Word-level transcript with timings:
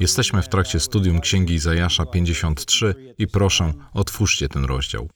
Jesteśmy 0.00 0.42
w 0.42 0.48
trakcie 0.48 0.80
studium 0.80 1.20
Księgi 1.20 1.54
Izajasza 1.54 2.06
53 2.06 3.14
i 3.18 3.26
proszę, 3.26 3.72
otwórzcie 3.92 4.48
ten 4.48 4.64
rozdział. 4.64 5.08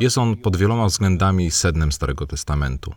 Jest 0.00 0.18
on 0.18 0.36
pod 0.36 0.56
wieloma 0.56 0.86
względami 0.86 1.50
sednem 1.50 1.92
Starego 1.92 2.26
Testamentu. 2.26 2.92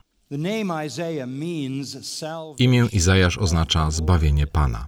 Imię 2.57 2.87
Izajasz 2.91 3.37
oznacza 3.37 3.91
zbawienie 3.91 4.47
Pana. 4.47 4.87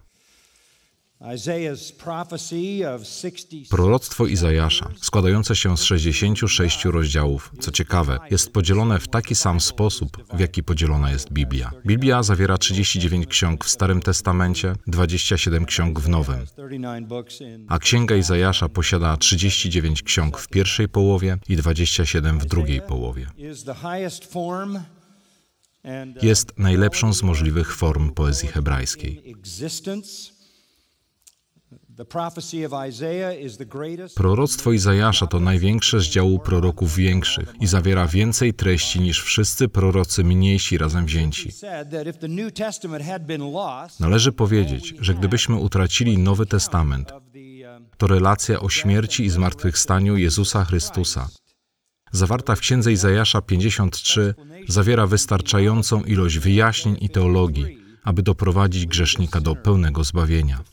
Proroctwo 3.70 4.28
Izajasza, 4.28 4.90
składające 5.02 5.56
się 5.56 5.78
z 5.78 5.84
66 5.84 6.86
rozdziałów, 6.86 7.52
co 7.60 7.72
ciekawe, 7.72 8.20
jest 8.32 8.52
podzielone 8.54 9.00
w 9.00 9.08
taki 9.08 9.36
sam 9.36 9.60
sposób, 9.60 10.18
w 10.34 10.40
jaki 10.40 10.64
podzielona 10.64 11.12
jest 11.12 11.34
Biblia. 11.34 11.72
Biblia 11.86 12.24
zawiera 12.24 12.58
39 12.58 13.28
ksiąg 13.28 13.66
w 13.66 13.70
Starym 13.70 14.02
Testamencie, 14.02 14.76
27 14.88 15.66
ksiąg 15.66 16.00
w 16.00 16.10
Nowym, 16.10 16.46
a 17.68 17.80
Księga 17.80 18.16
Izajasza 18.16 18.70
posiada 18.70 19.18
39 19.18 20.04
ksiąg 20.04 20.38
w 20.38 20.48
pierwszej 20.48 20.90
połowie 20.90 21.38
i 21.50 21.56
27 21.56 22.40
w 22.40 22.46
drugiej 22.46 22.82
połowie. 22.82 23.28
Jest 26.22 26.54
najlepszą 26.58 27.14
z 27.14 27.24
możliwych 27.24 27.76
form 27.76 28.12
poezji 28.12 28.48
hebrajskiej. 28.48 29.36
Proroctwo 34.16 34.72
Izajasza 34.72 35.28
to 35.28 35.40
największe 35.40 36.00
z 36.00 36.04
działu 36.04 36.40
proroków 36.40 36.96
większych 36.96 37.54
i 37.60 37.68
zawiera 37.68 38.08
więcej 38.08 38.54
treści 38.54 39.00
niż 39.02 39.24
wszyscy 39.24 39.68
prorocy 39.68 40.24
mniejsi 40.24 40.78
razem 40.78 41.06
wzięci. 41.06 41.52
Należy 44.00 44.32
powiedzieć, 44.32 44.94
że 45.00 45.14
gdybyśmy 45.14 45.56
utracili 45.56 46.18
Nowy 46.18 46.46
Testament, 46.46 47.14
to 47.98 48.08
relacja 48.08 48.60
o 48.60 48.70
śmierci 48.70 49.24
i 49.24 49.30
zmartwychwstaniu 49.30 50.18
Jezusa 50.18 50.66
Chrystusa, 50.66 51.30
zawarta 52.12 52.56
w 52.56 52.60
księdze 52.60 52.92
Izajasza 52.92 53.42
53, 53.42 54.34
zawiera 54.68 55.08
wystarczającą 55.08 56.04
ilość 56.04 56.40
wyjaśnień 56.40 56.98
i 57.02 57.10
teologii, 57.10 57.81
aby 58.04 58.24
doprowadzić 58.24 58.86
grzesznika 58.86 59.42
do 59.42 59.56
pełnego 59.56 60.04
zbawienia. 60.04 60.64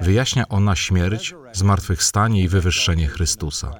Wyjaśnia 0.00 0.48
ona 0.48 0.76
śmierć, 0.76 1.34
zmartwychwstanie 1.52 2.42
i 2.42 2.48
wywyższenie 2.48 3.06
Chrystusa. 3.06 3.74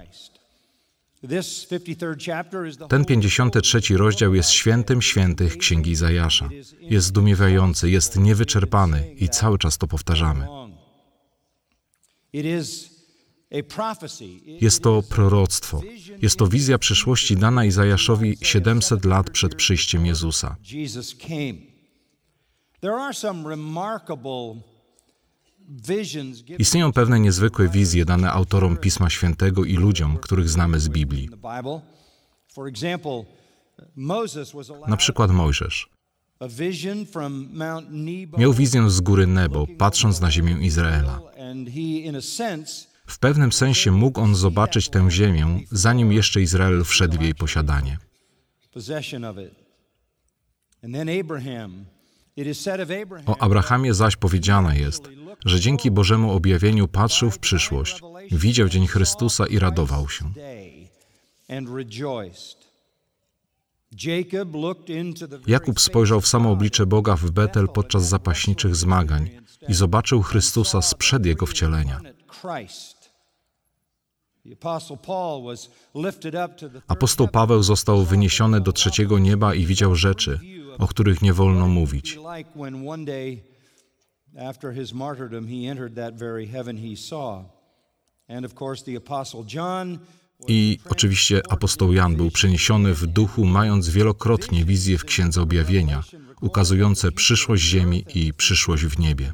Ten 2.89 3.05
53 3.05 3.81
rozdział 3.97 4.35
jest 4.35 4.51
świętym 4.51 5.03
świętych 5.03 5.57
Księgi 5.57 5.91
Izajasza. 5.91 6.49
Jest 6.81 7.07
zdumiewający, 7.07 7.91
jest 7.91 8.17
niewyczerpany 8.17 9.15
i 9.15 9.29
cały 9.29 9.59
czas 9.59 9.79
to 9.79 9.87
powtarzamy. 9.87 10.47
Jest 14.61 14.83
to 14.83 15.03
proroctwo. 15.03 15.81
Jest 16.23 16.37
to 16.37 16.47
wizja 16.47 16.79
przyszłości 16.79 17.37
dana 17.37 17.65
Izajaszowi 17.65 18.39
700 18.43 19.05
lat 19.05 19.31
przed 19.31 19.55
przyjściem 19.55 20.07
Jezusa. 20.07 20.57
Istnieją 26.59 26.93
pewne 26.93 27.21
niezwykłe 27.21 27.69
wizje 27.69 28.05
dane 28.05 28.33
autorom 28.33 28.77
Pisma 28.77 29.11
Świętego 29.11 29.65
i 29.65 29.75
ludziom, 29.77 30.19
których 30.19 30.49
znamy 30.49 30.81
z 30.81 30.89
Biblii. 30.89 31.29
Na 34.89 34.97
przykład 34.97 35.31
Mojżesz. 35.31 35.89
Miał 38.39 38.53
wizję 38.53 38.91
z 38.91 39.01
góry 39.01 39.27
Nebo, 39.27 39.67
patrząc 39.79 40.21
na 40.21 40.31
ziemię 40.31 40.57
Izraela. 40.61 41.21
W 43.11 43.19
pewnym 43.19 43.53
sensie 43.53 43.91
mógł 43.91 44.21
on 44.21 44.35
zobaczyć 44.35 44.89
tę 44.89 45.11
ziemię, 45.11 45.61
zanim 45.71 46.13
jeszcze 46.13 46.43
Izrael 46.43 46.85
wszedł 46.85 47.19
w 47.19 47.23
jej 47.23 47.35
posiadanie. 47.35 47.99
O 53.27 53.39
Abrahamie 53.39 53.95
zaś 53.95 54.17
powiedziane 54.17 54.79
jest, 54.79 55.03
że 55.45 55.61
dzięki 55.61 55.91
Bożemu 55.91 56.33
objawieniu 56.33 56.89
patrzył 56.89 57.31
w 57.31 57.39
przyszłość, 57.39 58.01
widział 58.33 58.69
dzień 58.69 58.87
Chrystusa 58.87 59.47
i 59.47 59.59
radował 59.59 60.09
się. 60.09 60.33
Jakub 65.47 65.81
spojrzał 65.81 66.21
w 66.21 66.29
samo 66.29 66.51
oblicze 66.51 66.87
Boga 66.87 67.17
w 67.17 67.31
Betel 67.31 67.69
podczas 67.69 68.09
zapaśniczych 68.09 68.77
zmagań 68.77 69.31
i 69.69 69.75
zobaczył 69.75 70.23
Chrystusa 70.23 70.83
sprzed 70.83 71.27
jego 71.27 71.47
wcielenia. 71.47 72.01
Apostoł 76.89 77.29
Paweł 77.29 77.63
został 77.63 78.05
wyniesiony 78.05 78.61
do 78.61 78.73
trzeciego 78.73 79.19
nieba 79.19 79.55
i 79.55 79.67
widział 79.67 79.95
rzeczy, 79.95 80.39
o 80.79 80.87
których 80.87 81.23
nie 81.23 81.33
wolno 81.33 81.69
mówić. 81.69 82.19
I 90.49 90.79
oczywiście 90.89 91.43
apostoł 91.49 91.93
Jan 91.93 92.17
był 92.17 92.31
przeniesiony 92.31 92.95
w 92.95 93.07
duchu, 93.07 93.45
mając 93.45 93.89
wielokrotnie 93.89 94.65
wizje 94.65 94.99
w 94.99 95.05
Księdze 95.05 95.43
Objawienia, 95.43 96.03
ukazujące 96.41 97.13
przyszłość 97.13 97.63
ziemi 97.63 98.05
i 98.15 98.35
przyszłość 98.35 98.85
w 98.85 98.99
niebie. 98.99 99.33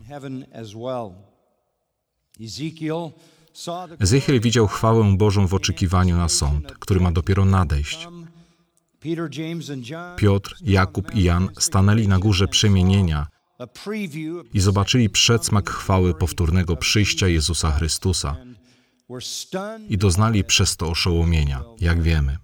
Ezechiel 3.99 4.41
widział 4.41 4.67
chwałę 4.67 5.17
Bożą 5.17 5.47
w 5.47 5.55
oczekiwaniu 5.55 6.17
na 6.17 6.28
sąd, 6.28 6.72
który 6.78 7.00
ma 7.00 7.12
dopiero 7.12 7.44
nadejść. 7.44 8.09
Piotr, 10.17 10.56
Jakub 10.61 11.15
i 11.15 11.22
Jan 11.22 11.49
stanęli 11.59 12.09
na 12.09 12.19
górze 12.19 12.49
przemienienia 12.49 13.27
i 14.55 14.61
zobaczyli 14.61 15.11
przedsmak 15.11 15.71
chwały 15.71 16.15
powtórnego 16.15 16.77
przyjścia 16.77 17.28
Jezusa 17.28 17.71
Chrystusa 17.71 18.37
i 19.88 19.99
doznali 19.99 20.44
przez 20.44 20.77
to 20.77 20.91
oszołomienia, 20.91 21.62
jak 21.81 22.03
wiemy. 22.03 22.38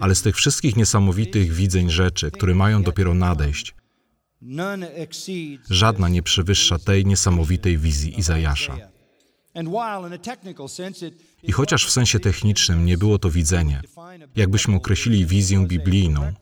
Ale 0.00 0.14
z 0.14 0.22
tych 0.22 0.36
wszystkich 0.36 0.76
niesamowitych 0.76 1.52
widzeń 1.52 1.90
rzeczy, 1.90 2.30
które 2.30 2.54
mają 2.54 2.82
dopiero 2.82 3.14
nadejść, 3.14 3.74
Żadna 5.70 6.08
nie 6.08 6.22
przewyższa 6.22 6.78
tej 6.78 7.06
niesamowitej 7.06 7.78
wizji 7.78 8.18
Izajasza. 8.18 8.76
I 11.42 11.52
chociaż 11.52 11.86
w 11.86 11.90
sensie 11.90 12.20
technicznym 12.20 12.84
nie 12.84 12.98
było 12.98 13.18
to 13.18 13.30
widzenie, 13.30 13.82
jakbyśmy 14.36 14.76
określili 14.76 15.26
wizję 15.26 15.66
biblijną, 15.66 16.32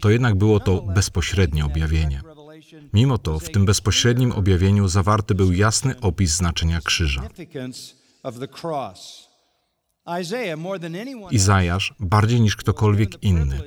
to 0.00 0.10
jednak 0.10 0.34
było 0.34 0.60
to 0.60 0.82
bezpośrednie 0.82 1.64
objawienie. 1.64 2.22
Mimo 2.92 3.18
to 3.18 3.38
w 3.38 3.50
tym 3.50 3.64
bezpośrednim 3.64 4.32
objawieniu 4.32 4.88
zawarty 4.88 5.34
był 5.34 5.52
jasny 5.52 6.00
opis 6.00 6.30
znaczenia 6.30 6.80
krzyża. 6.80 7.28
Izajasz, 11.30 11.94
bardziej 12.00 12.40
niż 12.40 12.56
ktokolwiek 12.56 13.22
inny, 13.22 13.60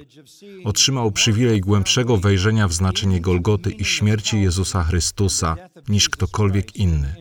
otrzymał 0.66 1.12
przywilej 1.12 1.62
głębszego 1.62 2.18
wejrzenia 2.18 2.68
w 2.68 2.74
znaczenie 2.74 3.22
Golgoty 3.22 3.72
i 3.72 3.86
śmierci 3.86 4.42
Jezusa 4.42 4.84
Chrystusa 4.84 5.56
niż 5.88 6.10
ktokolwiek 6.10 6.76
inny, 6.76 7.16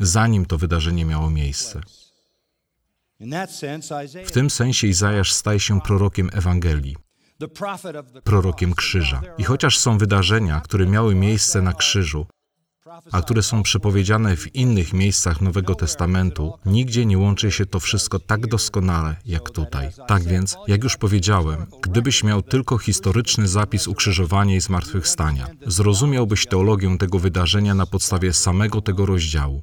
zanim 0.00 0.46
to 0.46 0.58
wydarzenie 0.58 1.04
miało 1.04 1.30
miejsce. 1.30 1.80
W 4.24 4.30
tym 4.32 4.50
sensie 4.50 4.86
Izajasz 4.86 5.32
staje 5.32 5.60
się 5.60 5.80
prorokiem 5.80 6.30
Ewangelii, 6.32 6.96
prorokiem 8.24 8.74
krzyża. 8.74 9.22
I 9.38 9.44
chociaż 9.44 9.78
są 9.78 9.98
wydarzenia, 9.98 10.60
które 10.60 10.86
miały 10.86 11.14
miejsce 11.14 11.62
na 11.62 11.72
krzyżu, 11.72 12.26
a 13.12 13.22
które 13.22 13.42
są 13.42 13.62
przepowiedziane 13.62 14.36
w 14.36 14.54
innych 14.54 14.92
miejscach 14.92 15.40
Nowego 15.40 15.74
Testamentu, 15.74 16.52
nigdzie 16.66 17.06
nie 17.06 17.18
łączy 17.18 17.50
się 17.50 17.66
to 17.66 17.80
wszystko 17.80 18.18
tak 18.18 18.46
doskonale 18.46 19.16
jak 19.24 19.50
tutaj. 19.50 19.88
Tak 20.08 20.22
więc, 20.22 20.56
jak 20.68 20.84
już 20.84 20.96
powiedziałem, 20.96 21.66
gdybyś 21.82 22.24
miał 22.24 22.42
tylko 22.42 22.78
historyczny 22.78 23.48
zapis 23.48 23.88
ukrzyżowania 23.88 24.56
i 24.56 24.60
zmartwychwstania, 24.60 25.48
zrozumiałbyś 25.66 26.46
teologię 26.46 26.98
tego 26.98 27.18
wydarzenia 27.18 27.74
na 27.74 27.86
podstawie 27.86 28.32
samego 28.32 28.80
tego 28.80 29.06
rozdziału. 29.06 29.62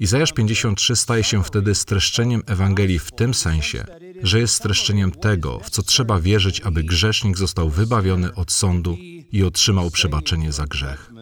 Izajasz 0.00 0.32
53 0.32 0.96
staje 0.96 1.24
się 1.24 1.44
wtedy 1.44 1.74
streszczeniem 1.74 2.42
Ewangelii 2.46 2.98
w 2.98 3.10
tym 3.10 3.34
sensie, 3.34 3.84
że 4.22 4.40
jest 4.40 4.54
streszczeniem 4.54 5.10
tego, 5.10 5.60
w 5.60 5.70
co 5.70 5.82
trzeba 5.82 6.20
wierzyć, 6.20 6.60
aby 6.60 6.82
grzesznik 6.82 7.38
został 7.38 7.70
wybawiony 7.70 8.34
od 8.34 8.52
sądu 8.52 8.96
i 9.32 9.42
otrzymał 9.44 9.90
przebaczenie 9.90 10.52
za 10.52 10.66
grzech. 10.66 11.12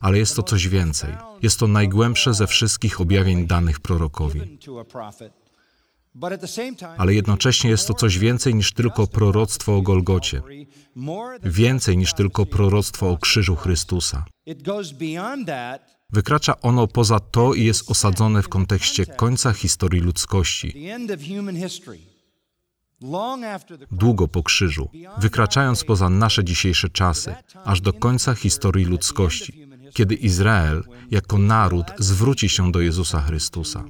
Ale 0.00 0.18
jest 0.18 0.36
to 0.36 0.42
coś 0.42 0.68
więcej. 0.68 1.14
Jest 1.42 1.58
to 1.58 1.68
najgłębsze 1.68 2.34
ze 2.34 2.46
wszystkich 2.46 3.00
objawień 3.00 3.46
danych 3.46 3.80
prorokowi. 3.80 4.58
Ale 6.98 7.14
jednocześnie 7.14 7.70
jest 7.70 7.88
to 7.88 7.94
coś 7.94 8.18
więcej 8.18 8.54
niż 8.54 8.72
tylko 8.72 9.06
proroctwo 9.06 9.76
o 9.76 9.82
Golgocie, 9.82 10.42
więcej 11.42 11.96
niż 11.96 12.14
tylko 12.14 12.46
proroctwo 12.46 13.10
o 13.10 13.18
krzyżu 13.18 13.56
Chrystusa. 13.56 14.24
Wykracza 16.10 16.60
ono 16.60 16.86
poza 16.86 17.20
to 17.20 17.54
i 17.54 17.64
jest 17.64 17.90
osadzone 17.90 18.42
w 18.42 18.48
kontekście 18.48 19.06
końca 19.06 19.52
historii 19.52 20.00
ludzkości. 20.00 20.88
Długo 23.92 24.28
po 24.28 24.42
krzyżu, 24.42 24.90
wykraczając 25.18 25.84
poza 25.84 26.10
nasze 26.10 26.44
dzisiejsze 26.44 26.88
czasy, 26.88 27.34
aż 27.64 27.80
do 27.80 27.92
końca 27.92 28.34
historii 28.34 28.84
ludzkości, 28.84 29.68
kiedy 29.94 30.14
Izrael 30.14 30.84
jako 31.10 31.38
naród 31.38 31.86
zwróci 31.98 32.48
się 32.48 32.72
do 32.72 32.80
Jezusa 32.80 33.20
Chrystusa. 33.20 33.84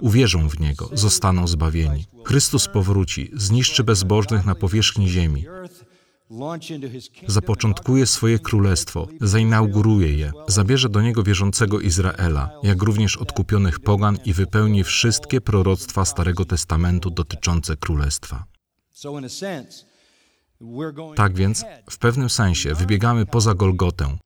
Uwierzą 0.00 0.48
w 0.48 0.60
Niego, 0.60 0.90
zostaną 0.92 1.46
zbawieni. 1.46 2.06
Chrystus 2.24 2.68
powróci, 2.68 3.30
zniszczy 3.34 3.84
bezbożnych 3.84 4.46
na 4.46 4.54
powierzchni 4.54 5.08
ziemi, 5.08 5.44
zapoczątkuje 7.26 8.06
swoje 8.06 8.38
królestwo, 8.38 9.08
zainauguruje 9.20 10.16
je, 10.16 10.32
zabierze 10.48 10.88
do 10.88 11.02
niego 11.02 11.22
wierzącego 11.22 11.80
Izraela, 11.80 12.50
jak 12.62 12.82
również 12.82 13.16
odkupionych 13.16 13.80
pogan 13.80 14.18
i 14.24 14.32
wypełni 14.32 14.84
wszystkie 14.84 15.40
proroctwa 15.40 16.04
Starego 16.04 16.44
Testamentu 16.44 17.10
dotyczące 17.10 17.76
królestwa. 17.76 18.44
Tak 21.16 21.34
więc, 21.34 21.64
w 21.90 21.98
pewnym 21.98 22.30
sensie, 22.30 22.74
wybiegamy 22.74 23.26
poza 23.26 23.54
Golgotę, 23.54 24.18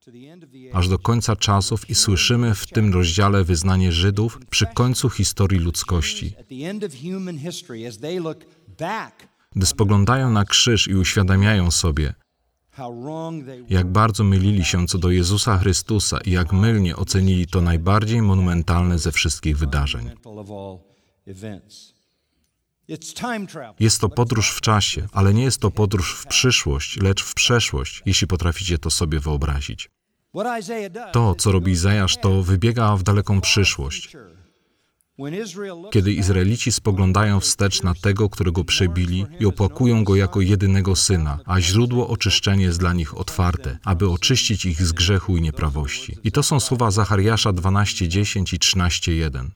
aż 0.73 0.89
do 0.89 0.99
końca 0.99 1.35
czasów 1.35 1.89
i 1.89 1.95
słyszymy 1.95 2.55
w 2.55 2.67
tym 2.67 2.93
rozdziale 2.93 3.43
wyznanie 3.43 3.91
Żydów 3.91 4.39
przy 4.49 4.65
końcu 4.73 5.09
historii 5.09 5.59
ludzkości. 5.59 6.33
Gdy 9.55 9.65
spoglądają 9.65 10.29
na 10.29 10.45
krzyż 10.45 10.87
i 10.87 10.95
uświadamiają 10.95 11.71
sobie, 11.71 12.13
jak 13.69 13.87
bardzo 13.91 14.23
mylili 14.23 14.65
się 14.65 14.87
co 14.87 14.97
do 14.97 15.09
Jezusa 15.09 15.57
Chrystusa 15.57 16.17
i 16.25 16.31
jak 16.31 16.53
mylnie 16.53 16.95
ocenili 16.95 17.47
to 17.47 17.61
najbardziej 17.61 18.21
monumentalne 18.21 18.99
ze 18.99 19.11
wszystkich 19.11 19.57
wydarzeń. 19.57 20.11
Jest 23.79 24.01
to 24.01 24.09
podróż 24.09 24.51
w 24.51 24.61
czasie, 24.61 25.07
ale 25.11 25.33
nie 25.33 25.43
jest 25.43 25.61
to 25.61 25.71
podróż 25.71 26.13
w 26.13 26.27
przyszłość, 26.27 26.97
lecz 27.01 27.23
w 27.23 27.33
przeszłość, 27.33 28.01
jeśli 28.05 28.27
potraficie 28.27 28.77
to 28.77 28.89
sobie 28.89 29.19
wyobrazić. 29.19 29.89
To, 31.11 31.35
co 31.35 31.51
robi 31.51 31.71
Izajasz, 31.71 32.17
to 32.17 32.43
wybiega 32.43 32.95
w 32.95 33.03
daleką 33.03 33.41
przyszłość. 33.41 34.17
Kiedy 35.91 36.13
Izraelici 36.13 36.71
spoglądają 36.71 37.39
wstecz 37.39 37.83
na 37.83 37.93
tego, 37.93 38.29
którego 38.29 38.63
przebili 38.63 39.25
i 39.39 39.45
opłakują 39.45 40.03
go 40.03 40.15
jako 40.15 40.41
jedynego 40.41 40.95
syna, 40.95 41.39
a 41.45 41.61
źródło 41.61 42.07
oczyszczenia 42.07 42.65
jest 42.65 42.79
dla 42.79 42.93
nich 42.93 43.17
otwarte, 43.17 43.77
aby 43.83 44.09
oczyścić 44.09 44.65
ich 44.65 44.81
z 44.81 44.91
grzechu 44.91 45.37
i 45.37 45.41
nieprawości. 45.41 46.17
I 46.23 46.31
to 46.31 46.43
są 46.43 46.59
słowa 46.59 46.91
Zachariasza 46.91 47.53
12:10 47.53 48.53
i 48.53 48.59
13:1. 48.59 49.49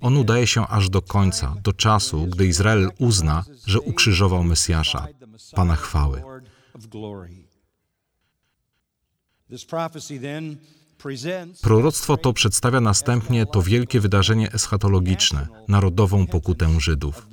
On 0.00 0.16
udaje 0.16 0.46
się 0.46 0.66
aż 0.66 0.90
do 0.90 1.02
końca, 1.02 1.54
do 1.62 1.72
czasu, 1.72 2.26
gdy 2.26 2.46
Izrael 2.46 2.90
uzna, 2.98 3.44
że 3.66 3.80
ukrzyżował 3.80 4.44
Mesjasza, 4.44 5.08
Pana 5.54 5.76
chwały. 5.76 6.22
Proroctwo 11.62 12.16
to 12.16 12.32
przedstawia 12.32 12.80
następnie 12.80 13.46
to 13.46 13.62
wielkie 13.62 14.00
wydarzenie 14.00 14.52
eschatologiczne, 14.52 15.46
narodową 15.68 16.26
pokutę 16.26 16.80
Żydów. 16.80 17.26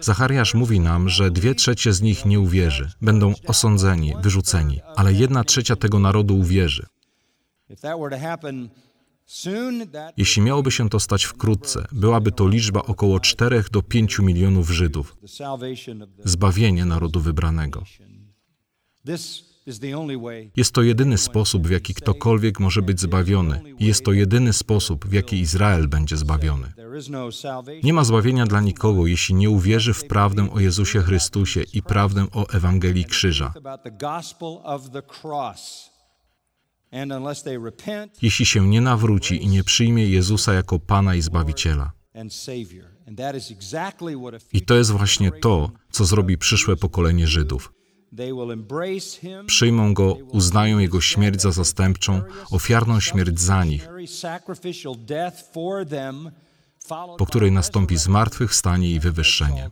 Zachariasz 0.00 0.54
mówi 0.54 0.80
nam, 0.80 1.08
że 1.08 1.30
dwie 1.30 1.54
trzecie 1.54 1.92
z 1.92 2.02
nich 2.02 2.26
nie 2.26 2.40
uwierzy, 2.40 2.90
będą 3.00 3.34
osądzeni, 3.46 4.12
wyrzuceni, 4.22 4.80
ale 4.96 5.12
jedna 5.12 5.44
trzecia 5.44 5.76
tego 5.76 5.98
narodu 5.98 6.38
uwierzy. 6.38 6.86
Jeśli 10.16 10.42
miałoby 10.42 10.70
się 10.70 10.88
to 10.88 11.00
stać 11.00 11.24
wkrótce, 11.24 11.86
byłaby 11.92 12.32
to 12.32 12.48
liczba 12.48 12.82
około 12.82 13.20
4 13.20 13.64
do 13.72 13.82
5 13.82 14.18
milionów 14.18 14.70
Żydów. 14.70 15.16
Zbawienie 16.24 16.84
narodu 16.84 17.20
wybranego. 17.20 17.84
Jest 20.56 20.72
to 20.72 20.82
jedyny 20.82 21.18
sposób, 21.18 21.66
w 21.66 21.70
jaki 21.70 21.94
ktokolwiek 21.94 22.60
może 22.60 22.82
być 22.82 23.00
zbawiony, 23.00 23.60
jest 23.80 24.04
to 24.04 24.12
jedyny 24.12 24.52
sposób, 24.52 25.06
w 25.06 25.12
jaki 25.12 25.40
Izrael 25.40 25.88
będzie 25.88 26.16
zbawiony. 26.16 26.72
Nie 27.82 27.92
ma 27.92 28.04
zbawienia 28.04 28.46
dla 28.46 28.60
nikogo, 28.60 29.06
jeśli 29.06 29.34
nie 29.34 29.50
uwierzy 29.50 29.94
w 29.94 30.04
prawdę 30.04 30.50
o 30.52 30.60
Jezusie 30.60 31.00
Chrystusie 31.00 31.62
i 31.72 31.82
prawdę 31.82 32.26
o 32.32 32.48
Ewangelii 32.48 33.04
Krzyża. 33.04 33.54
Jeśli 38.22 38.46
się 38.46 38.68
nie 38.68 38.80
nawróci 38.80 39.44
i 39.44 39.48
nie 39.48 39.64
przyjmie 39.64 40.08
Jezusa 40.08 40.52
jako 40.52 40.78
Pana 40.78 41.14
i 41.14 41.22
Zbawiciela. 41.22 41.92
I 44.52 44.62
to 44.62 44.74
jest 44.74 44.90
właśnie 44.90 45.30
to, 45.30 45.70
co 45.90 46.04
zrobi 46.04 46.38
przyszłe 46.38 46.76
pokolenie 46.76 47.26
Żydów. 47.26 47.72
Przyjmą 49.46 49.94
go, 49.94 50.14
uznają 50.14 50.78
jego 50.78 51.00
śmierć 51.00 51.42
za 51.42 51.52
zastępczą, 51.52 52.22
ofiarną 52.50 53.00
śmierć 53.00 53.40
za 53.40 53.64
nich, 53.64 53.88
po 57.18 57.26
której 57.26 57.52
nastąpi 57.52 57.96
zmartwychwstanie 57.96 58.90
i 58.90 59.00
wywyższenie. 59.00 59.70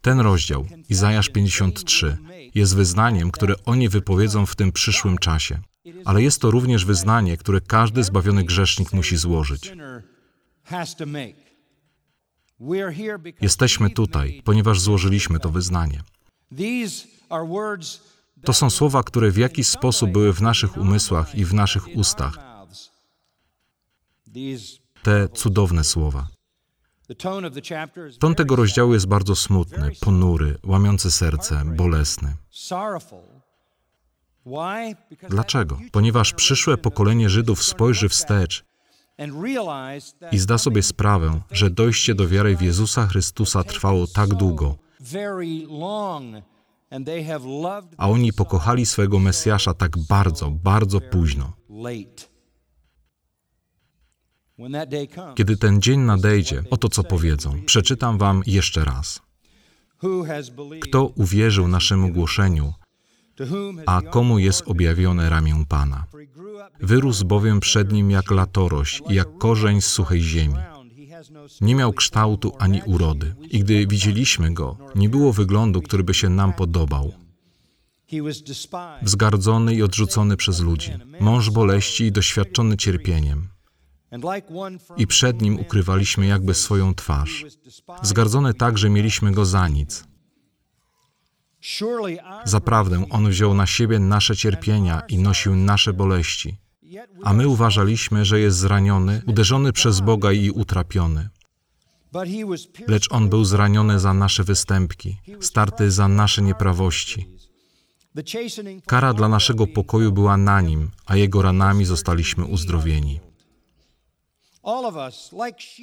Ten 0.00 0.20
rozdział, 0.20 0.66
Izajasz 0.88 1.28
53, 1.28 2.16
jest 2.54 2.76
wyznaniem, 2.76 3.30
które 3.30 3.54
oni 3.64 3.88
wypowiedzą 3.88 4.46
w 4.46 4.56
tym 4.56 4.72
przyszłym 4.72 5.18
czasie. 5.18 5.60
Ale 6.04 6.22
jest 6.22 6.40
to 6.40 6.50
również 6.50 6.84
wyznanie, 6.84 7.36
które 7.36 7.60
każdy 7.60 8.04
zbawiony 8.04 8.44
grzesznik 8.44 8.92
musi 8.92 9.16
złożyć. 9.16 9.72
Jesteśmy 13.40 13.90
tutaj, 13.90 14.42
ponieważ 14.44 14.80
złożyliśmy 14.80 15.40
to 15.40 15.50
wyznanie. 15.50 16.02
To 18.44 18.52
są 18.52 18.70
słowa, 18.70 19.02
które 19.02 19.30
w 19.30 19.36
jakiś 19.36 19.68
sposób 19.68 20.10
były 20.10 20.32
w 20.32 20.42
naszych 20.42 20.76
umysłach 20.76 21.34
i 21.34 21.44
w 21.44 21.54
naszych 21.54 21.96
ustach. 21.96 22.38
Te 25.02 25.28
cudowne 25.28 25.84
słowa. 25.84 26.26
Ton 28.18 28.34
tego 28.34 28.56
rozdziału 28.56 28.94
jest 28.94 29.06
bardzo 29.06 29.36
smutny, 29.36 29.90
ponury, 30.00 30.58
łamiący 30.64 31.10
serce, 31.10 31.62
bolesny. 31.64 32.36
Dlaczego? 35.28 35.78
Ponieważ 35.92 36.32
przyszłe 36.32 36.78
pokolenie 36.78 37.28
Żydów 37.28 37.62
spojrzy 37.62 38.08
wstecz 38.08 38.67
i 40.32 40.38
zda 40.38 40.58
sobie 40.58 40.82
sprawę, 40.82 41.40
że 41.50 41.70
dojście 41.70 42.14
do 42.14 42.28
wiary 42.28 42.56
w 42.56 42.62
Jezusa 42.62 43.06
Chrystusa 43.06 43.64
trwało 43.64 44.06
tak 44.06 44.34
długo, 44.34 44.76
a 47.96 48.08
oni 48.08 48.32
pokochali 48.32 48.86
swojego 48.86 49.18
Mesjasza 49.18 49.74
tak 49.74 49.98
bardzo, 50.08 50.50
bardzo 50.50 51.00
późno. 51.00 51.52
Kiedy 55.34 55.56
ten 55.56 55.82
dzień 55.82 56.00
nadejdzie, 56.00 56.62
oto 56.70 56.88
co 56.88 57.04
powiedzą. 57.04 57.62
Przeczytam 57.66 58.18
wam 58.18 58.42
jeszcze 58.46 58.84
raz. 58.84 59.20
Kto 60.80 61.06
uwierzył 61.06 61.68
naszemu 61.68 62.12
głoszeniu, 62.12 62.72
a 63.86 64.02
komu 64.02 64.38
jest 64.38 64.62
objawione 64.66 65.30
ramię 65.30 65.64
Pana? 65.68 66.04
Wyrósł 66.80 67.24
bowiem 67.24 67.60
przed 67.60 67.92
nim 67.92 68.10
jak 68.10 68.30
latorość 68.30 69.02
i 69.10 69.14
jak 69.14 69.38
korzeń 69.38 69.80
z 69.80 69.86
suchej 69.86 70.22
ziemi. 70.22 70.54
Nie 71.60 71.74
miał 71.74 71.92
kształtu 71.92 72.52
ani 72.58 72.82
urody. 72.86 73.34
I 73.50 73.58
gdy 73.58 73.86
widzieliśmy 73.86 74.54
go, 74.54 74.76
nie 74.94 75.08
było 75.08 75.32
wyglądu, 75.32 75.82
który 75.82 76.04
by 76.04 76.14
się 76.14 76.28
nam 76.28 76.52
podobał. 76.52 77.12
Wzgardzony 79.02 79.74
i 79.74 79.82
odrzucony 79.82 80.36
przez 80.36 80.60
ludzi, 80.60 80.92
mąż 81.20 81.50
boleści 81.50 82.04
i 82.04 82.12
doświadczony 82.12 82.76
cierpieniem. 82.76 83.48
I 84.96 85.06
przed 85.06 85.42
nim 85.42 85.60
ukrywaliśmy 85.60 86.26
jakby 86.26 86.54
swoją 86.54 86.94
twarz. 86.94 87.44
Zgardzony 88.02 88.54
tak, 88.54 88.78
że 88.78 88.90
mieliśmy 88.90 89.32
go 89.32 89.44
za 89.44 89.68
nic. 89.68 90.04
Zaprawdę 92.44 93.06
On 93.10 93.28
wziął 93.28 93.54
na 93.54 93.66
siebie 93.66 93.98
nasze 93.98 94.36
cierpienia 94.36 95.02
i 95.08 95.18
nosił 95.18 95.56
nasze 95.56 95.92
boleści. 95.92 96.58
A 97.22 97.32
my 97.32 97.48
uważaliśmy, 97.48 98.24
że 98.24 98.40
jest 98.40 98.58
zraniony, 98.58 99.22
uderzony 99.26 99.72
przez 99.72 100.00
Boga 100.00 100.32
i 100.32 100.50
utrapiony. 100.50 101.28
Lecz 102.88 103.12
On 103.12 103.28
był 103.28 103.44
zraniony 103.44 103.98
za 103.98 104.14
nasze 104.14 104.44
występki, 104.44 105.18
starty 105.40 105.90
za 105.90 106.08
nasze 106.08 106.42
nieprawości. 106.42 107.28
Kara 108.86 109.14
dla 109.14 109.28
naszego 109.28 109.66
pokoju 109.66 110.12
była 110.12 110.36
na 110.36 110.60
Nim, 110.60 110.90
a 111.06 111.16
Jego 111.16 111.42
ranami 111.42 111.84
zostaliśmy 111.84 112.44
uzdrowieni. 112.44 113.20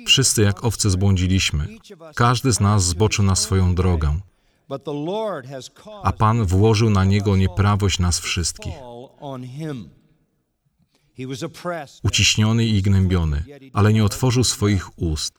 Wszyscy 0.07 0.41
jak 0.41 0.63
owce 0.63 0.89
zbłądziliśmy. 0.89 1.67
Każdy 2.15 2.51
z 2.51 2.59
nas 2.59 2.83
zboczył 2.85 3.25
na 3.25 3.35
swoją 3.35 3.75
drogę. 3.75 4.19
A 6.03 6.13
Pan 6.13 6.45
włożył 6.45 6.89
na 6.89 7.05
Niego 7.05 7.35
nieprawość 7.35 7.99
nas 7.99 8.19
wszystkich. 8.19 8.73
Uciśniony 12.03 12.65
i 12.65 12.81
gnębiony, 12.81 13.43
ale 13.73 13.93
nie 13.93 14.05
otworzył 14.05 14.43
swoich 14.43 14.99
ust. 14.99 15.33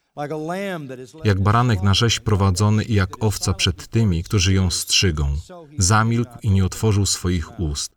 Jak 1.24 1.42
baranek 1.42 1.82
na 1.82 1.94
rzeź 1.94 2.20
prowadzony 2.20 2.84
i 2.84 2.94
jak 2.94 3.24
owca 3.24 3.54
przed 3.54 3.88
tymi, 3.88 4.22
którzy 4.22 4.54
ją 4.54 4.70
strzygą. 4.70 5.36
Zamilkł 5.78 6.38
i 6.42 6.50
nie 6.50 6.64
otworzył 6.64 7.06
swoich 7.06 7.60
ust. 7.60 7.92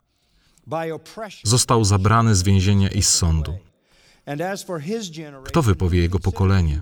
Został 1.44 1.84
zabrany 1.84 2.36
z 2.36 2.44
więzienia 2.44 2.90
i 2.90 3.02
z 3.02 3.10
sądu. 3.10 3.58
Kto 5.44 5.62
wypowie 5.62 6.02
jego 6.02 6.20
pokolenie? 6.20 6.82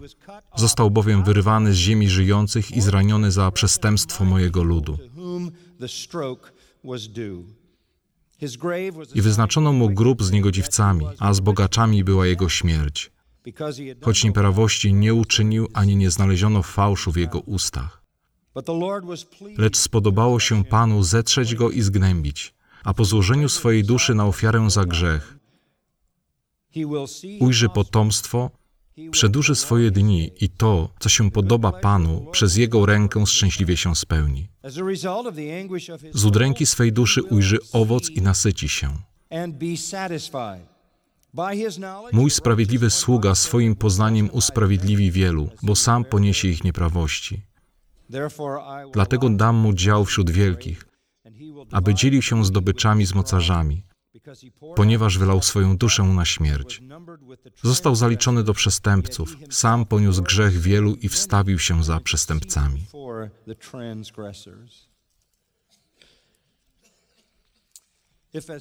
Został 0.56 0.92
bowiem 0.92 1.24
wyrywany 1.24 1.74
z 1.74 1.76
ziemi 1.76 2.10
żyjących 2.10 2.72
i 2.72 2.82
zraniony 2.82 3.32
za 3.32 3.52
przestępstwo 3.52 4.26
mojego 4.26 4.64
ludu. 4.64 4.98
I 9.16 9.22
wyznaczono 9.22 9.74
mu 9.74 9.90
grób 9.90 10.24
z 10.24 10.32
niegodziwcami, 10.32 11.06
a 11.20 11.34
z 11.34 11.40
bogaczami 11.40 12.04
była 12.04 12.28
jego 12.28 12.50
śmierć. 12.50 13.12
Choć 14.04 14.24
nieprawości 14.24 14.94
nie 14.94 15.14
uczynił, 15.14 15.68
ani 15.74 15.96
nie 15.96 16.12
znaleziono 16.12 16.64
fałszu 16.64 17.12
w 17.12 17.18
jego 17.18 17.40
ustach. 17.40 18.02
Lecz 19.58 19.78
spodobało 19.78 20.40
się 20.40 20.64
Panu 20.64 21.04
zetrzeć 21.04 21.56
go 21.56 21.72
i 21.72 21.82
zgnębić, 21.82 22.54
a 22.84 22.94
po 22.94 23.06
złożeniu 23.06 23.50
swojej 23.50 23.84
duszy 23.84 24.16
na 24.16 24.26
ofiarę 24.26 24.70
za 24.70 24.86
grzech 24.86 25.37
ujrzy 27.40 27.70
potomstwo, 27.70 28.52
przedłuży 29.12 29.56
swoje 29.56 29.92
dni 29.92 30.32
i 30.42 30.50
to, 30.50 30.90
co 31.00 31.10
się 31.10 31.32
podoba 31.32 31.72
Panu, 31.72 32.26
przez 32.32 32.58
Jego 32.58 32.86
rękę 32.86 33.26
szczęśliwie 33.26 33.78
się 33.78 33.96
spełni. 33.96 34.50
Z 36.14 36.26
udręki 36.26 36.66
swej 36.66 36.94
duszy 36.94 37.24
ujrzy 37.24 37.58
owoc 37.74 38.10
i 38.10 38.22
nasyci 38.22 38.70
się. 38.70 38.90
Mój 42.12 42.30
sprawiedliwy 42.30 42.90
sługa 42.90 43.36
swoim 43.36 43.76
poznaniem 43.76 44.30
usprawiedliwi 44.32 45.12
wielu, 45.12 45.50
bo 45.62 45.76
sam 45.76 46.06
poniesie 46.06 46.48
ich 46.48 46.64
nieprawości. 46.64 47.42
Dlatego 48.94 49.30
dam 49.30 49.56
mu 49.56 49.74
dział 49.74 50.06
wśród 50.06 50.32
wielkich, 50.32 50.86
aby 51.72 51.94
dzielił 51.94 52.22
się 52.22 52.46
zdobyczami 52.46 53.06
z 53.06 53.14
mocarzami, 53.14 53.84
ponieważ 54.76 55.18
wylał 55.18 55.42
swoją 55.42 55.78
duszę 55.78 56.04
na 56.04 56.26
śmierć. 56.26 56.82
Został 57.64 57.96
zaliczony 57.96 58.44
do 58.44 58.54
przestępców, 58.54 59.38
sam 59.50 59.86
poniósł 59.86 60.22
grzech 60.22 60.60
wielu 60.60 60.96
i 60.96 61.10
wstawił 61.10 61.60
się 61.60 61.84
za 61.84 62.00
przestępcami. 62.00 62.86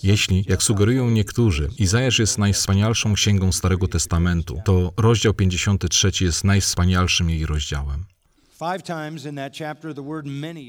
Jeśli, 0.03 0.45
jak 0.49 0.63
sugerują 0.63 1.11
niektórzy, 1.11 1.69
Izajasz 1.79 2.19
jest 2.19 2.39
najwspanialszą 2.39 3.15
księgą 3.15 3.53
Starego 3.53 3.89
Testamentu, 3.89 4.61
to 4.65 4.93
rozdział 4.97 5.35
53 5.35 6.11
jest 6.21 6.45
najwspanialszym 6.45 7.31
jej 7.31 7.47
rozdziałem. 7.47 8.05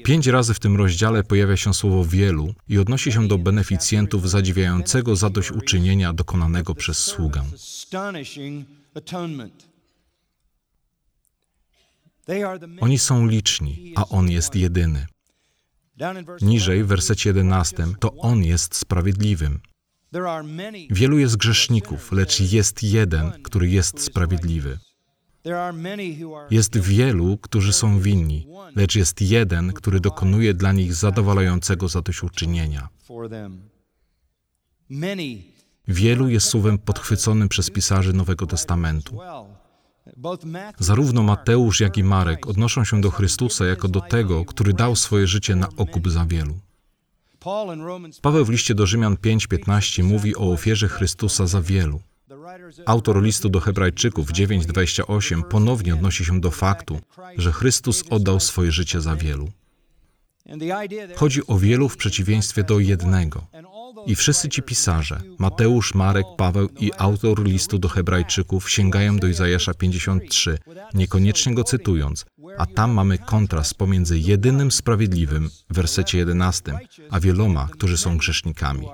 Pięć 0.04 0.26
razy 0.26 0.54
w 0.54 0.58
tym 0.58 0.76
rozdziale 0.76 1.24
pojawia 1.24 1.56
się 1.56 1.74
słowo 1.74 2.04
wielu 2.04 2.54
i 2.68 2.78
odnosi 2.78 3.12
się 3.12 3.28
do 3.28 3.38
beneficjentów 3.38 4.30
zadziwiającego 4.30 5.16
zadośćuczynienia 5.16 6.12
dokonanego 6.12 6.74
przez 6.74 6.98
sługę. 6.98 7.42
Oni 12.80 12.98
są 12.98 13.26
liczni, 13.26 13.92
a 13.96 14.08
On 14.08 14.30
jest 14.30 14.56
jedyny. 14.56 15.06
Niżej, 16.42 16.84
w 16.84 16.86
wersecie 16.86 17.30
11, 17.30 17.86
to 18.00 18.14
On 18.16 18.44
jest 18.44 18.74
sprawiedliwym. 18.76 19.60
Wielu 20.90 21.18
jest 21.18 21.36
grzeszników, 21.36 22.12
lecz 22.12 22.40
jest 22.40 22.82
jeden, 22.82 23.32
który 23.42 23.68
jest 23.68 24.00
sprawiedliwy. 24.02 24.78
Jest 26.50 26.78
wielu, 26.78 27.38
którzy 27.38 27.72
są 27.72 28.00
winni, 28.00 28.46
lecz 28.76 28.94
jest 28.94 29.20
jeden, 29.20 29.72
który 29.72 30.00
dokonuje 30.00 30.54
dla 30.54 30.72
nich 30.72 30.94
zadowalającego 30.94 31.88
zadośćuczynienia. 31.88 32.88
Wielu 35.88 36.28
jest 36.28 36.46
słowem 36.46 36.78
podchwyconym 36.78 37.48
przez 37.48 37.70
pisarzy 37.70 38.12
Nowego 38.12 38.46
Testamentu. 38.46 39.18
Zarówno 40.78 41.22
Mateusz, 41.22 41.80
jak 41.80 41.98
i 41.98 42.04
Marek 42.04 42.46
odnoszą 42.46 42.84
się 42.84 43.00
do 43.00 43.10
Chrystusa 43.10 43.66
jako 43.66 43.88
do 43.88 44.00
tego, 44.00 44.44
który 44.44 44.72
dał 44.72 44.96
swoje 44.96 45.26
życie 45.26 45.56
na 45.56 45.68
okup 45.76 46.08
za 46.08 46.26
wielu. 46.26 46.54
Paweł 48.22 48.44
w 48.44 48.50
liście 48.50 48.74
do 48.74 48.86
Rzymian 48.86 49.14
5:15 49.16 50.02
mówi 50.02 50.36
o 50.36 50.52
ofierze 50.52 50.88
Chrystusa 50.88 51.46
za 51.46 51.62
wielu. 51.62 52.00
Autor 52.86 53.22
listu 53.22 53.48
do 53.48 53.60
Hebrajczyków 53.60 54.30
9:28 54.30 55.42
ponownie 55.42 55.94
odnosi 55.94 56.24
się 56.24 56.40
do 56.40 56.50
faktu, 56.50 57.00
że 57.36 57.52
Chrystus 57.52 58.04
oddał 58.10 58.40
swoje 58.40 58.72
życie 58.72 59.00
za 59.00 59.16
wielu. 59.16 59.48
Chodzi 61.16 61.46
o 61.46 61.58
wielu 61.58 61.88
w 61.88 61.96
przeciwieństwie 61.96 62.64
do 62.64 62.78
jednego. 62.78 63.46
I 64.06 64.14
wszyscy 64.14 64.48
ci 64.48 64.62
pisarze, 64.62 65.20
Mateusz, 65.38 65.94
Marek, 65.94 66.26
Paweł 66.36 66.68
i 66.80 66.92
autor 66.98 67.44
listu 67.44 67.78
do 67.78 67.88
Hebrajczyków 67.88 68.70
sięgają 68.70 69.16
do 69.16 69.26
Izajasza 69.26 69.74
53, 69.74 70.58
niekoniecznie 70.94 71.54
go 71.54 71.64
cytując, 71.64 72.26
a 72.58 72.66
tam 72.66 72.90
mamy 72.90 73.18
kontrast 73.18 73.74
pomiędzy 73.74 74.18
jedynym 74.18 74.70
sprawiedliwym 74.70 75.50
w 75.70 75.74
wersecie 75.74 76.18
11, 76.18 76.78
a 77.10 77.20
wieloma, 77.20 77.68
którzy 77.72 77.98
są 77.98 78.18
grzesznikami. 78.18 78.88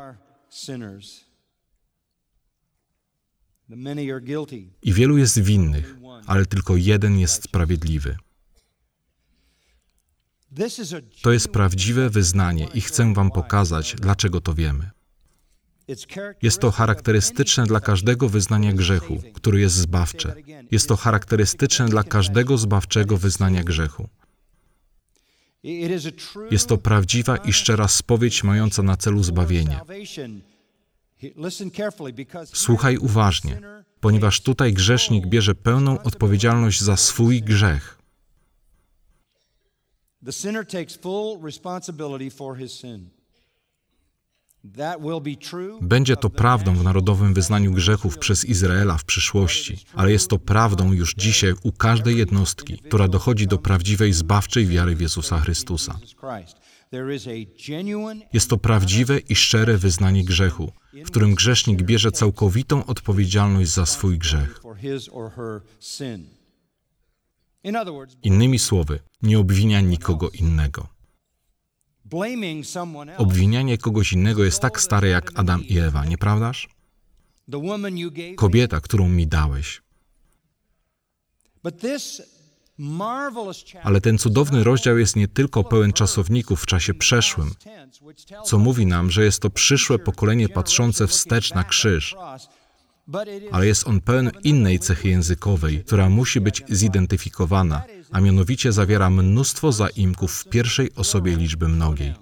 I 4.83 4.93
wielu 4.93 5.19
jest 5.19 5.39
winnych, 5.39 5.97
ale 6.27 6.47
tylko 6.47 6.77
jeden 6.77 7.19
jest 7.19 7.45
sprawiedliwy. 7.45 8.17
To 11.23 11.33
jest 11.33 11.49
prawdziwe 11.49 12.11
wyznanie 12.11 12.69
i 12.75 12.81
chcę 12.81 13.15
Wam 13.15 13.31
pokazać, 13.31 13.97
dlaczego 13.99 14.41
to 14.41 14.55
wiemy. 14.55 14.91
Jest 16.43 16.61
to 16.61 16.71
charakterystyczne 16.71 17.67
dla 17.67 17.81
każdego 17.81 18.29
wyznania 18.29 18.73
grzechu, 18.73 19.23
który 19.35 19.61
jest 19.61 19.77
zbawcze. 19.77 20.35
Jest 20.71 20.89
to 20.89 20.97
charakterystyczne 20.97 21.89
dla 21.89 22.03
każdego 22.03 22.59
zbawczego 22.59 23.17
wyznania 23.17 23.65
grzechu. 23.65 24.09
Jest 26.51 26.69
to 26.69 26.79
prawdziwa 26.79 27.37
i 27.37 27.53
szczera 27.53 27.89
spowiedź 27.89 28.45
mająca 28.45 28.83
na 28.83 28.97
celu 28.97 29.23
zbawienie. 29.23 29.81
Słuchaj 32.53 32.97
uważnie, 32.97 33.61
ponieważ 34.01 34.41
tutaj 34.41 34.73
grzesznik 34.73 35.27
bierze 35.27 35.55
pełną 35.55 36.03
odpowiedzialność 36.03 36.81
za 36.81 36.97
swój 36.97 37.43
grzech. 37.43 37.99
The 40.25 40.33
sinner 40.33 40.67
takes 40.67 40.97
full 40.97 41.43
responsibility 41.45 42.31
for 42.31 42.59
his 42.59 42.73
sin. 42.73 43.11
Będzie 45.81 46.17
to 46.17 46.31
prawdą 46.31 46.75
w 46.75 46.85
narodowym 46.85 47.35
wyznaniu 47.35 47.73
grzechów 47.73 48.19
przez 48.19 48.45
Izraela 48.45 48.99
w 48.99 49.05
przyszłości, 49.05 49.77
ale 49.95 50.13
jest 50.13 50.31
to 50.31 50.39
prawdą 50.39 50.93
już 50.93 51.15
dzisiaj 51.15 51.55
u 51.63 51.73
każdej 51.73 52.17
jednostki, 52.19 52.79
która 52.79 53.09
dochodzi 53.09 53.47
do 53.47 53.59
prawdziwej 53.59 54.13
zbawczej 54.13 54.67
wiary 54.67 54.97
w 54.97 55.01
Jezusa 55.01 55.41
Chrystusa. 55.41 55.99
Jest 58.33 58.51
to 58.51 58.59
prawdziwe 58.59 59.19
i 59.19 59.37
szczere 59.37 59.79
wyznanie 59.79 60.25
grzechu, 60.25 60.73
w 61.03 61.07
którym 61.11 61.35
grzesznik 61.35 61.83
bierze 61.83 62.13
całkowitą 62.13 62.87
odpowiedzialność 62.87 63.71
za 63.71 63.87
swój 63.87 64.19
grzech. 64.19 64.61
Innymi 68.23 68.59
słowy, 68.59 69.01
nie 69.23 69.39
obwinia 69.39 69.81
nikogo 69.81 70.31
innego. 70.31 70.89
Obwinianie 73.17 73.79
kogoś 73.79 74.13
innego 74.13 74.45
jest 74.45 74.61
tak 74.61 74.81
stare 74.81 75.09
jak 75.09 75.33
Adam 75.35 75.65
i 75.65 75.79
Ewa, 75.79 76.05
nieprawdaż? 76.05 76.69
Kobieta, 78.35 78.81
którą 78.81 79.09
mi 79.09 79.27
dałeś. 79.27 79.83
Ale 83.83 84.01
ten 84.01 84.19
cudowny 84.19 84.65
rozdział 84.65 84.99
jest 84.99 85.17
nie 85.17 85.29
tylko 85.29 85.65
pełen 85.65 85.93
czasowników 85.93 86.63
w 86.63 86.67
czasie 86.67 86.95
przeszłym, 86.95 87.55
co 88.45 88.59
mówi 88.59 88.87
nam, 88.87 89.11
że 89.11 89.25
jest 89.25 89.43
to 89.43 89.51
przyszłe 89.51 89.99
pokolenie 89.99 90.49
patrzące 90.49 91.07
wstecz 91.07 91.55
na 91.55 91.65
krzyż, 91.65 92.17
ale 93.53 93.67
jest 93.67 93.89
on 93.89 94.01
pełen 94.01 94.31
innej 94.45 94.79
cechy 94.79 95.09
językowej, 95.09 95.85
która 95.85 96.09
musi 96.09 96.41
być 96.41 96.63
zidentyfikowana, 96.69 97.83
a 98.13 98.21
mianowicie 98.21 98.73
zawiera 98.73 99.11
mnóstwo 99.11 99.73
zaimków 99.73 100.33
w 100.33 100.49
pierwszej 100.49 100.95
osobie 100.95 101.37
liczby 101.37 101.69
mnogiej. 101.69 102.15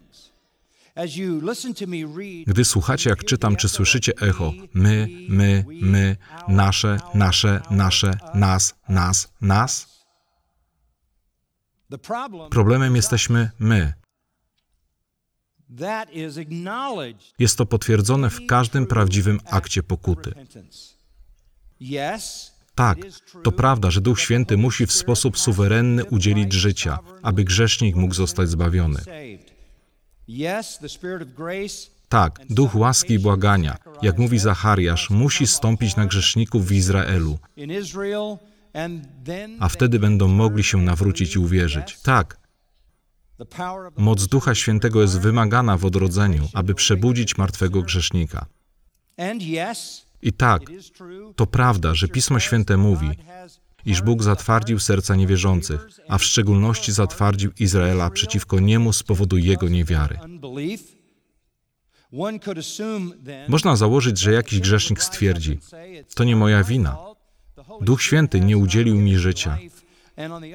Gdy 2.46 2.64
słuchacie, 2.64 3.10
jak 3.10 3.24
czytam, 3.24 3.56
czy 3.56 3.68
słyszycie 3.68 4.12
echo 4.20 4.52
my, 4.74 5.08
my, 5.28 5.64
my, 5.80 6.16
nasze, 6.48 6.98
nasze, 7.14 7.60
nasze, 7.70 8.18
nas, 8.34 8.74
nas, 8.88 9.32
nas? 9.40 9.91
Problemem 12.50 12.96
jesteśmy 12.96 13.50
my. 13.58 13.92
Jest 17.38 17.58
to 17.58 17.66
potwierdzone 17.66 18.30
w 18.30 18.46
każdym 18.46 18.86
prawdziwym 18.86 19.40
akcie 19.50 19.82
pokuty. 19.82 20.34
Tak, 22.74 22.98
to 23.42 23.52
prawda, 23.52 23.90
że 23.90 24.00
Duch 24.00 24.20
Święty 24.20 24.56
musi 24.56 24.86
w 24.86 24.92
sposób 24.92 25.38
suwerenny 25.38 26.04
udzielić 26.04 26.52
życia, 26.52 26.98
aby 27.22 27.44
grzesznik 27.44 27.96
mógł 27.96 28.14
zostać 28.14 28.48
zbawiony. 28.48 29.00
Tak, 32.08 32.40
duch 32.50 32.74
łaski 32.74 33.14
i 33.14 33.18
błagania, 33.18 33.76
jak 34.02 34.18
mówi 34.18 34.38
Zachariasz, 34.38 35.10
musi 35.10 35.46
stąpić 35.46 35.96
na 35.96 36.06
grzeszników 36.06 36.66
w 36.66 36.72
Izraelu, 36.72 37.38
a 39.60 39.68
wtedy 39.68 39.98
będą 39.98 40.28
mogli 40.28 40.64
się 40.64 40.78
nawrócić 40.78 41.34
i 41.34 41.38
uwierzyć. 41.38 41.98
Tak, 42.02 42.36
moc 43.96 44.26
Ducha 44.26 44.54
Świętego 44.54 45.02
jest 45.02 45.20
wymagana 45.20 45.76
w 45.76 45.84
odrodzeniu, 45.84 46.48
aby 46.52 46.74
przebudzić 46.74 47.38
martwego 47.38 47.82
grzesznika. 47.82 48.46
I 50.22 50.32
tak, 50.32 50.62
to 51.36 51.46
prawda, 51.46 51.94
że 51.94 52.08
Pismo 52.08 52.40
Święte 52.40 52.76
mówi, 52.76 53.10
iż 53.84 54.02
Bóg 54.02 54.22
zatwardził 54.22 54.78
serca 54.78 55.16
niewierzących, 55.16 55.86
a 56.08 56.18
w 56.18 56.24
szczególności 56.24 56.92
zatwardził 56.92 57.50
Izraela 57.58 58.10
przeciwko 58.10 58.60
niemu 58.60 58.92
z 58.92 59.02
powodu 59.02 59.38
jego 59.38 59.68
niewiary. 59.68 60.18
Można 63.48 63.76
założyć, 63.76 64.18
że 64.18 64.32
jakiś 64.32 64.60
grzesznik 64.60 65.02
stwierdzi: 65.02 65.58
To 66.14 66.24
nie 66.24 66.36
moja 66.36 66.64
wina. 66.64 67.11
Duch 67.80 68.02
Święty 68.02 68.40
nie 68.40 68.56
udzielił 68.58 68.96
mi 68.96 69.18
życia, 69.18 69.58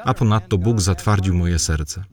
a 0.04 0.14
ponadto 0.14 0.58
Bóg 0.58 0.82
zatwardził 0.82 1.34
moje 1.34 1.60
serce. 1.60 2.04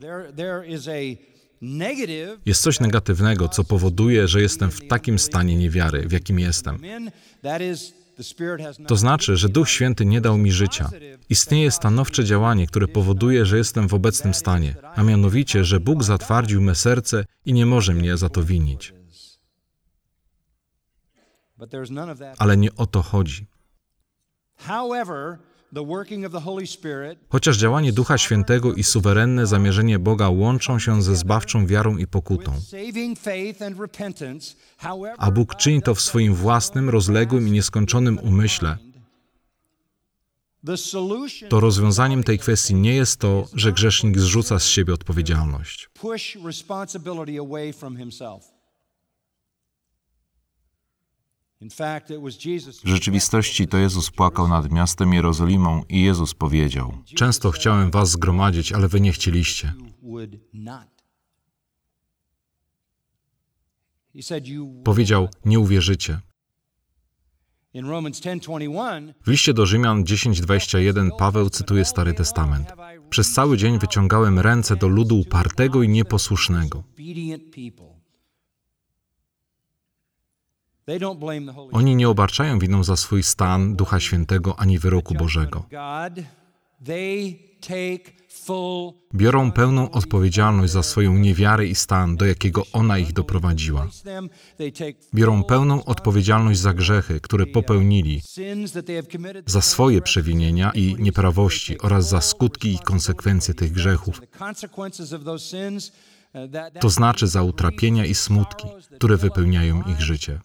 Jest 2.45 2.61
coś 2.61 2.79
negatywnego, 2.79 3.49
co 3.49 3.63
powoduje, 3.63 4.27
że 4.27 4.41
jestem 4.41 4.71
w 4.71 4.87
takim 4.87 5.19
stanie 5.19 5.55
niewiary, 5.55 6.07
w 6.07 6.11
jakim 6.11 6.39
jestem. 6.39 6.79
To 8.87 8.95
znaczy, 8.95 9.37
że 9.37 9.49
Duch 9.49 9.69
Święty 9.69 10.05
nie 10.05 10.21
dał 10.21 10.37
mi 10.37 10.51
życia. 10.51 10.89
Istnieje 11.29 11.71
stanowcze 11.71 12.23
działanie, 12.23 12.67
które 12.67 12.87
powoduje, 12.87 13.45
że 13.45 13.57
jestem 13.57 13.87
w 13.87 13.93
obecnym 13.93 14.33
stanie, 14.33 14.75
a 14.95 15.03
mianowicie, 15.03 15.63
że 15.63 15.79
Bóg 15.79 16.03
zatwardził 16.03 16.61
me 16.61 16.75
serce 16.75 17.25
i 17.45 17.53
nie 17.53 17.65
może 17.65 17.93
mnie 17.93 18.17
za 18.17 18.29
to 18.29 18.43
winić. 18.43 18.93
Ale 22.37 22.57
nie 22.57 22.75
o 22.75 22.85
to 22.85 23.01
chodzi. 23.01 23.47
Chociaż 27.29 27.57
działanie 27.57 27.93
Ducha 27.93 28.17
Świętego 28.17 28.73
i 28.73 28.83
suwerenne 28.83 29.47
zamierzenie 29.47 29.99
Boga 29.99 30.29
łączą 30.29 30.79
się 30.79 31.01
ze 31.03 31.15
zbawczą 31.15 31.65
wiarą 31.67 31.97
i 31.97 32.07
pokutą, 32.07 32.51
a 35.17 35.31
Bóg 35.31 35.55
czyni 35.55 35.81
to 35.81 35.95
w 35.95 36.01
swoim 36.01 36.33
własnym, 36.35 36.89
rozległym 36.89 37.47
i 37.47 37.51
nieskończonym 37.51 38.19
umyśle, 38.19 38.77
to 41.49 41.59
rozwiązaniem 41.59 42.23
tej 42.23 42.39
kwestii 42.39 42.75
nie 42.75 42.95
jest 42.95 43.19
to, 43.19 43.47
że 43.53 43.71
grzesznik 43.71 44.19
zrzuca 44.19 44.59
z 44.59 44.65
siebie 44.65 44.93
odpowiedzialność. 44.93 45.89
W 52.83 52.87
rzeczywistości 52.87 53.67
to 53.67 53.77
Jezus 53.77 54.11
płakał 54.11 54.47
nad 54.47 54.71
miastem 54.71 55.13
Jerozolimą 55.13 55.83
i 55.89 56.01
Jezus 56.01 56.33
powiedział: 56.33 56.97
Często 57.15 57.51
chciałem 57.51 57.91
was 57.91 58.11
zgromadzić, 58.11 58.71
ale 58.71 58.87
wy 58.87 59.01
nie 59.01 59.11
chcieliście. 59.11 59.73
Powiedział: 64.83 65.29
Nie 65.45 65.59
uwierzycie. 65.59 66.19
W 69.25 69.29
liście 69.29 69.53
do 69.53 69.65
Rzymian 69.65 70.03
10:21 70.03 71.09
Paweł 71.17 71.49
cytuje 71.49 71.85
Stary 71.85 72.13
Testament. 72.13 72.73
Przez 73.09 73.33
cały 73.33 73.57
dzień 73.57 73.79
wyciągałem 73.79 74.39
ręce 74.39 74.75
do 74.75 74.87
ludu 74.87 75.19
upartego 75.19 75.83
i 75.83 75.89
nieposłusznego. 75.89 76.83
Oni 81.71 81.95
nie 81.95 82.09
obarczają 82.09 82.59
winą 82.59 82.83
za 82.83 82.95
swój 82.95 83.23
stan 83.23 83.75
Ducha 83.75 83.99
Świętego 83.99 84.59
ani 84.59 84.79
wyroku 84.79 85.13
Bożego. 85.13 85.65
Biorą 89.15 89.51
pełną 89.51 89.91
odpowiedzialność 89.91 90.73
za 90.73 90.83
swoją 90.83 91.17
niewiarę 91.17 91.65
i 91.67 91.75
stan, 91.75 92.15
do 92.15 92.25
jakiego 92.25 92.63
ona 92.73 92.97
ich 92.97 93.13
doprowadziła. 93.13 93.87
Biorą 95.13 95.43
pełną 95.43 95.83
odpowiedzialność 95.85 96.59
za 96.59 96.73
grzechy, 96.73 97.19
które 97.19 97.45
popełnili, 97.45 98.21
za 99.45 99.61
swoje 99.61 100.01
przewinienia 100.01 100.71
i 100.71 100.95
nieprawości 100.99 101.79
oraz 101.79 102.09
za 102.09 102.21
skutki 102.21 102.73
i 102.73 102.79
konsekwencje 102.79 103.53
tych 103.53 103.71
grzechów. 103.71 104.21
To 106.79 106.89
znaczy 106.89 107.27
za 107.27 107.43
utrapienia 107.43 108.05
i 108.05 108.15
smutki, 108.15 108.67
które 108.95 109.17
wypełniają 109.17 109.83
ich 109.83 110.01
życie. 110.01 110.39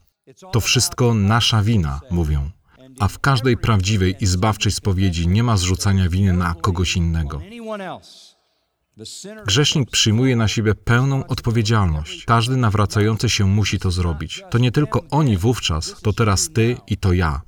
To 0.53 0.61
wszystko 0.61 1.15
nasza 1.15 1.63
wina, 1.63 2.01
mówią. 2.11 2.51
A 2.99 3.09
w 3.09 3.19
każdej 3.19 3.57
prawdziwej 3.57 4.15
i 4.21 4.27
zbawczej 4.27 4.73
spowiedzi 4.73 5.29
nie 5.29 5.43
ma 5.43 5.57
zrzucania 5.57 6.09
winy 6.09 6.33
na 6.33 6.55
kogoś 6.55 6.97
innego. 6.97 7.41
Grzesznik 9.47 9.91
przyjmuje 9.91 10.37
na 10.37 10.49
siebie 10.49 10.75
pełną 10.75 11.27
odpowiedzialność. 11.27 12.25
Każdy 12.25 12.57
nawracający 12.57 13.29
się 13.31 13.47
musi 13.47 13.79
to 13.79 13.91
zrobić. 13.91 14.43
To 14.51 14.59
nie 14.59 14.73
tylko 14.73 15.05
oni 15.11 15.37
wówczas, 15.37 16.01
to 16.03 16.13
teraz 16.13 16.51
ty 16.51 16.77
i 16.87 16.97
to 16.97 17.13
ja. 17.13 17.41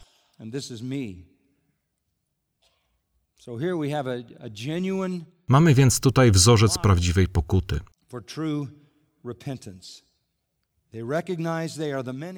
Mamy 5.49 5.75
więc 5.75 6.01
tutaj 6.01 6.31
wzorzec 6.31 6.79
prawdziwej 6.79 7.29
pokuty. 7.29 7.81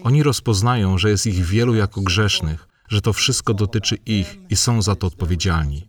Oni 0.03 0.23
rozpoznają, 0.23 0.99
że 0.99 1.11
jest 1.11 1.27
ich 1.27 1.45
wielu 1.45 1.75
jako 1.75 2.01
grzesznych, 2.01 2.69
że 2.89 3.01
to 3.01 3.13
wszystko 3.13 3.55
dotyczy 3.55 3.97
ich 4.07 4.39
i 4.51 4.57
są 4.57 4.83
za 4.83 4.97
to 4.97 5.07
odpowiedzialni. 5.07 5.89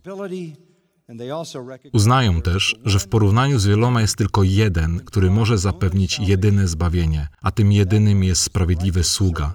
Uznają 1.93 2.41
też, 2.41 2.75
że 2.85 2.99
w 2.99 3.07
porównaniu 3.07 3.59
z 3.59 3.65
wieloma 3.65 4.01
jest 4.01 4.15
tylko 4.15 4.43
jeden, 4.43 4.99
który 4.99 5.31
może 5.31 5.57
zapewnić 5.57 6.19
jedyne 6.19 6.67
zbawienie, 6.67 7.27
a 7.41 7.51
tym 7.51 7.71
jedynym 7.71 8.23
jest 8.23 8.41
sprawiedliwy 8.41 9.03
sługa, 9.03 9.53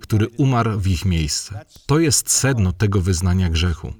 który 0.00 0.28
umarł 0.28 0.80
w 0.80 0.86
ich 0.86 1.04
miejsce. 1.04 1.64
To 1.86 1.98
jest 1.98 2.30
sedno 2.30 2.72
tego 2.72 3.00
wyznania 3.00 3.50
grzechu. 3.50 3.92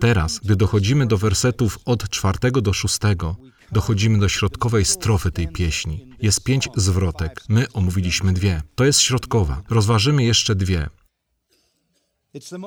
Teraz, 0.00 0.38
gdy 0.38 0.56
dochodzimy 0.56 1.06
do 1.06 1.18
wersetów 1.18 1.78
od 1.84 2.08
czwartego 2.08 2.60
do 2.60 2.72
szóstego, 2.72 3.36
dochodzimy 3.72 4.18
do 4.18 4.28
środkowej 4.28 4.84
strofy 4.84 5.32
tej 5.32 5.48
pieśni. 5.48 6.08
Jest 6.22 6.44
pięć 6.44 6.68
zwrotek. 6.76 7.44
My 7.48 7.72
omówiliśmy 7.72 8.32
dwie. 8.32 8.62
To 8.74 8.84
jest 8.84 9.00
środkowa. 9.00 9.62
Rozważymy 9.70 10.24
jeszcze 10.24 10.54
dwie. 10.54 10.88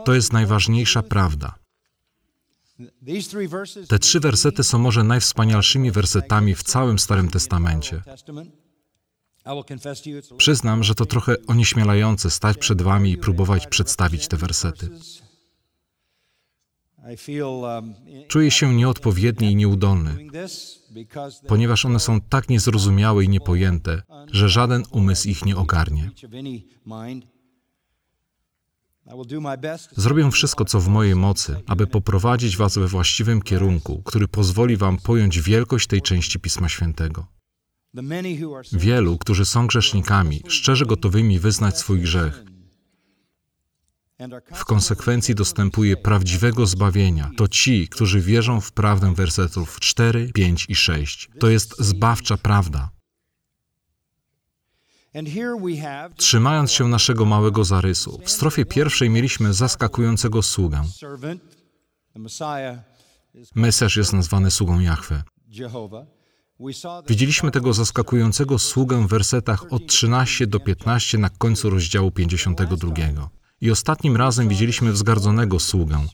To 0.05 0.13
jest 0.13 0.33
najważniejsza 0.33 1.03
prawda. 1.03 1.55
Te 3.87 3.99
trzy 3.99 4.19
wersety 4.19 4.63
są 4.63 4.77
może 4.79 5.03
najwspanialszymi 5.03 5.91
wersetami 5.91 6.55
w 6.55 6.63
całym 6.63 6.99
Starym 6.99 7.29
Testamencie. 7.29 8.01
Przyznam, 10.37 10.83
że 10.83 10.95
to 10.95 11.05
trochę 11.05 11.35
onieśmielające 11.47 12.29
stać 12.31 12.57
przed 12.57 12.81
Wami 12.81 13.11
i 13.11 13.17
próbować 13.17 13.67
przedstawić 13.67 14.27
te 14.27 14.37
wersety. 14.37 14.89
Um, 17.05 17.93
Czuję 18.27 18.51
się 18.51 18.75
nieodpowiedni 18.75 19.51
i 19.51 19.55
nieudolny, 19.55 20.17
ponieważ 21.47 21.85
one 21.85 21.99
są 21.99 22.21
tak 22.21 22.49
niezrozumiałe 22.49 23.23
i 23.23 23.29
niepojęte, 23.29 24.01
że 24.31 24.49
żaden 24.49 24.83
umysł 24.91 25.29
ich 25.29 25.45
nie 25.45 25.57
ogarnie. 25.57 26.11
Zrobię 29.95 30.31
wszystko, 30.31 30.65
co 30.65 30.79
w 30.79 30.87
mojej 30.87 31.15
mocy, 31.15 31.61
aby 31.67 31.87
poprowadzić 31.87 32.57
Was 32.57 32.77
we 32.77 32.87
właściwym 32.87 33.41
kierunku, 33.41 34.01
który 34.05 34.27
pozwoli 34.27 34.77
Wam 34.77 34.97
pojąć 34.97 35.41
wielkość 35.41 35.87
tej 35.87 36.01
części 36.01 36.39
Pisma 36.39 36.69
Świętego. 36.69 37.27
Wielu, 38.71 39.17
którzy 39.17 39.45
są 39.45 39.67
grzesznikami, 39.67 40.41
szczerze 40.47 40.85
gotowymi 40.85 41.39
wyznać 41.39 41.77
swój 41.77 42.01
grzech, 42.01 42.43
w 44.53 44.65
konsekwencji 44.65 45.35
dostępuje 45.35 45.97
prawdziwego 45.97 46.65
zbawienia. 46.65 47.31
To 47.37 47.47
ci, 47.47 47.87
którzy 47.87 48.21
wierzą 48.21 48.61
w 48.61 48.71
prawdę 48.71 49.13
wersetów 49.13 49.79
4, 49.79 50.31
5 50.33 50.65
i 50.69 50.75
6. 50.75 51.29
To 51.39 51.49
jest 51.49 51.75
zbawcza 51.79 52.37
prawda. 52.37 52.89
Trzymając 56.15 56.71
się 56.71 56.87
naszego 56.87 57.25
małego 57.25 57.63
zarysu, 57.63 58.21
w 58.23 58.31
strofie 58.31 58.65
pierwszej 58.65 59.09
mieliśmy 59.09 59.53
zaskakującego 59.53 60.41
sługę. 60.41 60.83
Mesjasz 63.55 63.97
jest 63.97 64.13
nazwany 64.13 64.51
sługą 64.51 64.79
Jahwe. 64.79 65.23
Widzieliśmy 67.07 67.51
tego 67.51 67.73
zaskakującego 67.73 68.59
sługę 68.59 69.07
w 69.07 69.09
wersetach 69.09 69.73
od 69.73 69.87
13 69.87 70.47
do 70.47 70.59
15 70.59 71.17
na 71.17 71.29
końcu 71.29 71.69
rozdziału 71.69 72.11
52. 72.11 72.93
I 73.65 73.71
ostatnim 73.71 74.17
razem 74.17 74.47
widzieliśmy 74.47 74.91
wzgardzonego 74.91 75.59
sługę. 75.59 76.05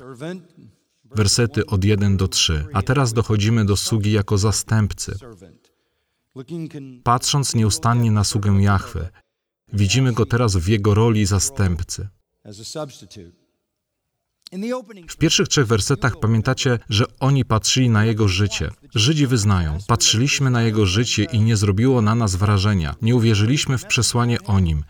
Wersety 1.15 1.65
od 1.65 1.83
1 1.83 2.17
do 2.17 2.27
3. 2.27 2.65
A 2.73 2.81
teraz 2.81 3.13
dochodzimy 3.13 3.65
do 3.65 3.77
sługi 3.77 4.11
jako 4.11 4.37
zastępcy. 4.37 5.17
Patrząc 7.03 7.55
nieustannie 7.55 8.11
na 8.11 8.23
sługę 8.23 8.61
Jahwe, 8.61 9.09
widzimy 9.73 10.13
go 10.13 10.25
teraz 10.25 10.55
w 10.55 10.67
jego 10.67 10.93
roli 10.93 11.25
zastępcy. 11.25 12.07
W 15.07 15.17
pierwszych 15.17 15.47
trzech 15.47 15.67
wersetach 15.67 16.19
pamiętacie, 16.19 16.79
że 16.89 17.05
oni 17.19 17.45
patrzyli 17.45 17.89
na 17.89 18.05
jego 18.05 18.27
życie. 18.27 18.69
Żydzi 18.95 19.27
wyznają: 19.27 19.77
Patrzyliśmy 19.87 20.49
na 20.49 20.61
jego 20.61 20.85
życie 20.85 21.23
i 21.23 21.39
nie 21.39 21.57
zrobiło 21.57 22.01
na 22.01 22.15
nas 22.15 22.35
wrażenia. 22.35 22.95
Nie 23.01 23.15
uwierzyliśmy 23.15 23.77
w 23.77 23.85
przesłanie 23.85 24.41
o 24.43 24.59
nim. 24.59 24.83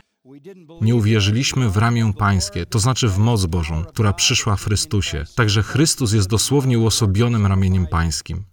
Nie 0.81 0.95
uwierzyliśmy 0.95 1.69
w 1.69 1.77
ramię 1.77 2.13
Pańskie, 2.17 2.65
to 2.65 2.79
znaczy 2.79 3.07
w 3.07 3.17
moc 3.17 3.45
Bożą, 3.45 3.85
która 3.85 4.13
przyszła 4.13 4.55
w 4.55 4.63
Chrystusie. 4.63 5.25
Także 5.35 5.63
Chrystus 5.63 6.13
jest 6.13 6.29
dosłownie 6.29 6.79
uosobionym 6.79 7.45
ramieniem 7.45 7.87
Pańskim. 7.87 8.43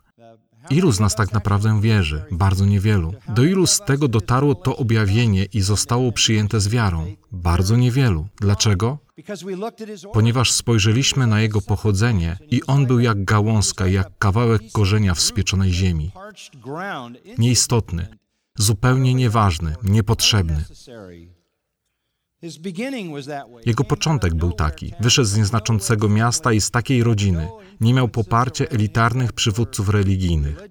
Ilu 0.71 0.93
z 0.93 1.01
nas 1.01 1.15
tak 1.15 1.33
naprawdę 1.33 1.81
wierzy? 1.81 2.25
Bardzo 2.31 2.67
niewielu. 2.67 3.15
Do 3.29 3.45
ilu 3.45 3.67
z 3.67 3.81
tego 3.81 4.09
dotarło 4.09 4.55
to 4.55 4.77
objawienie 4.77 5.45
i 5.45 5.61
zostało 5.61 6.13
przyjęte 6.13 6.61
z 6.61 6.69
wiarą? 6.69 7.07
Bardzo 7.33 7.77
niewielu. 7.77 8.29
Dlaczego? 8.41 8.99
Ponieważ 10.13 10.53
spojrzeliśmy 10.53 11.27
na 11.27 11.41
jego 11.41 11.61
pochodzenie 11.61 12.39
i 12.51 12.63
on 12.67 12.87
był 12.87 13.01
jak 13.01 13.25
gałązka, 13.25 13.87
jak 13.87 14.19
kawałek 14.19 14.63
korzenia 14.73 15.15
w 15.15 15.21
spieczonej 15.21 15.73
ziemi. 15.73 16.11
Nieistotny, 17.39 18.09
zupełnie 18.59 19.15
nieważny, 19.15 19.75
niepotrzebny. 19.83 20.65
Jego 23.67 23.85
początek 23.85 24.35
był 24.35 24.53
taki. 24.53 24.93
Wyszedł 25.01 25.29
z 25.29 25.37
nieznaczącego 25.37 26.09
miasta 26.09 26.53
i 26.53 26.61
z 26.61 26.71
takiej 26.71 27.03
rodziny. 27.03 27.49
Nie 27.81 27.95
miał 27.95 28.09
poparcia 28.09 28.65
elitarnych 28.65 29.33
przywódców 29.33 29.89
religijnych. 29.89 30.69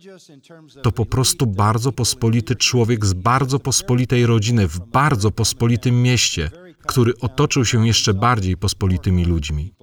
To 0.84 0.92
po 0.92 1.06
prostu 1.06 1.48
bardzo 1.48 1.92
pospolity 1.92 2.56
człowiek 2.56 3.06
z 3.06 3.14
bardzo 3.14 3.60
pospolitej 3.60 4.26
rodziny 4.26 4.68
w 4.68 4.80
bardzo 4.80 5.32
pospolitym 5.32 6.02
mieście, 6.02 6.52
który 6.88 7.14
otoczył 7.22 7.66
się 7.66 7.88
jeszcze 7.88 8.14
bardziej 8.14 8.58
pospolitymi 8.58 9.26
ludźmi. 9.26 9.74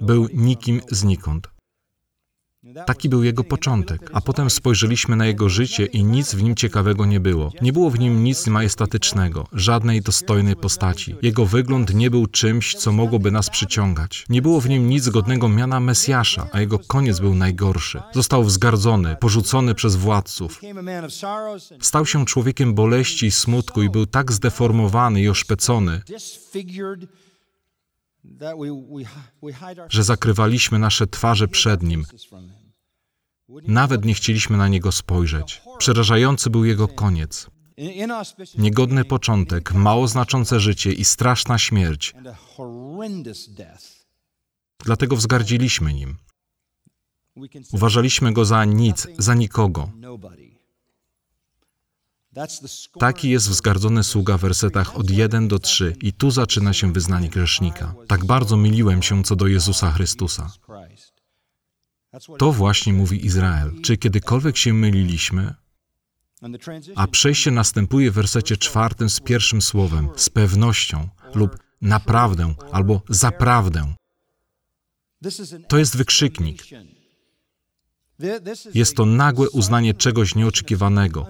Był 0.00 0.28
nikim 0.34 0.80
znikąd. 0.90 1.59
Taki 2.86 3.08
był 3.08 3.24
jego 3.24 3.44
początek, 3.44 4.10
a 4.12 4.20
potem 4.20 4.50
spojrzeliśmy 4.50 5.16
na 5.16 5.26
jego 5.26 5.48
życie 5.48 5.86
i 5.86 6.04
nic 6.04 6.34
w 6.34 6.42
nim 6.42 6.54
ciekawego 6.54 7.06
nie 7.06 7.20
było. 7.20 7.52
Nie 7.62 7.72
było 7.72 7.90
w 7.90 7.98
nim 7.98 8.24
nic 8.24 8.46
majestatycznego, 8.46 9.46
żadnej 9.52 10.02
dostojnej 10.02 10.56
postaci. 10.56 11.14
Jego 11.22 11.46
wygląd 11.46 11.94
nie 11.94 12.10
był 12.10 12.26
czymś, 12.26 12.74
co 12.74 12.92
mogłoby 12.92 13.30
nas 13.30 13.50
przyciągać. 13.50 14.26
Nie 14.28 14.42
było 14.42 14.60
w 14.60 14.68
nim 14.68 14.88
nic 14.88 15.08
godnego 15.08 15.48
miana 15.48 15.80
Mesjasza, 15.80 16.48
a 16.52 16.60
jego 16.60 16.78
koniec 16.78 17.20
był 17.20 17.34
najgorszy. 17.34 18.02
Został 18.12 18.44
wzgardzony, 18.44 19.16
porzucony 19.20 19.74
przez 19.74 19.96
władców. 19.96 20.60
Stał 21.80 22.06
się 22.06 22.24
człowiekiem 22.24 22.74
boleści 22.74 23.26
i 23.26 23.30
smutku 23.30 23.82
i 23.82 23.90
był 23.90 24.06
tak 24.06 24.32
zdeformowany 24.32 25.22
i 25.22 25.28
oszpecony, 25.28 26.02
że 29.88 30.02
zakrywaliśmy 30.02 30.78
nasze 30.78 31.06
twarze 31.06 31.48
przed 31.48 31.82
Nim. 31.82 32.04
Nawet 33.48 34.04
nie 34.04 34.14
chcieliśmy 34.14 34.56
na 34.56 34.68
Niego 34.68 34.92
spojrzeć. 34.92 35.62
Przerażający 35.78 36.50
był 36.50 36.64
Jego 36.64 36.88
koniec. 36.88 37.50
Niegodny 38.58 39.04
początek, 39.04 39.72
mało 39.72 40.08
znaczące 40.08 40.60
życie 40.60 40.92
i 40.92 41.04
straszna 41.04 41.58
śmierć. 41.58 42.14
Dlatego 44.84 45.16
wzgardziliśmy 45.16 45.94
Nim. 45.94 46.16
Uważaliśmy 47.72 48.32
Go 48.32 48.44
za 48.44 48.64
nic, 48.64 49.08
za 49.18 49.34
nikogo. 49.34 49.90
Taki 52.98 53.30
jest 53.30 53.48
wzgardzony 53.48 54.04
sługa 54.04 54.38
w 54.38 54.40
wersetach 54.40 54.96
od 54.96 55.10
1 55.10 55.48
do 55.48 55.58
3 55.58 55.96
i 56.00 56.12
tu 56.12 56.30
zaczyna 56.30 56.72
się 56.72 56.92
wyznanie 56.92 57.28
grzesznika. 57.28 57.94
Tak 58.08 58.24
bardzo 58.24 58.56
myliłem 58.56 59.02
się 59.02 59.22
co 59.22 59.36
do 59.36 59.46
Jezusa 59.46 59.90
Chrystusa. 59.90 60.50
To 62.38 62.52
właśnie 62.52 62.92
mówi 62.92 63.26
Izrael. 63.26 63.80
Czy 63.82 63.96
kiedykolwiek 63.96 64.56
się 64.56 64.72
myliliśmy? 64.72 65.54
A 66.96 67.06
przejście 67.06 67.50
następuje 67.50 68.10
w 68.10 68.14
wersecie 68.14 68.56
czwartym 68.56 69.10
z 69.10 69.20
pierwszym 69.20 69.62
słowem, 69.62 70.08
z 70.16 70.28
pewnością 70.28 71.08
lub 71.34 71.56
naprawdę 71.80 72.54
albo 72.72 73.02
zaprawdę. 73.08 73.94
To 75.68 75.78
jest 75.78 75.96
wykrzyknik. 75.96 76.62
Jest 78.74 78.96
to 78.96 79.06
nagłe 79.06 79.50
uznanie 79.50 79.94
czegoś 79.94 80.34
nieoczekiwanego, 80.34 81.26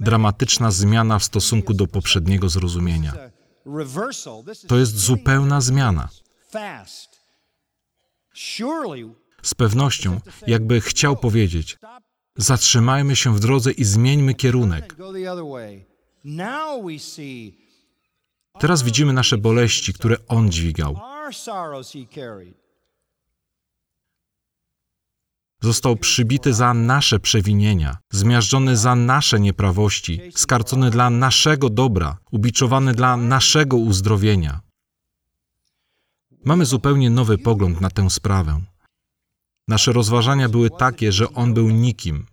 dramatyczna 0.00 0.70
zmiana 0.70 1.18
w 1.18 1.24
stosunku 1.24 1.74
do 1.74 1.86
poprzedniego 1.86 2.48
zrozumienia. 2.48 3.14
To 4.68 4.78
jest 4.78 4.96
zupełna 4.96 5.60
zmiana. 5.60 6.08
Z 9.42 9.54
pewnością, 9.54 10.20
jakby 10.46 10.80
chciał 10.80 11.16
powiedzieć, 11.16 11.78
zatrzymajmy 12.36 13.16
się 13.16 13.34
w 13.36 13.40
drodze 13.40 13.72
i 13.72 13.84
zmieńmy 13.84 14.34
kierunek. 14.34 14.96
Teraz 18.58 18.82
widzimy 18.82 19.12
nasze 19.12 19.38
boleści, 19.38 19.92
które 19.92 20.16
On 20.28 20.50
dźwigał. 20.50 21.00
Został 25.62 25.96
przybity 25.96 26.54
za 26.54 26.74
nasze 26.74 27.20
przewinienia, 27.20 27.96
zmiażdżony 28.12 28.76
za 28.76 28.94
nasze 28.94 29.40
nieprawości, 29.40 30.20
skarcony 30.34 30.90
dla 30.90 31.10
naszego 31.10 31.70
dobra, 31.70 32.18
ubiczowany 32.30 32.94
dla 32.94 33.16
naszego 33.16 33.76
uzdrowienia. 33.76 34.60
Mamy 36.44 36.66
zupełnie 36.66 37.10
nowy 37.10 37.38
pogląd 37.38 37.80
na 37.80 37.90
tę 37.90 38.10
sprawę. 38.10 38.60
Nasze 39.68 39.92
rozważania 39.92 40.48
były 40.48 40.70
takie, 40.70 41.12
że 41.12 41.32
on 41.32 41.54
był 41.54 41.70
nikim. 41.70 42.26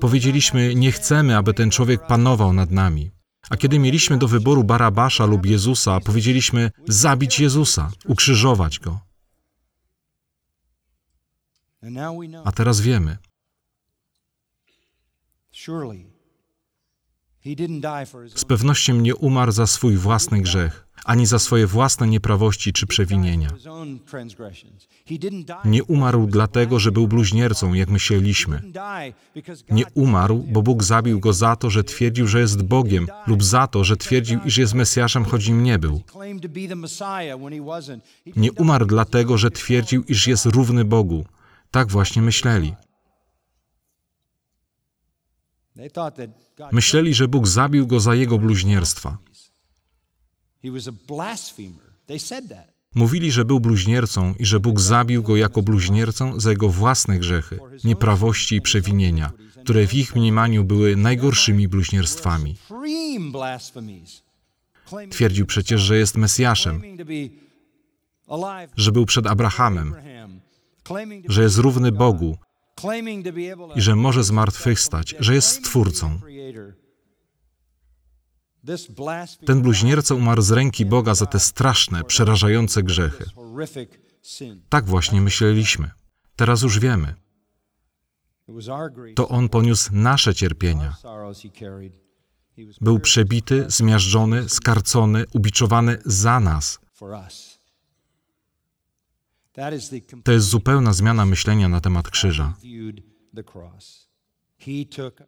Powiedzieliśmy, 0.00 0.74
nie 0.74 0.92
chcemy, 0.92 1.36
aby 1.36 1.54
ten 1.54 1.70
człowiek 1.70 2.06
panował 2.06 2.52
nad 2.52 2.70
nami. 2.70 3.10
A 3.50 3.56
kiedy 3.56 3.78
mieliśmy 3.78 4.18
do 4.18 4.28
wyboru 4.28 4.64
Barabasza 4.64 5.26
lub 5.26 5.46
Jezusa, 5.46 6.00
powiedzieliśmy 6.00 6.70
zabić 6.88 7.40
Jezusa, 7.40 7.90
ukrzyżować 8.06 8.78
go. 8.78 9.07
A 12.44 12.52
teraz 12.52 12.80
wiemy. 12.80 13.16
Z 18.34 18.44
pewnością 18.44 18.94
nie 18.94 19.16
umarł 19.16 19.52
za 19.52 19.66
swój 19.66 19.96
własny 19.96 20.40
grzech, 20.40 20.86
ani 21.04 21.26
za 21.26 21.38
swoje 21.38 21.66
własne 21.66 22.08
nieprawości 22.08 22.72
czy 22.72 22.86
przewinienia. 22.86 23.48
Nie 25.64 25.84
umarł 25.84 26.26
dlatego, 26.26 26.78
że 26.78 26.92
był 26.92 27.08
bluźniercą, 27.08 27.74
jak 27.74 27.88
myśleliśmy. 27.88 28.62
Nie 29.70 29.84
umarł, 29.94 30.38
bo 30.38 30.62
Bóg 30.62 30.82
zabił 30.82 31.20
go 31.20 31.32
za 31.32 31.56
to, 31.56 31.70
że 31.70 31.84
twierdził, 31.84 32.26
że 32.26 32.40
jest 32.40 32.62
Bogiem, 32.62 33.06
lub 33.26 33.44
za 33.44 33.66
to, 33.66 33.84
że 33.84 33.96
twierdził, 33.96 34.40
iż 34.44 34.56
jest 34.58 34.74
Mesjaszem, 34.74 35.24
choć 35.24 35.48
nim 35.48 35.62
nie 35.62 35.78
był. 35.78 36.02
Nie 38.36 38.52
umarł 38.52 38.86
dlatego, 38.86 39.38
że 39.38 39.50
twierdził, 39.50 40.04
iż 40.04 40.26
jest 40.26 40.46
równy 40.46 40.84
Bogu. 40.84 41.24
Tak 41.70 41.88
właśnie 41.88 42.22
myśleli. 42.22 42.74
Myśleli, 46.72 47.14
że 47.14 47.28
Bóg 47.28 47.46
zabił 47.46 47.86
go 47.86 48.00
za 48.00 48.14
jego 48.14 48.38
bluźnierstwa. 48.38 49.18
Mówili, 52.94 53.32
że 53.32 53.44
był 53.44 53.60
bluźniercą 53.60 54.34
i 54.38 54.46
że 54.46 54.60
Bóg 54.60 54.80
zabił 54.80 55.22
go 55.22 55.36
jako 55.36 55.62
bluźniercą 55.62 56.40
za 56.40 56.50
jego 56.50 56.68
własne 56.68 57.18
grzechy, 57.18 57.58
nieprawości 57.84 58.56
i 58.56 58.60
przewinienia, 58.60 59.32
które 59.62 59.86
w 59.86 59.94
ich 59.94 60.16
mniemaniu 60.16 60.64
były 60.64 60.96
najgorszymi 60.96 61.68
bluźnierstwami. 61.68 62.56
Twierdził 65.10 65.46
przecież, 65.46 65.80
że 65.80 65.98
jest 65.98 66.16
Mesjaszem, 66.16 66.82
że 68.76 68.92
był 68.92 69.06
przed 69.06 69.26
Abrahamem, 69.26 69.94
że 71.28 71.42
jest 71.42 71.58
równy 71.58 71.92
Bogu 71.92 72.36
i 73.74 73.80
że 73.80 73.96
może 73.96 74.24
zmartwychwstać, 74.24 75.14
że 75.18 75.34
jest 75.34 75.48
Stwórcą. 75.48 76.20
Ten 79.46 79.62
bluźnierca 79.62 80.14
umarł 80.14 80.42
z 80.42 80.50
ręki 80.50 80.86
Boga 80.86 81.14
za 81.14 81.26
te 81.26 81.40
straszne, 81.40 82.04
przerażające 82.04 82.82
grzechy. 82.82 83.24
Tak 84.68 84.86
właśnie 84.86 85.20
myśleliśmy. 85.20 85.90
Teraz 86.36 86.62
już 86.62 86.78
wiemy. 86.78 87.14
To 89.14 89.28
On 89.28 89.48
poniósł 89.48 89.90
nasze 89.92 90.34
cierpienia. 90.34 90.96
Był 92.80 93.00
przebity, 93.00 93.64
zmiażdżony, 93.68 94.48
skarcony, 94.48 95.24
ubiczowany 95.32 95.98
za 96.04 96.40
nas. 96.40 96.78
To 100.24 100.32
jest 100.32 100.46
zupełna 100.46 100.92
zmiana 100.92 101.26
myślenia 101.26 101.68
na 101.68 101.80
temat 101.80 102.10
krzyża. 102.10 102.54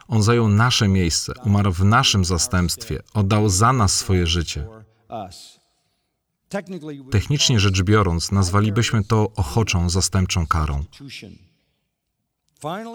On 0.09 0.23
zajął 0.23 0.49
nasze 0.49 0.89
miejsce, 0.89 1.33
umarł 1.45 1.73
w 1.73 1.85
naszym 1.85 2.25
zastępstwie, 2.25 3.03
oddał 3.15 3.49
za 3.49 3.73
nas 3.73 3.97
swoje 3.97 4.27
życie. 4.27 4.67
Technicznie 7.11 7.61
rzecz 7.61 7.83
biorąc, 7.83 8.33
nazwalibyśmy 8.33 9.05
to 9.05 9.33
ochoczą 9.37 9.91
zastępczą 9.91 10.47
karą. 10.47 10.85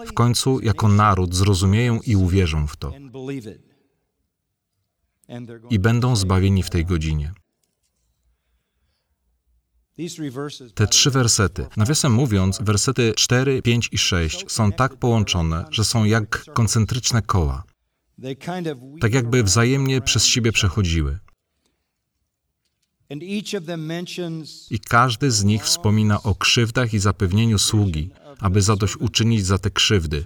W 0.06 0.12
końcu, 0.12 0.60
jako 0.60 0.88
naród, 0.88 1.34
zrozumieją 1.34 2.00
i 2.00 2.16
uwierzą 2.16 2.66
w 2.66 2.76
to. 2.76 2.92
I 5.70 5.78
będą 5.78 6.16
zbawieni 6.16 6.62
w 6.62 6.70
tej 6.70 6.84
godzinie. 6.84 7.34
Te 10.74 10.86
trzy 10.86 11.10
wersety, 11.10 11.66
nawiasem 11.76 12.12
mówiąc, 12.12 12.58
wersety 12.62 13.12
4, 13.16 13.62
5 13.62 13.88
i 13.92 13.98
6 13.98 14.44
są 14.48 14.72
tak 14.72 14.96
połączone, 14.96 15.64
że 15.70 15.84
są 15.84 16.04
jak 16.04 16.44
koncentryczne 16.54 17.22
koła, 17.22 17.64
tak 19.00 19.14
jakby 19.14 19.42
wzajemnie 19.42 20.00
przez 20.00 20.24
siebie 20.24 20.52
przechodziły. 20.52 21.18
I 24.70 24.80
każdy 24.88 25.30
z 25.30 25.44
nich 25.44 25.64
wspomina 25.64 26.22
o 26.22 26.34
krzywdach 26.34 26.94
i 26.94 26.98
zapewnieniu 26.98 27.58
sługi, 27.58 28.10
aby 28.38 28.62
zadośćuczynić 28.62 29.46
za 29.46 29.58
te 29.58 29.70
krzywdy. 29.70 30.24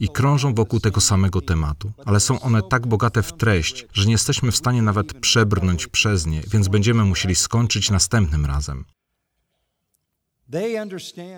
I 0.00 0.08
krążą 0.08 0.54
wokół 0.54 0.80
tego 0.80 1.00
samego 1.00 1.40
tematu, 1.40 1.92
ale 2.04 2.20
są 2.20 2.40
one 2.40 2.62
tak 2.62 2.86
bogate 2.86 3.22
w 3.22 3.32
treść, 3.32 3.86
że 3.92 4.06
nie 4.06 4.12
jesteśmy 4.12 4.52
w 4.52 4.56
stanie 4.56 4.82
nawet 4.82 5.20
przebrnąć 5.20 5.86
przez 5.86 6.26
nie, 6.26 6.40
więc 6.40 6.68
będziemy 6.68 7.04
musieli 7.04 7.34
skończyć 7.34 7.90
następnym 7.90 8.46
razem. 8.46 8.84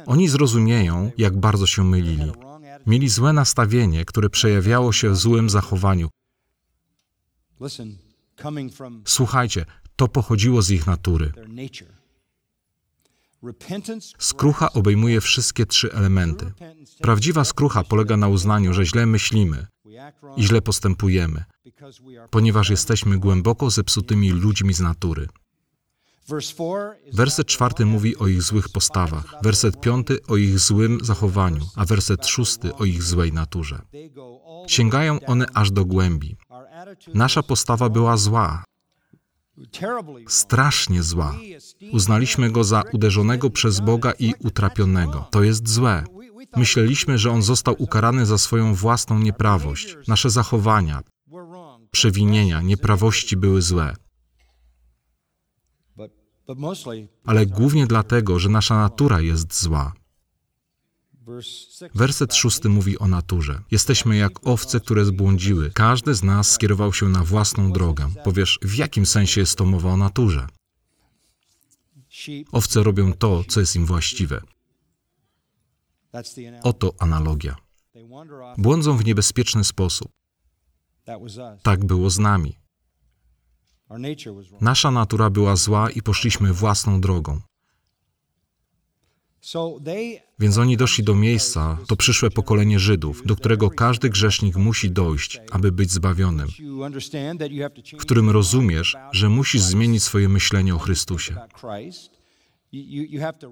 Oni 0.06 0.28
zrozumieją, 0.28 1.10
jak 1.18 1.40
bardzo 1.40 1.66
się 1.66 1.84
mylili. 1.84 2.32
Mieli 2.86 3.08
złe 3.08 3.32
nastawienie, 3.32 4.04
które 4.04 4.30
przejawiało 4.30 4.92
się 4.92 5.10
w 5.10 5.16
złym 5.16 5.50
zachowaniu. 5.50 6.08
Słuchajcie, 9.04 9.64
to 9.96 10.08
pochodziło 10.08 10.62
z 10.62 10.70
ich 10.70 10.86
natury. 10.86 11.32
Skrucha 14.18 14.72
obejmuje 14.72 15.20
wszystkie 15.20 15.66
trzy 15.66 15.92
elementy. 15.92 16.52
Prawdziwa 17.02 17.44
skrucha 17.44 17.84
polega 17.84 18.16
na 18.16 18.28
uznaniu, 18.28 18.74
że 18.74 18.84
źle 18.84 19.06
myślimy 19.06 19.66
i 20.36 20.42
źle 20.42 20.62
postępujemy, 20.62 21.44
ponieważ 22.30 22.70
jesteśmy 22.70 23.18
głęboko 23.18 23.70
zepsutymi 23.70 24.30
ludźmi 24.30 24.74
z 24.74 24.80
natury. 24.80 25.28
Werset 27.12 27.46
czwarty 27.46 27.86
mówi 27.86 28.16
o 28.16 28.26
ich 28.26 28.42
złych 28.42 28.68
postawach, 28.68 29.34
werset 29.42 29.80
piąty 29.80 30.18
o 30.28 30.36
ich 30.36 30.58
złym 30.58 30.98
zachowaniu, 31.02 31.66
a 31.76 31.84
werset 31.84 32.26
szósty 32.26 32.74
o 32.74 32.84
ich 32.84 33.02
złej 33.02 33.32
naturze. 33.32 33.82
Sięgają 34.66 35.20
one 35.26 35.46
aż 35.54 35.70
do 35.70 35.84
głębi. 35.84 36.36
Nasza 37.14 37.42
postawa 37.42 37.88
była 37.88 38.16
zła, 38.16 38.64
strasznie 40.28 41.02
zła. 41.02 41.34
Uznaliśmy 41.92 42.50
go 42.50 42.64
za 42.64 42.82
uderzonego 42.92 43.50
przez 43.50 43.80
Boga 43.80 44.12
i 44.18 44.34
utrapionego. 44.38 45.28
To 45.30 45.42
jest 45.42 45.68
złe. 45.68 46.04
Myśleliśmy, 46.56 47.18
że 47.18 47.30
on 47.30 47.42
został 47.42 47.74
ukarany 47.78 48.26
za 48.26 48.38
swoją 48.38 48.74
własną 48.74 49.18
nieprawość. 49.18 49.96
Nasze 50.08 50.30
zachowania, 50.30 51.02
przewinienia, 51.90 52.62
nieprawości 52.62 53.36
były 53.36 53.62
złe. 53.62 53.96
Ale 57.24 57.46
głównie 57.46 57.86
dlatego, 57.86 58.38
że 58.38 58.48
nasza 58.48 58.76
natura 58.76 59.20
jest 59.20 59.62
zła. 59.62 59.92
Werset 61.94 62.34
szósty 62.34 62.68
mówi 62.68 62.98
o 62.98 63.08
naturze. 63.08 63.62
Jesteśmy 63.70 64.16
jak 64.16 64.46
owce, 64.46 64.80
które 64.80 65.04
zbłądziły. 65.04 65.70
Każdy 65.74 66.14
z 66.14 66.22
nas 66.22 66.50
skierował 66.50 66.92
się 66.92 67.08
na 67.08 67.24
własną 67.24 67.72
drogę. 67.72 68.10
Powiesz, 68.24 68.58
w 68.62 68.74
jakim 68.74 69.06
sensie 69.06 69.40
jest 69.40 69.58
to 69.58 69.64
mowa 69.64 69.92
o 69.92 69.96
naturze? 69.96 70.46
Owce 72.52 72.82
robią 72.82 73.12
to, 73.12 73.44
co 73.48 73.60
jest 73.60 73.76
im 73.76 73.86
właściwe. 73.86 74.40
Oto 76.62 76.94
analogia. 76.98 77.56
Błądzą 78.58 78.96
w 78.96 79.04
niebezpieczny 79.04 79.64
sposób. 79.64 80.12
Tak 81.62 81.84
było 81.84 82.10
z 82.10 82.18
nami. 82.18 82.58
Nasza 84.60 84.90
natura 84.90 85.30
była 85.30 85.56
zła 85.56 85.90
i 85.90 86.02
poszliśmy 86.02 86.52
własną 86.52 87.00
drogą. 87.00 87.40
Więc 90.38 90.58
oni 90.58 90.76
doszli 90.76 91.04
do 91.04 91.14
miejsca, 91.14 91.78
to 91.88 91.96
przyszłe 91.96 92.30
pokolenie 92.30 92.78
Żydów, 92.78 93.22
do 93.26 93.36
którego 93.36 93.70
każdy 93.70 94.10
grzesznik 94.10 94.56
musi 94.56 94.90
dojść, 94.90 95.40
aby 95.50 95.72
być 95.72 95.90
zbawionym, 95.90 96.48
w 97.92 97.96
którym 97.96 98.30
rozumiesz, 98.30 98.96
że 99.12 99.28
musisz 99.28 99.62
zmienić 99.62 100.02
swoje 100.02 100.28
myślenie 100.28 100.74
o 100.74 100.78
Chrystusie. 100.78 101.36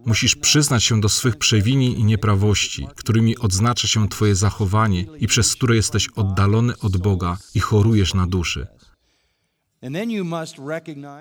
Musisz 0.06 0.36
przyznać 0.36 0.84
się 0.84 1.00
do 1.00 1.08
swych 1.08 1.36
przewinień 1.36 1.92
i 2.00 2.04
nieprawości, 2.04 2.86
którymi 2.96 3.38
odznacza 3.38 3.88
się 3.88 4.08
Twoje 4.08 4.34
zachowanie 4.34 5.06
i 5.18 5.26
przez 5.26 5.54
które 5.54 5.76
jesteś 5.76 6.08
oddalony 6.08 6.78
od 6.78 6.96
Boga 6.96 7.38
i 7.54 7.60
chorujesz 7.60 8.14
na 8.14 8.26
duszy. 8.26 8.66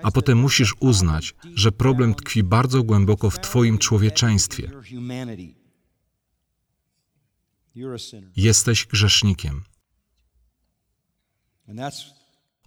A 0.02 0.10
potem 0.10 0.38
musisz 0.38 0.74
uznać, 0.80 1.34
że 1.54 1.72
problem 1.72 2.14
tkwi 2.14 2.42
bardzo 2.42 2.82
głęboko 2.82 3.30
w 3.30 3.40
Twoim 3.40 3.78
człowieczeństwie. 3.78 4.70
Jesteś 8.36 8.86
grzesznikiem. 8.86 9.64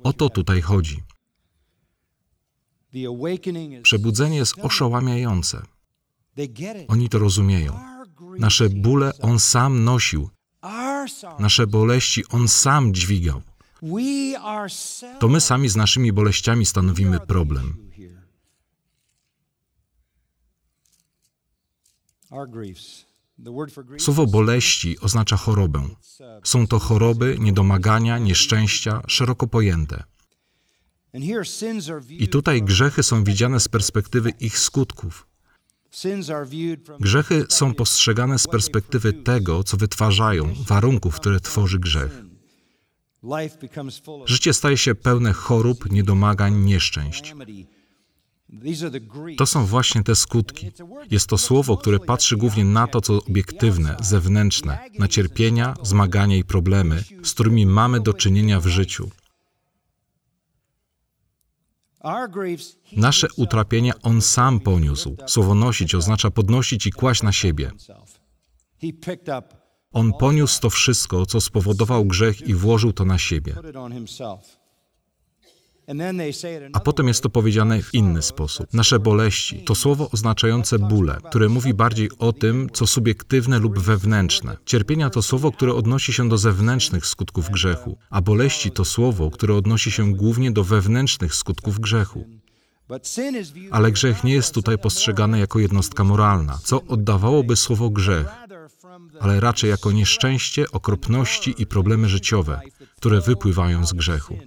O 0.03 0.13
to 0.13 0.29
tutaj 0.29 0.61
chodzi. 0.61 1.03
Przebudzenie 3.83 4.37
jest 4.37 4.59
oszałamiające. 4.59 5.61
Oni 6.87 7.09
to 7.09 7.19
rozumieją. 7.19 7.79
Nasze 8.39 8.69
bóle 8.69 9.11
On 9.21 9.39
sam 9.39 9.83
nosił. 9.83 10.29
Nasze 11.39 11.67
boleści 11.67 12.23
On 12.29 12.47
sam 12.47 12.93
dźwigał. 12.93 13.41
To 15.19 15.27
my 15.27 15.41
sami 15.41 15.69
z 15.69 15.75
naszymi 15.75 16.13
boleściami 16.13 16.65
stanowimy 16.65 17.19
problem. 17.19 17.91
Słowo 23.97 24.27
boleści 24.27 24.99
oznacza 24.99 25.37
chorobę. 25.37 25.87
Są 26.43 26.67
to 26.67 26.79
choroby, 26.79 27.37
niedomagania, 27.39 28.17
nieszczęścia, 28.17 29.01
szeroko 29.07 29.47
pojęte. 29.47 30.03
I 32.09 32.27
tutaj 32.27 32.63
grzechy 32.63 33.03
są 33.03 33.23
widziane 33.23 33.59
z 33.59 33.67
perspektywy 33.67 34.29
ich 34.29 34.59
skutków. 34.59 35.27
Grzechy 36.99 37.45
są 37.49 37.73
postrzegane 37.73 38.39
z 38.39 38.47
perspektywy 38.47 39.13
tego, 39.13 39.63
co 39.63 39.77
wytwarzają, 39.77 40.53
warunków, 40.67 41.15
które 41.15 41.39
tworzy 41.39 41.79
grzech. 41.79 42.30
Życie 44.25 44.53
staje 44.53 44.77
się 44.77 44.95
pełne 44.95 45.33
chorób, 45.33 45.91
niedomagań, 45.91 46.55
nieszczęść. 46.55 47.35
To 49.37 49.45
są 49.45 49.65
właśnie 49.65 50.03
te 50.03 50.15
skutki. 50.15 50.71
Jest 51.11 51.27
to 51.27 51.37
słowo, 51.37 51.77
które 51.77 51.99
patrzy 51.99 52.37
głównie 52.37 52.65
na 52.65 52.87
to, 52.87 53.01
co 53.01 53.23
obiektywne, 53.23 53.95
zewnętrzne, 54.01 54.79
na 54.99 55.07
cierpienia, 55.07 55.73
zmagania 55.81 56.35
i 56.35 56.43
problemy, 56.43 57.03
z 57.23 57.33
którymi 57.33 57.65
mamy 57.65 57.99
do 57.99 58.13
czynienia 58.13 58.59
w 58.59 58.67
życiu. 58.67 59.09
Nasze 62.97 63.27
utrapienia 63.37 63.93
On 64.03 64.21
sam 64.21 64.59
poniósł. 64.59 65.15
Słowo 65.27 65.55
nosić 65.55 65.95
oznacza 65.95 66.31
podnosić 66.31 66.87
i 66.87 66.91
kłaść 66.91 67.23
na 67.23 67.31
siebie. 67.31 67.71
On 69.91 70.13
poniósł 70.13 70.61
to 70.61 70.69
wszystko, 70.69 71.25
co 71.25 71.41
spowodował 71.41 72.05
grzech 72.05 72.41
i 72.41 72.53
włożył 72.53 72.93
to 72.93 73.05
na 73.05 73.17
siebie. 73.17 73.55
A 76.73 76.79
potem 76.79 77.07
jest 77.07 77.23
to 77.23 77.29
powiedziane 77.29 77.81
w 77.81 77.93
inny 77.93 78.21
sposób. 78.21 78.73
Nasze 78.73 78.99
boleści 78.99 79.63
to 79.63 79.75
słowo 79.75 80.09
oznaczające 80.11 80.79
bóle, 80.79 81.17
które 81.29 81.49
mówi 81.49 81.73
bardziej 81.73 82.09
o 82.19 82.33
tym, 82.33 82.69
co 82.73 82.87
subiektywne 82.87 83.59
lub 83.59 83.79
wewnętrzne. 83.79 84.57
Cierpienia 84.65 85.09
to 85.09 85.21
słowo, 85.21 85.51
które 85.51 85.73
odnosi 85.73 86.13
się 86.13 86.29
do 86.29 86.37
zewnętrznych 86.37 87.05
skutków 87.05 87.49
grzechu, 87.49 87.97
a 88.09 88.21
boleści 88.21 88.71
to 88.71 88.85
słowo, 88.85 89.31
które 89.31 89.55
odnosi 89.55 89.91
się 89.91 90.13
głównie 90.13 90.51
do 90.51 90.63
wewnętrznych 90.63 91.35
skutków 91.35 91.79
grzechu. 91.79 92.25
Ale 93.71 93.91
grzech 93.91 94.23
nie 94.23 94.33
jest 94.33 94.53
tutaj 94.53 94.77
postrzegany 94.77 95.39
jako 95.39 95.59
jednostka 95.59 96.03
moralna, 96.03 96.59
co 96.63 96.83
oddawałoby 96.83 97.55
słowo 97.55 97.89
grzech, 97.89 98.27
ale 99.19 99.39
raczej 99.39 99.69
jako 99.69 99.91
nieszczęście, 99.91 100.71
okropności 100.71 101.55
i 101.57 101.65
problemy 101.65 102.09
życiowe, 102.09 102.61
które 102.97 103.21
wypływają 103.21 103.85
z 103.85 103.93
grzechu. 103.93 104.37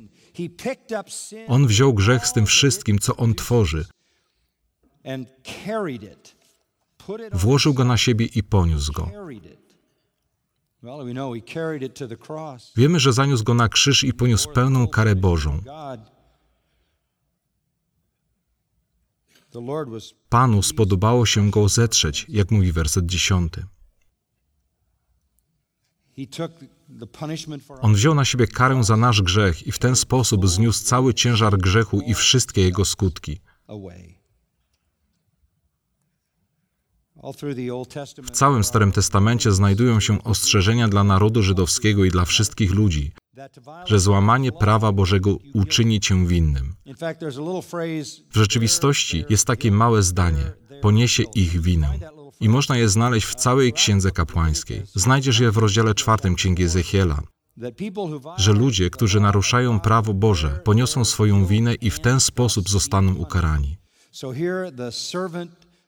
On 1.48 1.66
wziął 1.66 1.94
grzech 1.94 2.26
z 2.26 2.32
tym 2.32 2.46
wszystkim, 2.46 2.98
co 2.98 3.16
on 3.16 3.34
tworzy, 3.34 3.87
włożył 7.32 7.74
go 7.74 7.84
na 7.84 7.96
siebie 7.96 8.26
i 8.26 8.42
poniósł 8.42 8.92
go. 8.92 9.10
Wiemy, 12.76 13.00
że 13.00 13.12
zaniósł 13.12 13.44
go 13.44 13.54
na 13.54 13.68
krzyż 13.68 14.04
i 14.04 14.12
poniósł 14.12 14.52
pełną 14.52 14.88
karę 14.88 15.16
Bożą. 15.16 15.60
Panu 20.28 20.62
spodobało 20.62 21.26
się 21.26 21.50
go 21.50 21.68
zetrzeć, 21.68 22.26
jak 22.28 22.50
mówi 22.50 22.72
werset 22.72 23.06
dziesiąty. 23.06 23.64
On 27.81 27.94
wziął 27.94 28.14
na 28.14 28.24
siebie 28.24 28.46
karę 28.46 28.85
za 28.85 28.96
nasz 28.96 29.22
grzech 29.22 29.66
i 29.66 29.72
w 29.72 29.79
ten 29.79 29.96
sposób 29.96 30.48
zniósł 30.48 30.85
cały 30.85 31.14
ciężar 31.14 31.59
grzechu 31.59 32.00
i 32.00 32.14
wszystkie 32.14 32.62
jego 32.62 32.85
skutki. 32.85 33.40
W 38.22 38.31
całym 38.31 38.64
Starym 38.64 38.92
Testamencie 38.92 39.53
znajdują 39.53 40.00
się 40.00 40.22
ostrzeżenia 40.24 40.88
dla 40.88 41.05
narodu 41.05 41.42
żydowskiego 41.42 42.05
i 42.05 42.11
dla 42.11 42.24
wszystkich 42.24 42.70
ludzi, 42.70 43.12
że 43.87 44.00
złamanie 44.00 44.53
prawa 44.53 44.92
Bożego 44.92 45.37
uczyni 45.55 46.00
cię 46.00 46.27
winnym. 46.27 46.74
W 48.31 48.37
rzeczywistości 48.37 49.24
jest 49.29 49.46
takie 49.46 49.70
małe 49.70 50.03
zdanie: 50.03 50.53
poniesie 50.83 51.22
ich 51.35 51.61
winę. 51.61 51.98
I 52.40 52.49
można 52.49 52.77
je 52.77 52.88
znaleźć 52.88 53.27
w 53.27 53.35
całej 53.35 53.73
Księdze 53.73 54.11
Kapłańskiej. 54.11 54.83
Znajdziesz 54.94 55.38
je 55.38 55.51
w 55.51 55.57
rozdziale 55.57 55.94
czwartym 55.94 56.35
Księgi 56.35 56.62
Ezechiela. 56.62 57.23
Że 58.37 58.53
ludzie, 58.53 58.90
którzy 58.90 59.20
naruszają 59.20 59.81
prawo 59.81 60.14
Boże, 60.14 60.61
poniosą 60.64 61.05
swoją 61.05 61.47
winę 61.47 61.75
i 61.75 61.90
w 61.90 62.01
ten 62.01 62.20
sposób 62.20 62.68
zostaną 62.68 63.14
ukarani. 63.14 63.77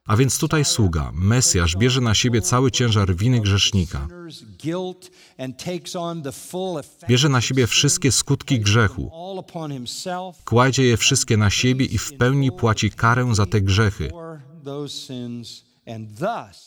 A 0.06 0.16
więc 0.16 0.38
tutaj 0.38 0.64
sługa, 0.64 1.12
Mesjasz, 1.14 1.76
bierze 1.76 2.00
na 2.00 2.14
siebie 2.14 2.42
cały 2.42 2.70
ciężar 2.70 3.16
winy 3.16 3.40
grzesznika. 3.40 4.08
Bierze 7.08 7.28
na 7.28 7.40
siebie 7.40 7.66
wszystkie 7.66 8.12
skutki 8.12 8.60
grzechu. 8.60 9.10
Kładzie 10.44 10.84
je 10.84 10.96
wszystkie 10.96 11.36
na 11.36 11.50
siebie 11.50 11.84
i 11.84 11.98
w 11.98 12.16
pełni 12.16 12.52
płaci 12.52 12.90
karę 12.90 13.34
za 13.34 13.46
te 13.46 13.60
grzechy 13.60 14.10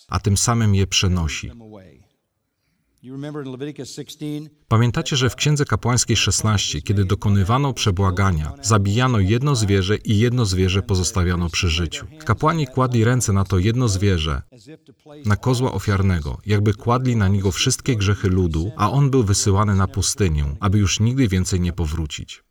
a 0.08 0.20
tym 0.20 0.38
samym 0.38 0.76
je 0.76 0.88
przenosi. 0.88 1.52
Pamiętacie, 4.68 5.16
że 5.16 5.30
w 5.30 5.36
Księdze 5.36 5.66
Kapłańskiej 5.66 6.18
16, 6.18 6.82
kiedy 6.82 7.06
dokonywano 7.06 7.74
przebłagania, 7.74 8.54
zabijano 8.62 9.20
jedno 9.20 9.56
zwierzę 9.56 9.96
i 9.98 10.20
jedno 10.20 10.46
zwierzę 10.46 10.82
pozostawiano 10.82 11.50
przy 11.50 11.70
życiu. 11.70 12.08
Kapłani 12.26 12.68
kładli 12.68 13.04
ręce 13.04 13.34
na 13.34 13.44
to 13.44 13.60
jedno 13.60 13.88
zwierzę, 13.88 14.42
na 15.26 15.36
kozła 15.36 15.72
ofiarnego, 15.72 16.38
jakby 16.46 16.74
kładli 16.74 17.16
na 17.16 17.28
niego 17.28 17.52
wszystkie 17.52 17.96
grzechy 17.96 18.28
ludu, 18.28 18.72
a 18.78 18.92
on 18.92 19.10
był 19.10 19.24
wysyłany 19.24 19.76
na 19.76 19.88
pustynię, 19.88 20.46
aby 20.60 20.78
już 20.78 21.00
nigdy 21.00 21.28
więcej 21.28 21.60
nie 21.60 21.74
powrócić. 21.74 22.44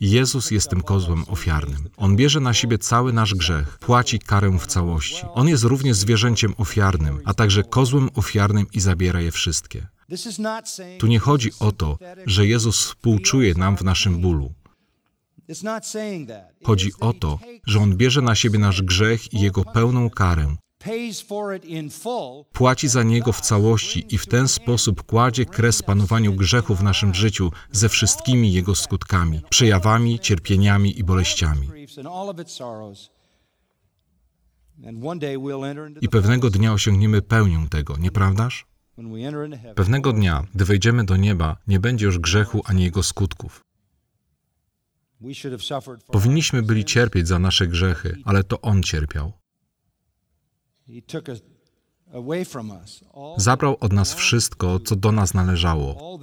Jezus 0.00 0.50
jest 0.50 0.70
tym 0.70 0.80
kozłem 0.80 1.24
ofiarnym. 1.28 1.88
On 1.96 2.16
bierze 2.16 2.40
na 2.40 2.54
siebie 2.54 2.78
cały 2.78 3.12
nasz 3.12 3.34
grzech, 3.34 3.78
płaci 3.78 4.18
karę 4.18 4.58
w 4.58 4.66
całości. 4.66 5.22
On 5.34 5.48
jest 5.48 5.64
również 5.64 5.96
zwierzęciem 5.96 6.54
ofiarnym, 6.56 7.20
a 7.24 7.34
także 7.34 7.62
kozłem 7.62 8.08
ofiarnym 8.14 8.66
i 8.72 8.80
zabiera 8.80 9.20
je 9.20 9.30
wszystkie. 9.30 9.86
Tu 10.98 11.06
nie 11.06 11.18
chodzi 11.18 11.50
o 11.60 11.72
to, 11.72 11.98
że 12.26 12.46
Jezus 12.46 12.80
współczuje 12.80 13.54
nam 13.54 13.76
w 13.76 13.82
naszym 13.82 14.20
bólu. 14.20 14.54
Chodzi 16.64 16.92
o 17.00 17.12
to, 17.12 17.38
że 17.66 17.78
On 17.78 17.96
bierze 17.96 18.22
na 18.22 18.34
siebie 18.34 18.58
nasz 18.58 18.82
grzech 18.82 19.32
i 19.32 19.40
Jego 19.40 19.64
pełną 19.64 20.10
karę, 20.10 20.56
płaci 22.52 22.88
za 22.88 23.02
niego 23.02 23.32
w 23.32 23.40
całości 23.40 24.06
i 24.14 24.18
w 24.18 24.26
ten 24.26 24.48
sposób 24.48 25.02
kładzie 25.02 25.46
kres 25.46 25.82
panowaniu 25.82 26.32
grzechu 26.32 26.74
w 26.74 26.82
naszym 26.82 27.14
życiu 27.14 27.52
ze 27.72 27.88
wszystkimi 27.88 28.52
jego 28.52 28.74
skutkami, 28.74 29.42
przejawami, 29.50 30.18
cierpieniami 30.18 30.98
i 30.98 31.04
boleściami. 31.04 31.68
I 36.00 36.08
pewnego 36.08 36.50
dnia 36.50 36.72
osiągniemy 36.72 37.22
pełnię 37.22 37.66
tego, 37.70 37.96
nieprawdaż? 37.96 38.66
Pewnego 39.74 40.12
dnia, 40.12 40.46
gdy 40.54 40.64
wejdziemy 40.64 41.04
do 41.04 41.16
nieba, 41.16 41.56
nie 41.66 41.80
będzie 41.80 42.06
już 42.06 42.18
grzechu 42.18 42.62
ani 42.64 42.82
jego 42.82 43.02
skutków. 43.02 43.64
Powinniśmy 46.06 46.62
byli 46.62 46.84
cierpieć 46.84 47.28
za 47.28 47.38
nasze 47.38 47.66
grzechy, 47.66 48.16
ale 48.24 48.44
to 48.44 48.60
On 48.60 48.82
cierpiał. 48.82 49.39
Zabrał 53.36 53.76
od 53.80 53.92
nas 53.92 54.14
wszystko, 54.14 54.80
co 54.80 54.96
do 54.96 55.12
nas 55.12 55.34
należało. 55.34 56.18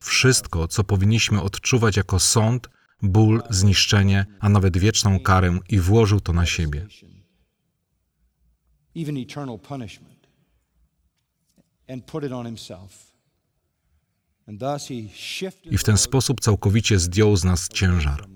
Wszystko, 0.00 0.68
co 0.68 0.84
powinniśmy 0.84 1.42
odczuwać 1.42 1.96
jako 1.96 2.18
sąd, 2.18 2.68
ból, 3.02 3.42
zniszczenie, 3.50 4.26
a 4.40 4.48
nawet 4.48 4.78
wieczną 4.78 5.20
karę 5.20 5.58
i 5.68 5.78
włożył 5.80 6.20
to 6.20 6.32
na 6.32 6.46
siebie. 6.46 6.86
I 15.70 15.78
w 15.78 15.84
ten 15.84 15.96
sposób 15.96 16.40
całkowicie 16.40 16.98
zdjął 16.98 17.36
z 17.36 17.44
nas 17.44 17.68
ciężar. 17.68 18.28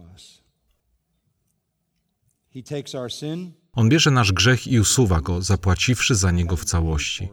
On 3.79 3.88
bierze 3.88 4.11
nasz 4.11 4.33
grzech 4.33 4.67
i 4.67 4.81
usuwa 4.81 5.21
go, 5.21 5.43
zapłaciwszy 5.43 6.14
za 6.14 6.31
niego 6.31 6.57
w 6.57 6.64
całości. 6.64 7.29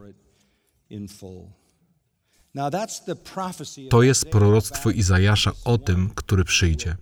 To 3.90 4.02
jest 4.02 4.24
proroctwo 4.24 4.90
Izajasza 4.90 5.52
o 5.64 5.78
tym, 5.78 6.10
który 6.14 6.44
przyjdzie. 6.44 6.96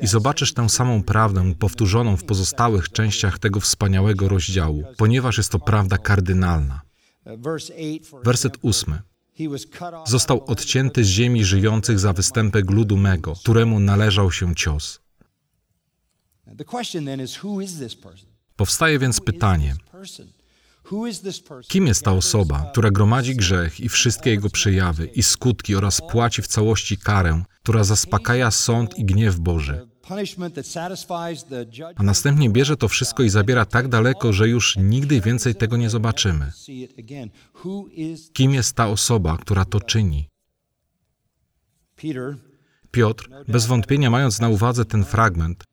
I 0.00 0.06
zobaczysz 0.06 0.54
tę 0.54 0.68
samą 0.68 1.02
prawdę 1.02 1.54
powtórzoną 1.54 2.16
w 2.16 2.24
pozostałych 2.24 2.88
częściach 2.88 3.38
tego 3.38 3.60
wspaniałego 3.60 4.28
rozdziału, 4.28 4.84
ponieważ 4.96 5.36
jest 5.36 5.52
to 5.52 5.58
prawda 5.58 5.98
kardynalna. 5.98 6.80
Werset 8.24 8.58
ósmy. 8.62 9.02
Został 10.06 10.44
odcięty 10.44 11.04
z 11.04 11.08
ziemi 11.08 11.44
żyjących 11.44 11.98
za 11.98 12.12
występek 12.12 12.70
ludu 12.70 12.96
mego, 12.96 13.34
któremu 13.34 13.80
należał 13.80 14.32
się 14.32 14.54
cios. 14.54 15.01
Powstaje 18.56 18.98
więc 18.98 19.20
pytanie, 19.20 19.76
kim 21.68 21.86
jest 21.86 22.04
ta 22.04 22.12
osoba, 22.12 22.70
która 22.72 22.90
gromadzi 22.90 23.36
grzech 23.36 23.80
i 23.80 23.88
wszystkie 23.88 24.30
jego 24.30 24.50
przejawy 24.50 25.06
i 25.06 25.22
skutki 25.22 25.74
oraz 25.74 26.00
płaci 26.00 26.42
w 26.42 26.46
całości 26.46 26.96
karę, 26.96 27.42
która 27.62 27.84
zaspokaja 27.84 28.50
sąd 28.50 28.98
i 28.98 29.04
gniew 29.04 29.36
Boży? 29.36 29.88
A 31.96 32.02
następnie 32.02 32.50
bierze 32.50 32.76
to 32.76 32.88
wszystko 32.88 33.22
i 33.22 33.28
zabiera 33.28 33.64
tak 33.64 33.88
daleko, 33.88 34.32
że 34.32 34.48
już 34.48 34.76
nigdy 34.76 35.20
więcej 35.20 35.54
tego 35.54 35.76
nie 35.76 35.90
zobaczymy. 35.90 36.52
Kim 38.32 38.54
jest 38.54 38.76
ta 38.76 38.88
osoba, 38.88 39.36
która 39.36 39.64
to 39.64 39.80
czyni? 39.80 40.28
Piotr, 42.90 43.28
bez 43.48 43.66
wątpienia 43.66 44.10
mając 44.10 44.40
na 44.40 44.48
uwadze 44.48 44.84
ten 44.84 45.04
fragment, 45.04 45.64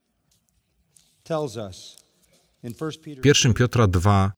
1 3.24 3.54
Piotra 3.54 3.88
2, 3.88 4.32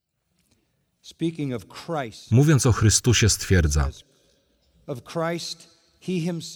mówiąc 2.32 2.66
o 2.66 2.72
Chrystusie, 2.72 3.30
stwierdza: 3.30 3.90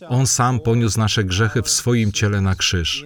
On 0.09 0.27
sam 0.27 0.59
poniósł 0.59 0.99
nasze 0.99 1.23
grzechy 1.23 1.61
w 1.61 1.69
swoim 1.69 2.11
ciele 2.11 2.41
na 2.41 2.55
krzyż. 2.55 3.05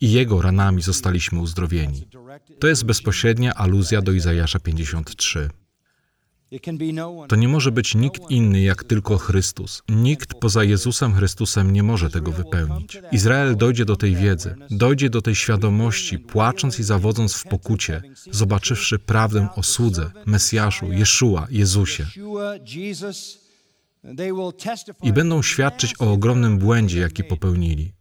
I 0.00 0.12
Jego 0.12 0.42
ranami 0.42 0.82
zostaliśmy 0.82 1.40
uzdrowieni. 1.40 2.08
To 2.60 2.66
jest 2.68 2.84
bezpośrednia 2.84 3.54
aluzja 3.54 4.02
do 4.02 4.12
Izajasza 4.12 4.58
53. 4.58 5.48
it 5.48 5.50
can 5.50 5.50
be 5.50 5.60
no 5.62 6.30
one 6.30 6.41
To 7.28 7.36
nie 7.36 7.48
może 7.48 7.72
być 7.72 7.94
nikt 7.94 8.30
inny 8.30 8.60
jak 8.60 8.84
tylko 8.84 9.18
Chrystus. 9.18 9.82
Nikt 9.88 10.34
poza 10.34 10.64
Jezusem 10.64 11.14
Chrystusem 11.14 11.72
nie 11.72 11.82
może 11.82 12.10
tego 12.10 12.32
wypełnić. 12.32 12.98
Izrael 13.12 13.56
dojdzie 13.56 13.84
do 13.84 13.96
tej 13.96 14.16
wiedzy, 14.16 14.54
dojdzie 14.70 15.10
do 15.10 15.22
tej 15.22 15.34
świadomości, 15.34 16.18
płacząc 16.18 16.78
i 16.78 16.82
zawodząc 16.82 17.34
w 17.34 17.44
pokucie, 17.44 18.02
zobaczywszy 18.30 18.98
prawdę 18.98 19.48
o 19.56 19.62
słudze, 19.62 20.10
Mesjaszu, 20.26 20.92
Jeszua, 20.92 21.46
Jezusie. 21.50 22.06
I 25.02 25.12
będą 25.12 25.42
świadczyć 25.42 25.94
o 25.98 26.12
ogromnym 26.12 26.58
błędzie, 26.58 27.00
jaki 27.00 27.24
popełnili. 27.24 27.92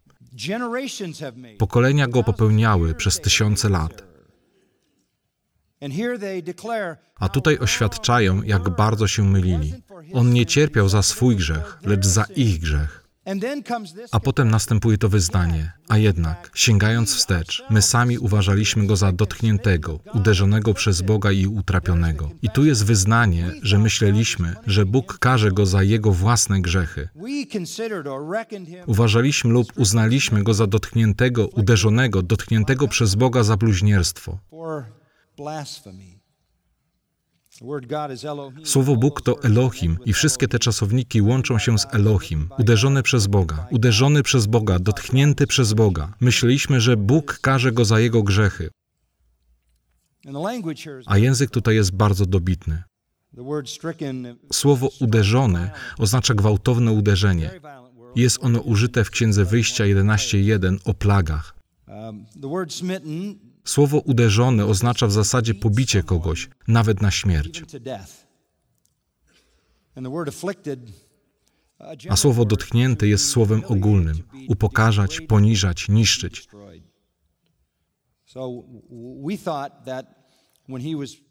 Pokolenia 1.58 2.08
go 2.08 2.24
popełniały 2.24 2.94
przez 2.94 3.22
tysiące 3.22 3.70
lat. 3.70 4.11
A 7.20 7.30
tutaj 7.30 7.58
oświadczają, 7.58 8.42
jak 8.42 8.70
bardzo 8.70 9.08
się 9.08 9.24
mylili. 9.24 9.74
On 10.14 10.34
nie 10.34 10.46
cierpiał 10.46 10.90
za 10.90 11.02
swój 11.04 11.36
grzech, 11.36 11.78
lecz 11.86 12.06
za 12.06 12.26
ich 12.36 12.60
grzech. 12.60 13.02
A 14.12 14.20
potem 14.20 14.52
następuje 14.52 14.98
to 14.98 15.10
wyznanie. 15.10 15.72
A 15.90 15.98
jednak, 15.98 16.52
sięgając 16.56 17.16
wstecz, 17.16 17.64
my 17.70 17.82
sami 17.82 18.18
uważaliśmy 18.18 18.86
go 18.86 18.96
za 18.96 19.12
dotkniętego, 19.12 20.00
uderzonego 20.14 20.74
przez 20.74 21.02
Boga 21.02 21.32
i 21.32 21.48
utrapionego. 21.48 22.32
I 22.42 22.50
tu 22.50 22.66
jest 22.66 22.86
wyznanie, 22.86 23.52
że 23.62 23.80
myśleliśmy, 23.80 24.56
że 24.68 24.86
Bóg 24.86 25.20
karze 25.20 25.52
go 25.52 25.66
za 25.66 25.84
jego 25.84 26.12
własne 26.12 26.62
grzechy. 26.62 27.10
Uważaliśmy 28.86 29.54
lub 29.54 29.68
uznaliśmy 29.78 30.44
go 30.44 30.54
za 30.54 30.68
dotkniętego, 30.68 31.48
uderzonego, 31.48 32.22
dotkniętego 32.22 32.88
przez 32.88 33.16
Boga 33.16 33.44
za 33.44 33.58
bluźnierstwo. 33.58 34.38
Słowo 38.64 38.96
Bóg 38.96 39.22
to 39.22 39.44
Elohim 39.44 39.98
i 40.06 40.14
wszystkie 40.14 40.48
te 40.48 40.60
czasowniki 40.60 41.22
łączą 41.22 41.60
się 41.60 41.80
z 41.80 41.86
Elohim. 41.92 42.50
Uderzony 42.60 43.04
przez 43.04 43.28
Boga, 43.28 43.68
uderzony 43.72 44.24
przez 44.24 44.46
Boga, 44.46 44.80
dotknięty 44.80 45.48
przez 45.48 45.74
Boga. 45.74 46.14
Myśleliśmy, 46.20 46.82
że 46.82 46.98
Bóg 46.98 47.40
karze 47.40 47.72
go 47.72 47.86
za 47.86 48.00
jego 48.00 48.24
grzechy, 48.24 48.70
a 51.06 51.18
język 51.18 51.50
tutaj 51.52 51.76
jest 51.76 51.92
bardzo 51.96 52.26
dobitny. 52.26 52.84
Słowo 54.54 54.90
uderzony 55.00 55.70
oznacza 55.98 56.34
gwałtowne 56.34 56.92
uderzenie. 56.92 57.52
Jest 58.16 58.44
ono 58.44 58.60
użyte 58.60 59.04
w 59.04 59.10
Księdze 59.10 59.46
Wyjścia 59.46 59.84
11.1 59.84 60.78
o 60.86 60.94
plagach. 60.94 61.56
Słowo 63.66 64.00
uderzony 64.00 64.66
oznacza 64.66 65.08
w 65.08 65.12
zasadzie 65.12 65.54
pobicie 65.54 66.04
kogoś, 66.04 66.50
nawet 66.68 67.02
na 67.02 67.12
śmierć. 67.12 67.64
a 72.10 72.16
słowo 72.16 72.46
dotknięty 72.46 73.08
jest 73.08 73.30
słowem 73.30 73.64
ogólnym. 73.68 74.18
Upokarzać, 74.48 75.22
poniżać, 75.22 75.90
niszczyć. 75.90 76.48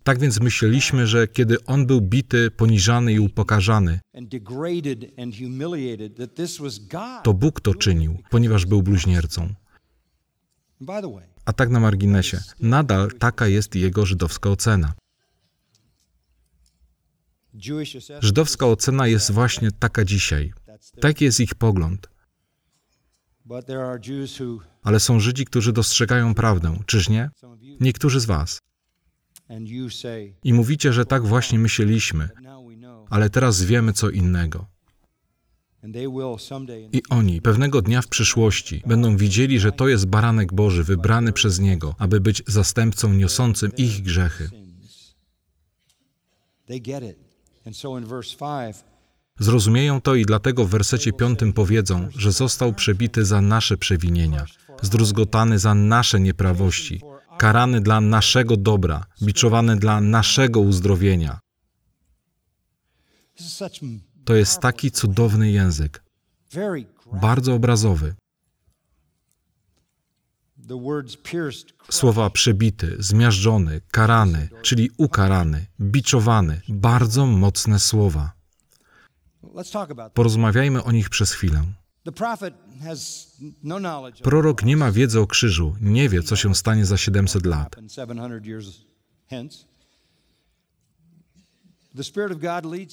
Tak 0.03 0.19
więc 0.19 0.41
myśleliśmy, 0.41 1.07
że 1.07 1.29
kiedy 1.29 1.65
on 1.65 1.87
był 1.87 2.01
bity, 2.01 2.51
poniżany 2.51 3.13
i 3.13 3.21
upokarzany, 3.21 4.01
to 7.23 7.35
Bóg 7.35 7.61
to 7.61 7.75
czynił, 7.75 8.19
ponieważ 8.31 8.67
był 8.67 8.83
bluźniercą. 8.83 9.55
A 11.51 11.53
tak 11.53 11.71
na 11.71 11.81
marginesie, 11.81 12.41
nadal 12.61 13.13
taka 13.19 13.47
jest 13.47 13.75
jego 13.75 14.07
żydowska 14.07 14.51
ocena. 14.51 14.95
Żydowska 18.21 18.67
ocena 18.67 19.07
jest 19.07 19.31
właśnie 19.31 19.73
taka 19.73 20.05
dzisiaj. 20.05 20.53
Taki 21.01 21.25
jest 21.25 21.41
ich 21.41 21.55
pogląd. 21.55 22.09
Ale 24.83 25.01
są 25.01 25.21
Żydzi, 25.21 25.45
którzy 25.45 25.73
dostrzegają 25.73 26.35
prawdę, 26.35 26.79
czyż 26.87 27.09
nie? 27.09 27.31
Niektórzy 27.81 28.21
z 28.21 28.25
was. 28.25 28.59
I 30.45 30.53
mówicie, 30.53 30.93
że 30.93 31.05
tak 31.05 31.27
właśnie 31.27 31.59
myśleliśmy, 31.59 32.29
ale 33.11 33.31
teraz 33.31 33.63
wiemy 33.63 33.93
co 33.93 34.11
innego. 34.11 34.67
I 36.93 37.03
oni 37.11 37.41
pewnego 37.41 37.83
dnia 37.83 38.03
w 38.03 38.09
przyszłości 38.09 38.83
będą 38.87 39.17
widzieli, 39.17 39.61
że 39.61 39.73
to 39.73 39.89
jest 39.89 40.07
baranek 40.07 40.53
Boży 40.53 40.85
wybrany 40.85 41.33
przez 41.33 41.59
Niego, 41.59 41.95
aby 41.99 42.21
być 42.21 42.43
zastępcą 42.47 43.15
niosącym 43.15 43.73
ich 43.77 44.03
grzechy. 44.03 44.49
sins. 44.49 45.15
They 46.67 46.81
get 46.81 47.03
it. 47.03 47.17
And 47.67 47.77
so 47.77 47.99
in 47.99 48.07
verse 48.07 48.37
5, 48.37 48.77
Zrozumieją 49.39 50.01
to 50.01 50.15
i 50.15 50.25
dlatego 50.25 50.65
w 50.65 50.71
wersecie 50.71 51.13
piątym 51.13 51.53
powiedzą, 51.53 52.09
że 52.17 52.33
został 52.33 52.73
przebity 52.73 53.25
za 53.25 53.41
nasze 53.41 53.77
przewinienia, 53.77 54.45
zdruzgotany 54.83 55.59
za 55.59 55.75
nasze 55.75 56.21
nieprawości, 56.21 57.01
karany 57.39 57.81
dla 57.81 58.01
naszego 58.01 58.57
dobra, 58.57 59.05
biczowany 59.23 59.77
dla 59.77 60.01
naszego 60.01 60.61
uzdrowienia. 60.61 61.41
To 64.31 64.35
jest 64.35 64.61
taki 64.61 64.91
cudowny 64.91 65.51
język, 65.51 66.03
bardzo 67.13 67.55
obrazowy. 67.55 68.15
Słowa 71.91 72.31
przebity, 72.31 72.97
zmiażdżony, 72.99 73.81
karany, 73.91 74.49
czyli 74.63 74.91
ukarany, 74.97 75.67
biczowany, 75.81 76.61
bardzo 76.69 77.27
mocne 77.27 77.79
słowa. 77.79 78.33
Porozmawiajmy 80.15 80.85
o 80.85 80.93
nich 80.93 81.11
przez 81.11 81.33
chwilę. 81.33 81.63
No 83.63 83.81
Prorok 84.23 84.63
nie 84.65 84.77
ma 84.77 84.93
wiedzy 84.93 85.21
o 85.21 85.27
krzyżu, 85.27 85.77
nie 85.81 86.09
wie, 86.09 86.23
co 86.23 86.37
się 86.37 86.55
stanie 86.55 86.87
za 86.87 86.97
700 86.97 87.47
lat. 87.47 87.77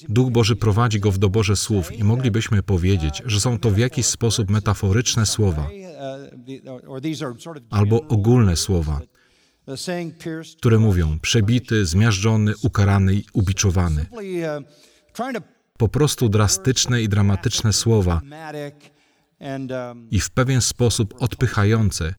Duch 0.08 0.30
Boży 0.30 0.56
prowadzi 0.56 1.00
go 1.00 1.12
w 1.12 1.18
doborze 1.18 1.56
słów 1.56 1.98
i 1.98 2.04
moglibyśmy 2.04 2.62
powiedzieć, 2.62 3.22
że 3.26 3.40
są 3.40 3.58
to 3.58 3.70
w 3.70 3.78
jakiś 3.78 4.06
sposób 4.06 4.50
metaforyczne 4.50 5.26
słowa 5.26 5.70
albo 7.70 8.02
ogólne 8.08 8.56
słowa, 8.56 9.00
które 10.58 10.78
mówią 10.78 11.18
przebity, 11.18 11.86
zmiażdżony, 11.86 12.54
ukarany 12.62 13.14
i 13.14 13.24
ubiczowany. 13.32 14.06
uh, 14.12 15.42
Po 15.76 15.88
prostu 15.88 16.28
drastyczne 16.28 17.02
i 17.02 17.08
dramatyczne 17.08 17.72
słowa 17.72 18.20
um, 19.40 20.08
i 20.10 20.20
w 20.20 20.30
pewien 20.30 20.60
sposób 20.60 21.14
odpychające, 21.18 22.14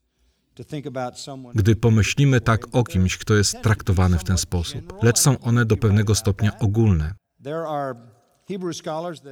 gdy 1.56 1.76
pomyślimy 1.76 2.42
tak 2.42 2.68
o 2.72 2.84
kimś, 2.84 3.18
kto 3.18 3.34
jest 3.34 3.62
traktowany 3.62 4.18
w 4.18 4.24
ten 4.24 4.38
sposób. 4.38 4.94
Lecz 5.04 5.20
są 5.20 5.40
one 5.40 5.66
do 5.66 5.78
pewnego 5.78 6.16
stopnia 6.16 6.60
ogólne. 6.60 7.14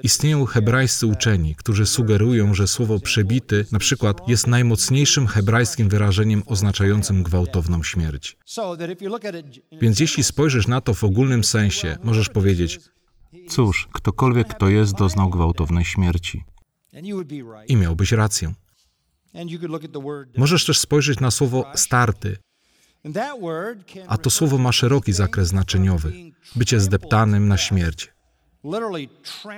Istnieją 0.04 0.46
hebrajscy 0.46 1.08
uczeni, 1.08 1.56
którzy 1.56 1.86
sugerują, 1.86 2.54
że 2.54 2.68
słowo 2.68 3.00
przebity 3.00 3.66
na 3.72 3.80
przykład 3.80 4.30
jest 4.30 4.48
najmocniejszym 4.48 5.28
hebrajskim 5.28 5.90
wyrażeniem 5.90 6.44
oznaczającym 6.46 7.24
gwałtowną 7.24 7.84
śmierć. 7.84 8.38
Więc 9.82 10.00
jeśli 10.00 10.24
spojrzysz 10.24 10.68
na 10.68 10.82
to 10.82 10.94
w 10.94 11.04
ogólnym 11.04 11.44
sensie, 11.44 11.98
możesz 12.04 12.30
powiedzieć, 12.30 12.80
Cóż, 13.50 13.88
ktokolwiek 13.94 14.48
kto 14.48 14.70
jest, 14.70 14.96
doznał 14.96 15.30
gwałtownej 15.30 15.86
śmierci. 15.86 16.44
i 17.68 17.76
miałbyś 17.76 18.12
rację. 18.12 18.54
Możesz 20.38 20.66
też 20.66 20.80
spojrzeć 20.80 21.20
na 21.20 21.32
słowo 21.32 21.72
starty, 21.76 22.38
a 24.08 24.18
to 24.18 24.30
słowo 24.30 24.58
ma 24.58 24.72
szeroki 24.72 25.14
zakres 25.14 25.48
znaczeniowy. 25.48 26.14
Bycie 26.56 26.80
zdeptanym 26.80 27.48
na 27.48 27.58
śmierć, 27.58 28.14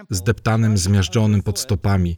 zdeptanym, 0.09 0.77
zmiażdżonym 0.77 1.43
pod 1.43 1.59
stopami, 1.59 2.17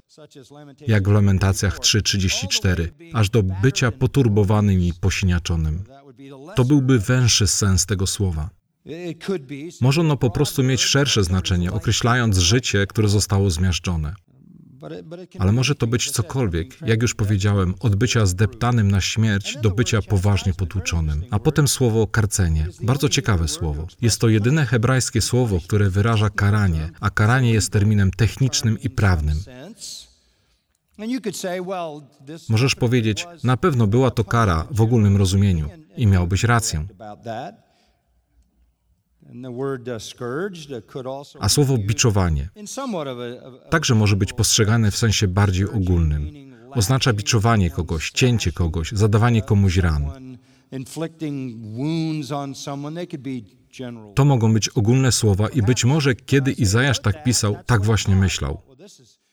jak 0.88 1.10
w 1.10 1.12
Lamentacjach 1.12 1.80
3:34, 1.80 2.88
aż 3.14 3.30
do 3.30 3.44
bycia 3.44 3.92
poturbowanym 3.92 4.82
i 4.82 4.94
posiniaczonym. 4.94 5.84
To 6.56 6.66
byłby 6.66 7.00
węższy 7.00 7.48
sens 7.48 7.86
tego 7.86 8.08
słowa. 8.08 8.50
Może 9.82 10.02
ono 10.02 10.18
po 10.18 10.30
prostu 10.30 10.64
mieć 10.64 10.82
szersze 10.82 11.24
znaczenie, 11.24 11.72
określając 11.72 12.38
życie, 12.38 12.88
które 12.88 13.08
zostało 13.08 13.50
zmiażdżone. 13.50 14.16
Ale 15.40 15.52
może 15.52 15.76
to 15.76 15.88
być 15.88 16.12
cokolwiek, 16.12 16.82
jak 16.82 17.02
już 17.02 17.16
powiedziałem, 17.16 17.76
od 17.80 17.96
bycia 17.96 18.26
zdeptanym 18.26 18.92
na 18.92 19.02
śmierć 19.02 19.58
do 19.62 19.72
bycia 19.72 20.02
poważnie 20.02 20.54
potłuczonym. 20.54 21.24
A 21.32 21.40
potem 21.40 21.68
słowo 21.68 22.08
karcenie. 22.08 22.68
Bardzo 22.84 23.10
ciekawe 23.10 23.48
słowo. 23.48 23.88
Jest 24.02 24.22
to 24.22 24.30
jedyne 24.30 24.66
hebrajskie 24.66 25.22
słowo, 25.22 25.60
które 25.64 25.90
wyraża 25.90 26.30
karanie, 26.30 26.90
a 27.00 27.10
karanie 27.10 27.54
jest 27.54 27.72
terminem 27.72 28.12
technicznym 28.12 28.80
i 28.80 28.90
prawnym. 28.90 29.38
Możesz 32.50 32.76
powiedzieć, 32.76 33.28
na 33.44 33.58
pewno 33.58 33.88
była 33.88 34.12
to 34.12 34.24
kara 34.24 34.68
w 34.72 34.82
ogólnym 34.82 35.18
rozumieniu 35.18 35.70
i 35.98 36.08
miałbyś 36.08 36.44
rację. 36.44 36.86
A 41.40 41.50
słowo 41.50 41.78
biczowanie 41.78 42.50
także 43.70 43.96
może 43.96 44.16
być 44.16 44.34
postrzegane 44.34 44.92
w 44.92 44.98
sensie 44.98 45.28
bardziej 45.28 45.66
ogólnym. 45.66 46.52
Oznacza 46.72 47.14
biczowanie 47.14 47.70
kogoś, 47.70 48.12
cięcie 48.12 48.52
kogoś, 48.52 48.92
zadawanie 48.92 49.42
komuś 49.42 49.78
ran. 49.78 50.38
To 54.16 54.26
mogą 54.26 54.54
być 54.54 54.70
ogólne 54.70 55.12
słowa 55.12 55.50
i 55.50 55.62
być 55.62 55.86
może 55.86 56.16
kiedy 56.16 56.52
Izajasz 56.52 57.00
tak 57.00 57.24
pisał, 57.24 57.58
tak 57.66 57.86
właśnie 57.86 58.16
myślał. 58.16 58.62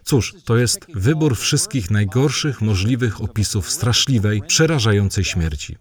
Cóż, 0.05 0.35
to 0.45 0.57
jest 0.57 0.87
wybór 0.95 1.37
wszystkich 1.37 1.91
najgorszych 1.91 2.61
możliwych 2.61 3.23
opisów 3.23 3.71
straszliwej, 3.71 4.43
przerażającej 4.47 5.25
śmierci. 5.25 5.77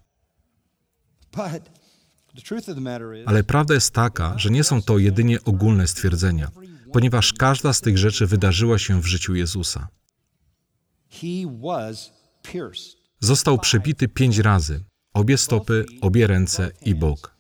Ale 3.26 3.44
prawda 3.44 3.74
jest 3.74 3.94
taka, 3.94 4.38
że 4.38 4.50
nie 4.50 4.64
są 4.64 4.82
to 4.82 4.98
jedynie 4.98 5.44
ogólne 5.44 5.88
stwierdzenia, 5.88 6.52
ponieważ 6.94 7.34
każda 7.34 7.74
z 7.74 7.82
tych 7.82 7.98
rzeczy 7.98 8.28
wydarzyła 8.28 8.80
się 8.80 9.02
w 9.02 9.06
życiu 9.06 9.36
Jezusa. 9.36 9.88
Został 13.20 13.60
przebity 13.60 14.08
pięć 14.08 14.38
razy 14.38 14.84
obie 15.14 15.38
stopy, 15.38 15.86
obie 16.02 16.28
ręce 16.28 16.72
i 16.82 16.96
bok. 16.96 17.36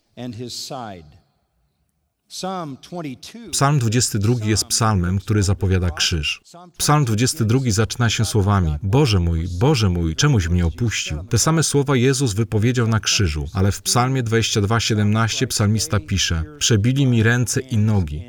Psalm 3.51 3.79
22 3.79 4.45
jest 4.45 4.65
psalmem, 4.65 5.19
który 5.19 5.43
zapowiada 5.43 5.89
krzyż. 5.89 6.41
Psalm 6.77 7.05
22 7.05 7.59
zaczyna 7.67 8.09
się 8.09 8.25
słowami: 8.25 8.75
Boże 8.83 9.19
mój, 9.19 9.47
Boże 9.59 9.89
mój, 9.89 10.15
czemuś 10.15 10.47
mnie 10.47 10.65
opuścił. 10.65 11.23
Te 11.23 11.37
same 11.37 11.63
słowa 11.63 11.95
Jezus 11.95 12.33
wypowiedział 12.33 12.87
na 12.87 12.99
krzyżu, 12.99 13.45
ale 13.53 13.71
w 13.71 13.81
Psalmie 13.81 14.23
22:17 14.23 15.47
psalmista 15.47 15.99
pisze: 15.99 16.43
Przebili 16.59 17.05
mi 17.05 17.23
ręce 17.23 17.61
i 17.61 17.77
nogi. 17.77 18.23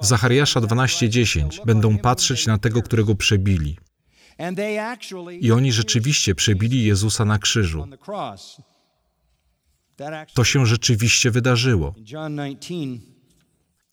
Zachariasza 0.00 0.60
12:10 0.60 1.66
będą 1.66 1.98
patrzeć 1.98 2.46
na 2.46 2.58
tego, 2.58 2.82
którego 2.82 3.14
przebili. 3.14 3.76
I 5.40 5.52
oni 5.52 5.72
rzeczywiście 5.72 6.34
przebili 6.34 6.84
Jezusa 6.84 7.24
na 7.24 7.38
krzyżu. 7.38 7.88
To 10.34 10.44
się 10.44 10.66
rzeczywiście 10.66 11.30
wydarzyło. 11.30 11.94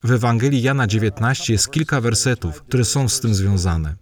W 0.04 0.12
Ewangelii 0.12 0.62
Jana 0.62 0.88
19 0.88 1.54
jest 1.54 1.72
kilka 1.72 2.02
wersetów, 2.02 2.64
które 2.64 2.86
są 2.86 3.10
z 3.10 3.20
tym 3.20 3.36
związane. 3.36 3.96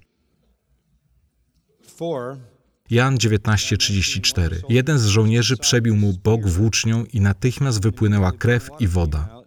Jan 2.89 3.17
19:34. 3.17 4.55
Jeden 4.69 4.99
z 4.99 5.05
żołnierzy 5.05 5.57
przebił 5.57 5.95
mu 5.95 6.13
bok 6.13 6.47
włócznią 6.47 7.05
i 7.05 7.21
natychmiast 7.21 7.81
wypłynęła 7.81 8.31
krew 8.31 8.69
i 8.79 8.87
woda. 8.87 9.43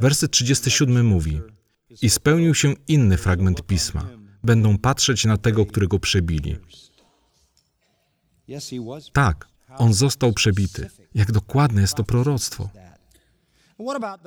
Werset 0.00 0.30
37 0.30 1.06
mówi: 1.06 1.40
I 2.02 2.10
spełnił 2.10 2.54
się 2.54 2.74
inny 2.88 3.16
fragment 3.16 3.66
pisma. 3.66 4.08
Będą 4.44 4.78
patrzeć 4.78 5.24
na 5.24 5.36
tego, 5.36 5.66
którego 5.66 5.98
przebili. 5.98 6.56
Tak, 9.12 9.49
on 9.78 9.94
został 9.94 10.32
przebity. 10.32 10.90
Jak 11.14 11.32
dokładne 11.32 11.80
jest 11.80 11.94
to 11.94 12.04
proroctwo. 12.04 12.68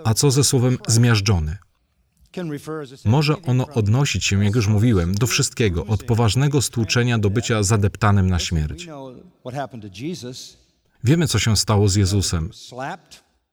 A 0.03 0.13
co 0.13 0.31
ze 0.31 0.43
słowem 0.43 0.77
zmiażdżony? 0.87 1.57
Może 3.05 3.41
ono 3.41 3.67
odnosić 3.67 4.25
się, 4.25 4.45
jak 4.45 4.55
już 4.55 4.67
mówiłem, 4.67 5.15
do 5.15 5.27
wszystkiego, 5.27 5.85
od 5.85 6.03
poważnego 6.03 6.61
stłuczenia 6.61 7.17
do 7.19 7.29
bycia 7.29 7.63
zadeptanym 7.63 8.29
na 8.29 8.39
śmierć. 8.39 8.87
Wiemy, 11.03 11.27
co 11.27 11.39
się 11.39 11.57
stało 11.57 11.89
z 11.89 11.95
Jezusem, 11.95 12.49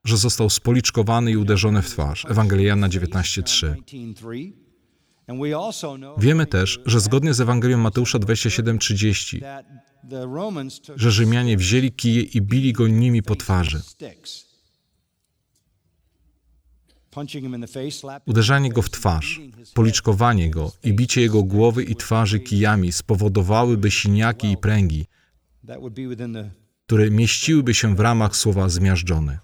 że 0.04 0.16
został 0.16 0.50
spoliczkowany 0.50 1.30
i 1.30 1.36
uderzony 1.36 1.82
w 1.82 1.90
twarz. 1.90 2.26
Ewangelia 2.30 2.66
Jana 2.66 2.88
19:3. 2.88 3.74
Wiemy 6.18 6.46
też, 6.46 6.80
że 6.86 7.00
zgodnie 7.00 7.34
z 7.34 7.40
Ewangelią 7.40 7.78
Mateusza 7.78 8.18
27:30 8.18 9.40
że 10.96 11.10
Rzymianie 11.10 11.56
wzięli 11.56 11.92
kije 11.92 12.22
i 12.22 12.42
bili 12.42 12.72
go 12.72 12.88
nimi 12.88 13.22
po 13.22 13.36
twarzy. 13.36 13.82
Uderzanie 18.26 18.72
go 18.72 18.82
w 18.82 18.90
twarz, 18.90 19.40
policzkowanie 19.74 20.50
go 20.50 20.72
i 20.84 20.92
bicie 20.92 21.20
jego 21.20 21.42
głowy 21.42 21.84
i 21.84 21.96
twarzy 21.96 22.40
kijami 22.40 22.92
spowodowałyby 22.92 23.90
siniaki 23.90 24.52
i 24.52 24.56
pręgi, 24.56 25.06
które 26.86 27.10
mieściłyby 27.10 27.74
się 27.74 27.96
w 27.96 28.00
ramach 28.00 28.36
słowa 28.36 28.68
zmiażdżony. 28.68 29.38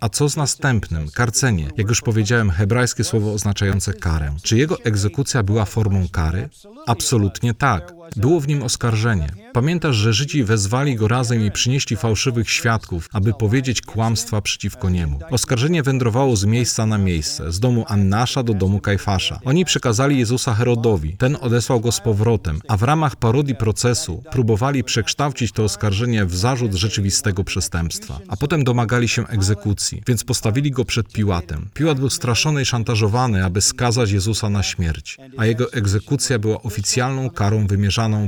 A 0.00 0.08
co 0.08 0.28
z 0.28 0.36
następnym? 0.36 1.10
Karcenie. 1.10 1.70
Jak 1.76 1.88
już 1.88 2.00
powiedziałem, 2.00 2.50
hebrajskie 2.50 3.04
słowo 3.04 3.32
oznaczające 3.32 3.92
karę. 3.92 4.34
Czy 4.42 4.58
jego 4.58 4.80
egzekucja 4.80 5.42
była 5.42 5.64
formą 5.64 6.06
kary? 6.12 6.48
Absolutnie 6.86 7.54
tak. 7.54 7.94
Było 8.16 8.40
w 8.40 8.48
nim 8.48 8.62
oskarżenie. 8.62 9.28
Pamiętasz, 9.52 9.96
że 9.96 10.12
Żydzi 10.12 10.44
wezwali 10.44 10.96
go 10.96 11.08
razem 11.08 11.46
i 11.46 11.50
przynieśli 11.50 11.96
fałszywych 11.96 12.50
świadków, 12.50 13.08
aby 13.12 13.34
powiedzieć 13.34 13.82
kłamstwa 13.82 14.40
przeciwko 14.40 14.90
niemu. 14.90 15.18
Oskarżenie 15.30 15.82
wędrowało 15.82 16.36
z 16.36 16.44
miejsca 16.44 16.86
na 16.86 16.98
miejsce, 16.98 17.52
z 17.52 17.60
domu 17.60 17.84
Annasza 17.88 18.42
do 18.42 18.54
domu 18.54 18.80
Kajfasza. 18.80 19.40
Oni 19.44 19.64
przekazali 19.64 20.18
Jezusa 20.18 20.54
Herodowi. 20.54 21.16
Ten 21.16 21.36
odesłał 21.40 21.80
go 21.80 21.92
z 21.92 22.00
powrotem, 22.00 22.60
a 22.68 22.76
w 22.76 22.82
ramach 22.82 23.16
parodii 23.16 23.54
procesu 23.54 24.22
próbowali 24.30 24.84
przekształcić 24.84 25.52
to 25.52 25.64
oskarżenie 25.64 26.24
w 26.24 26.36
zarzut 26.36 26.74
rzeczywistego 26.74 27.44
przestępstwa. 27.44 28.18
A 28.28 28.36
potem 28.36 28.64
domagali 28.64 29.08
się 29.08 29.26
egzekucji, 29.26 30.02
więc 30.06 30.24
postawili 30.24 30.70
go 30.70 30.84
przed 30.84 31.12
Piłatem. 31.12 31.68
Piłat 31.74 31.98
był 31.98 32.10
straszony 32.10 32.62
i 32.62 32.64
szantażowany, 32.64 33.44
aby 33.44 33.60
skazać 33.60 34.10
Jezusa 34.10 34.50
na 34.50 34.62
śmierć, 34.62 35.16
a 35.36 35.46
jego 35.46 35.72
egzekucja 35.72 36.38
była 36.38 36.62
oficjalną 36.62 37.30
karą 37.30 37.66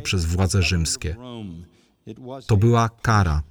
przez 0.01 0.25
władze 0.25 0.63
rzymskie. 0.63 1.17
To 2.47 2.57
była 2.57 2.89
kara. 2.89 3.43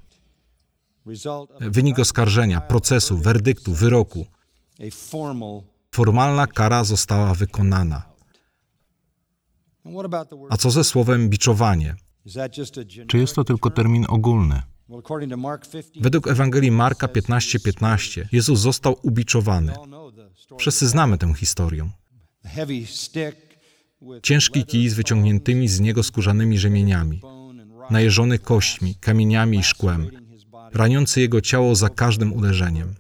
Wynik 1.60 2.00
oskarżenia, 2.00 2.62
procesu, 2.62 3.18
werdyktu, 3.18 3.74
wyroku. 3.74 4.26
Formalna 5.92 6.48
kara 6.48 6.84
została 6.84 7.34
wykonana. 7.34 8.14
A 10.50 10.58
co 10.58 10.72
ze 10.72 10.84
słowem 10.84 11.30
biczowanie? 11.30 11.96
Czy 13.08 13.18
jest 13.18 13.36
to 13.36 13.44
tylko 13.44 13.70
termin 13.70 14.06
ogólny? 14.10 14.62
Według 16.02 16.28
Ewangelii 16.28 16.72
Marka 16.72 17.08
15:15 17.08 17.60
15, 17.64 18.30
Jezus 18.32 18.60
został 18.60 18.96
ubiczowany. 19.02 19.74
Wszyscy 20.58 20.88
znamy 20.88 21.18
tę 21.18 21.34
historię. 21.34 21.90
Ciężki 24.24 24.66
kij 24.66 24.90
z 24.90 24.94
wyciągniętymi 24.94 25.68
z 25.68 25.80
niego 25.80 26.04
skórzanymi 26.04 26.58
rzemieniami, 26.58 27.22
najeżony 27.90 28.40
kośćmi, 28.40 28.96
kamieniami 28.96 29.58
i 29.58 29.64
szkłem, 29.64 30.08
raniący 30.74 31.22
jego 31.22 31.42
ciało 31.42 31.76
za 31.76 31.90
każdym 31.90 32.34
uderzeniem. 32.34 32.96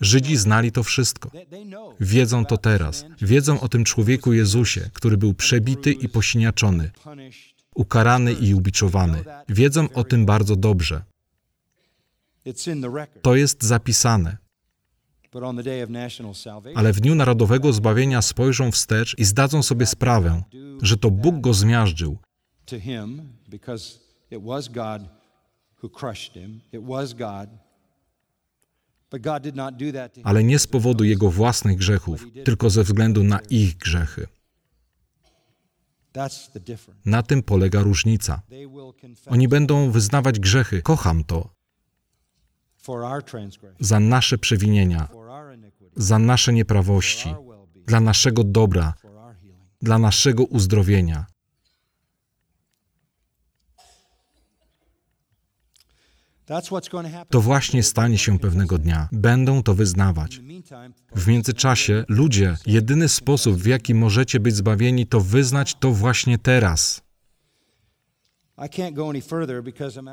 Żydzi 0.00 0.36
znali 0.36 0.72
to 0.72 0.82
wszystko. 0.82 1.30
Wiedzą 2.00 2.44
to 2.44 2.58
teraz. 2.58 3.04
Wiedzą 3.22 3.60
o 3.60 3.68
tym 3.68 3.84
człowieku 3.84 4.32
Jezusie, 4.32 4.90
który 4.92 5.16
był 5.16 5.34
przebity 5.34 5.92
i 5.92 6.08
posiniaczony, 6.08 6.90
ukarany 7.74 8.32
i 8.32 8.54
ubiczowany. 8.54 9.24
Wiedzą 9.48 9.88
o 9.94 10.04
tym 10.04 10.26
bardzo 10.26 10.56
dobrze. 10.56 11.02
To 13.22 13.36
jest 13.36 13.62
zapisane. 13.62 14.41
Ale 16.74 16.92
w 16.92 17.00
dniu 17.00 17.14
narodowego 17.14 17.72
zbawienia 17.72 18.22
spojrzą 18.22 18.70
wstecz 18.70 19.18
i 19.18 19.24
zdadzą 19.24 19.62
sobie 19.62 19.86
sprawę, 19.86 20.42
że 20.82 20.96
to 20.96 21.10
Bóg 21.10 21.40
go 21.40 21.54
zmiażdżył. 21.54 22.18
Ale 30.24 30.44
nie 30.44 30.58
z 30.58 30.66
powodu 30.66 31.04
jego 31.04 31.30
własnych 31.30 31.76
grzechów, 31.76 32.26
tylko 32.44 32.70
ze 32.70 32.82
względu 32.84 33.24
na 33.24 33.38
ich 33.50 33.76
grzechy. 33.76 34.26
Na 37.04 37.22
tym 37.22 37.42
polega 37.42 37.80
różnica. 37.80 38.42
Oni 39.26 39.48
będą 39.48 39.90
wyznawać 39.90 40.40
grzechy. 40.40 40.82
Kocham 40.82 41.24
to. 41.24 41.54
za 43.80 44.00
nasze 44.00 44.38
przewinienia, 44.38 45.08
za 45.96 46.18
nasze 46.18 46.52
nieprawości, 46.52 47.34
dla 47.86 48.00
naszego 48.00 48.44
dobra, 48.44 48.94
dla 49.82 49.98
naszego 49.98 50.44
uzdrowienia. 50.44 51.26
To 57.30 57.40
właśnie 57.40 57.82
stanie 57.82 58.18
się 58.18 58.38
pewnego 58.38 58.78
dnia. 58.78 59.08
Będą 59.12 59.62
to 59.62 59.74
wyznawać. 59.74 60.40
W 61.14 61.26
międzyczasie, 61.26 62.04
ludzie, 62.08 62.56
jedyny 62.66 63.08
sposób, 63.08 63.56
w 63.56 63.66
jaki 63.66 63.94
możecie 63.94 64.40
być 64.40 64.56
zbawieni, 64.56 65.06
to 65.06 65.20
wyznać 65.20 65.74
to 65.74 65.90
właśnie 65.90 66.38
teraz. 66.38 67.01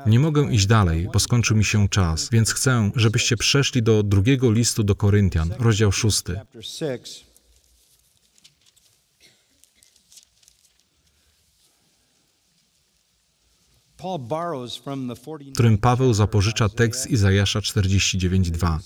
Nie 0.06 0.18
mogę 0.18 0.52
iść 0.52 0.66
dalej, 0.66 1.08
bo 1.12 1.18
skończył 1.18 1.56
mi 1.56 1.64
się 1.64 1.88
czas, 1.88 2.28
więc 2.32 2.52
chcę, 2.52 2.90
żebyście 2.96 3.36
przeszli 3.36 3.82
do 3.82 4.02
drugiego 4.02 4.52
listu 4.52 4.84
do 4.84 4.94
Koryntian, 4.94 5.50
rozdział 5.58 5.92
szósty. 5.92 6.34
Chapter 6.34 6.64
6. 6.64 7.26
Paul 13.96 14.18
borrows 14.18 14.76
from 14.76 15.08
the 15.08 15.14
49th 15.14 15.50
w 15.50 15.52
którym 15.52 15.78
Paweł 15.78 16.14
zapożycza 16.14 16.68
tekst 16.68 17.10
Izajasza 17.10 17.60
49:2. 17.60 18.78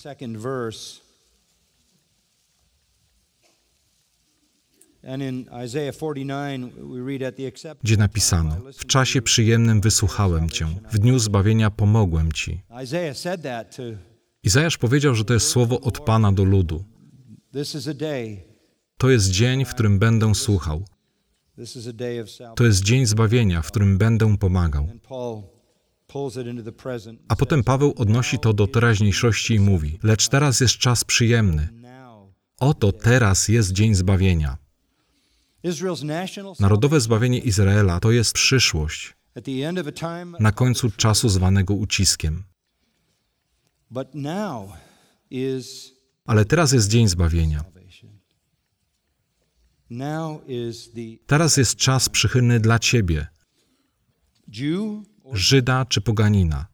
Gdzie 7.82 7.96
napisano: 7.96 8.57
W 8.78 8.86
czasie 8.86 9.22
przyjemnym 9.22 9.80
wysłuchałem 9.80 10.50
cię, 10.50 10.66
w 10.92 10.98
dniu 10.98 11.18
zbawienia 11.18 11.70
pomogłem 11.70 12.32
ci. 12.32 12.50
you." 12.50 12.82
Isaiah 12.82 13.16
said 13.16 13.42
that 13.42 13.76
to 13.76 13.82
Izajasz 14.44 14.78
powiedział, 14.78 15.14
że 15.14 15.24
to 15.24 15.34
jest 15.34 15.48
słowo 15.48 15.80
od 15.80 16.00
Pana 16.00 16.32
do 16.32 16.44
ludu. 16.44 16.84
To 18.96 19.11
jest 19.11 19.30
dzień, 19.30 19.64
w 19.64 19.74
którym 19.74 19.98
będę 19.98 20.34
słuchał. 20.34 20.84
To 22.57 22.64
jest 22.64 22.82
dzień 22.82 23.07
zbawienia, 23.07 23.62
w 23.62 23.66
którym 23.66 23.98
będę 23.98 24.36
pomagał. 24.38 24.88
A 27.28 27.36
potem 27.36 27.64
Paweł 27.64 27.94
odnosi 27.96 28.38
to 28.38 28.52
do 28.52 28.66
teraźniejszości 28.66 29.55
i 29.55 29.61
mówi: 29.61 29.98
Lecz 30.02 30.28
teraz 30.28 30.61
jest 30.61 30.74
czas 30.74 31.05
przyjemny. 31.05 31.68
Oto 32.59 32.92
teraz 32.92 33.48
jest 33.48 33.72
dzień 33.72 33.94
zbawienia. 33.94 34.64
Narodowe 36.61 37.01
zbawienie 37.01 37.39
Izraela 37.39 38.01
to 38.01 38.11
jest 38.11 38.33
przyszłość, 38.33 39.15
na 40.41 40.53
końcu 40.53 40.91
czasu 40.91 41.29
zwanego 41.29 41.75
uciskiem. 41.75 42.45
Ale 46.27 46.45
teraz 46.45 46.73
jest 46.73 46.89
dzień 46.89 47.09
zbawienia. 47.09 47.65
Teraz 51.27 51.57
jest 51.57 51.77
czas 51.77 52.09
przychylny 52.09 52.61
dla 52.61 52.79
ciebie. 52.79 53.27
Żyda 55.33 55.85
czy 55.85 56.01
poganina. 56.01 56.67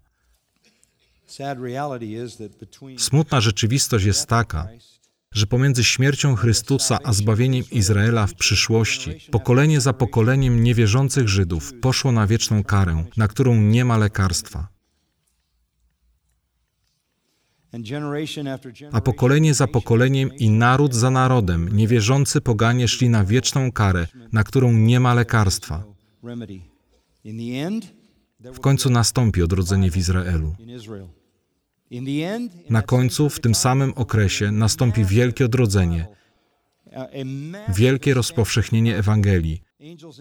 Smutna 2.99 3.41
rzeczywistość 3.41 4.05
jest 4.05 4.26
taka, 4.26 4.68
że 5.34 5.46
pomiędzy 5.46 5.84
śmiercią 5.84 6.36
Chrystusa 6.36 6.98
a 7.04 7.12
zbawieniem 7.12 7.64
Izraela 7.70 8.26
w 8.26 8.34
przyszłości, 8.34 9.10
pokolenie 9.30 9.80
za 9.80 9.92
pokoleniem 9.92 10.62
niewierzących 10.62 11.28
Żydów 11.28 11.72
poszło 11.80 12.12
na 12.12 12.26
wieczną 12.26 12.64
karę, 12.64 13.04
na 13.16 13.28
którą 13.28 13.54
nie 13.54 13.84
ma 13.84 13.98
lekarstwa. 13.98 14.68
A 18.92 19.00
pokolenie 19.00 19.54
za 19.54 19.66
pokoleniem 19.66 20.30
i 20.34 20.50
naród 20.50 20.94
za 20.94 21.10
narodem, 21.10 21.76
niewierzący 21.76 22.40
poganie 22.40 22.88
szli 22.88 23.08
na 23.08 23.24
wieczną 23.24 23.72
karę, 23.72 24.06
na 24.32 24.44
którą 24.44 24.72
nie 24.72 25.00
ma 25.00 25.14
lekarstwa. 25.14 25.84
W 28.54 28.60
końcu 28.60 28.90
nastąpi 28.90 29.42
odrodzenie 29.42 29.90
w 29.90 29.96
Izraelu. 29.96 30.54
Na 32.70 32.82
końcu, 32.82 33.30
w 33.30 33.41
tym 33.41 33.55
samym 33.55 33.93
okresie, 33.97 34.53
nastąpi 34.53 35.05
wielkie 35.05 35.45
odrodzenie, 35.45 36.07
wielkie 37.68 38.14
rozpowszechnienie 38.14 38.97
Ewangelii. 38.97 39.62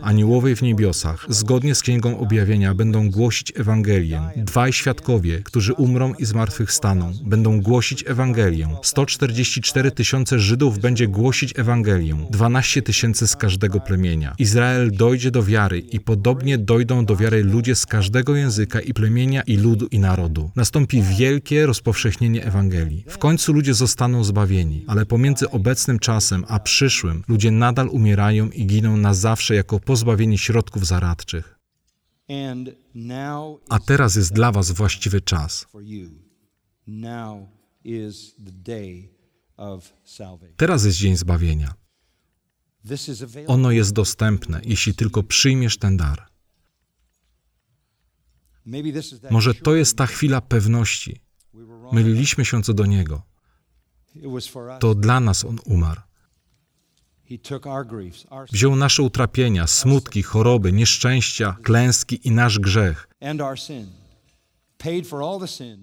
Aniołowie 0.01 0.55
w 0.55 0.61
niebiosach, 0.61 1.25
zgodnie 1.29 1.75
z 1.75 1.81
Księgą 1.81 2.19
Objawienia, 2.19 2.73
będą 2.73 3.09
głosić 3.09 3.53
Ewangelię. 3.55 4.21
Dwaj 4.35 4.73
świadkowie, 4.73 5.41
którzy 5.43 5.73
umrą 5.73 6.13
i 6.13 6.25
zmartwychwstaną, 6.25 7.13
będą 7.23 7.61
głosić 7.61 8.03
Ewangelię. 8.07 8.67
144 8.83 9.91
tysiące 9.91 10.39
Żydów 10.39 10.79
będzie 10.79 11.07
głosić 11.07 11.59
Ewangelię. 11.59 12.17
12 12.31 12.81
tysięcy 12.81 13.27
z 13.27 13.35
każdego 13.35 13.79
plemienia. 13.79 14.35
Izrael 14.37 14.91
dojdzie 14.91 15.31
do 15.31 15.43
wiary 15.43 15.79
i 15.79 15.99
podobnie 15.99 16.57
dojdą 16.57 17.05
do 17.05 17.15
wiary 17.15 17.43
ludzie 17.43 17.75
z 17.75 17.85
każdego 17.85 18.35
języka 18.35 18.81
i 18.81 18.93
plemienia 18.93 19.41
i 19.41 19.57
ludu 19.57 19.87
i 19.91 19.99
narodu. 19.99 20.51
Nastąpi 20.55 21.01
wielkie 21.17 21.65
rozpowszechnienie 21.65 22.45
Ewangelii. 22.45 23.03
W 23.07 23.17
końcu 23.17 23.53
ludzie 23.53 23.73
zostaną 23.73 24.23
zbawieni, 24.23 24.85
ale 24.87 25.05
pomiędzy 25.05 25.49
obecnym 25.49 25.99
czasem 25.99 26.45
a 26.47 26.59
przyszłym 26.59 27.23
ludzie 27.27 27.51
nadal 27.51 27.89
umierają 27.89 28.49
i 28.49 28.65
giną 28.65 28.97
na 28.97 29.13
zawsze 29.13 29.48
jako 29.53 29.79
pozbawieni 29.79 30.37
środków 30.37 30.85
zaradczych. 30.87 31.59
A 33.69 33.79
teraz 33.79 34.15
jest 34.15 34.33
dla 34.33 34.51
was 34.51 34.71
właściwy 34.71 35.21
czas. 35.21 35.67
Teraz 40.57 40.85
jest 40.85 40.97
dzień 40.97 41.17
zbawienia. 41.17 41.73
Ono 43.47 43.71
jest 43.71 43.93
dostępne, 43.93 44.61
jeśli 44.63 44.93
tylko 44.93 45.23
przyjmiesz 45.23 45.77
ten 45.77 45.97
dar. 45.97 46.27
Może 49.29 49.53
to 49.53 49.75
jest 49.75 49.97
ta 49.97 50.05
chwila 50.05 50.41
pewności. 50.41 51.21
Myliliśmy 51.91 52.45
się 52.45 52.63
co 52.63 52.73
do 52.73 52.85
Niego. 52.85 53.23
To 54.79 54.95
dla 54.95 55.19
nas 55.19 55.45
On 55.45 55.59
umarł. 55.65 56.01
He 56.01 56.05
took 56.05 56.05
our 56.05 56.07
griefs, 56.07 56.07
our 56.07 57.18
sin, 57.18 57.18
Wziął 58.51 58.75
nasze 58.75 59.03
utrapienia, 59.03 59.67
smutki, 59.67 60.23
choroby, 60.23 60.71
nieszczęścia, 60.71 61.57
klęski 61.63 62.27
i 62.27 62.31
nasz 62.31 62.59
grzech. 62.59 63.07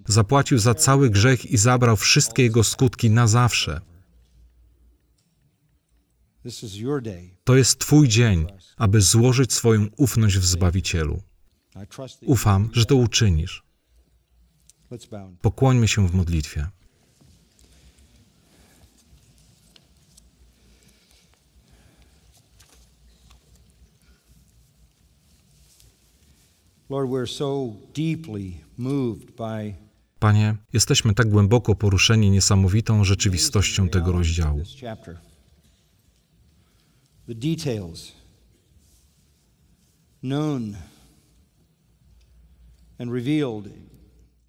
Zapłacił 0.06 0.58
za 0.58 0.74
cały 0.74 1.10
grzech 1.10 1.46
i 1.46 1.56
zabrał 1.56 1.96
wszystkie 1.96 2.42
jego 2.42 2.64
skutki 2.64 3.10
na 3.10 3.26
zawsze. 3.26 3.80
To 7.44 7.56
jest 7.56 7.78
Twój 7.78 8.08
dzień, 8.08 8.46
aby 8.76 9.00
złożyć 9.00 9.52
swoją 9.52 9.86
ufność 9.96 10.38
w 10.38 10.44
Zbawicielu. 10.44 11.22
Ufam, 12.26 12.70
że 12.72 12.84
to 12.84 12.96
uczynisz. 12.96 13.62
Pokłońmy 15.40 15.88
się 15.88 16.08
w 16.08 16.14
modlitwie. 16.14 16.66
Panie, 30.18 30.56
jesteśmy 30.72 31.14
tak 31.14 31.28
głęboko 31.28 31.74
poruszeni 31.74 32.30
niesamowitą 32.30 33.04
rzeczywistością 33.04 33.88
tego 33.88 34.12
rozdziału. 34.12 34.62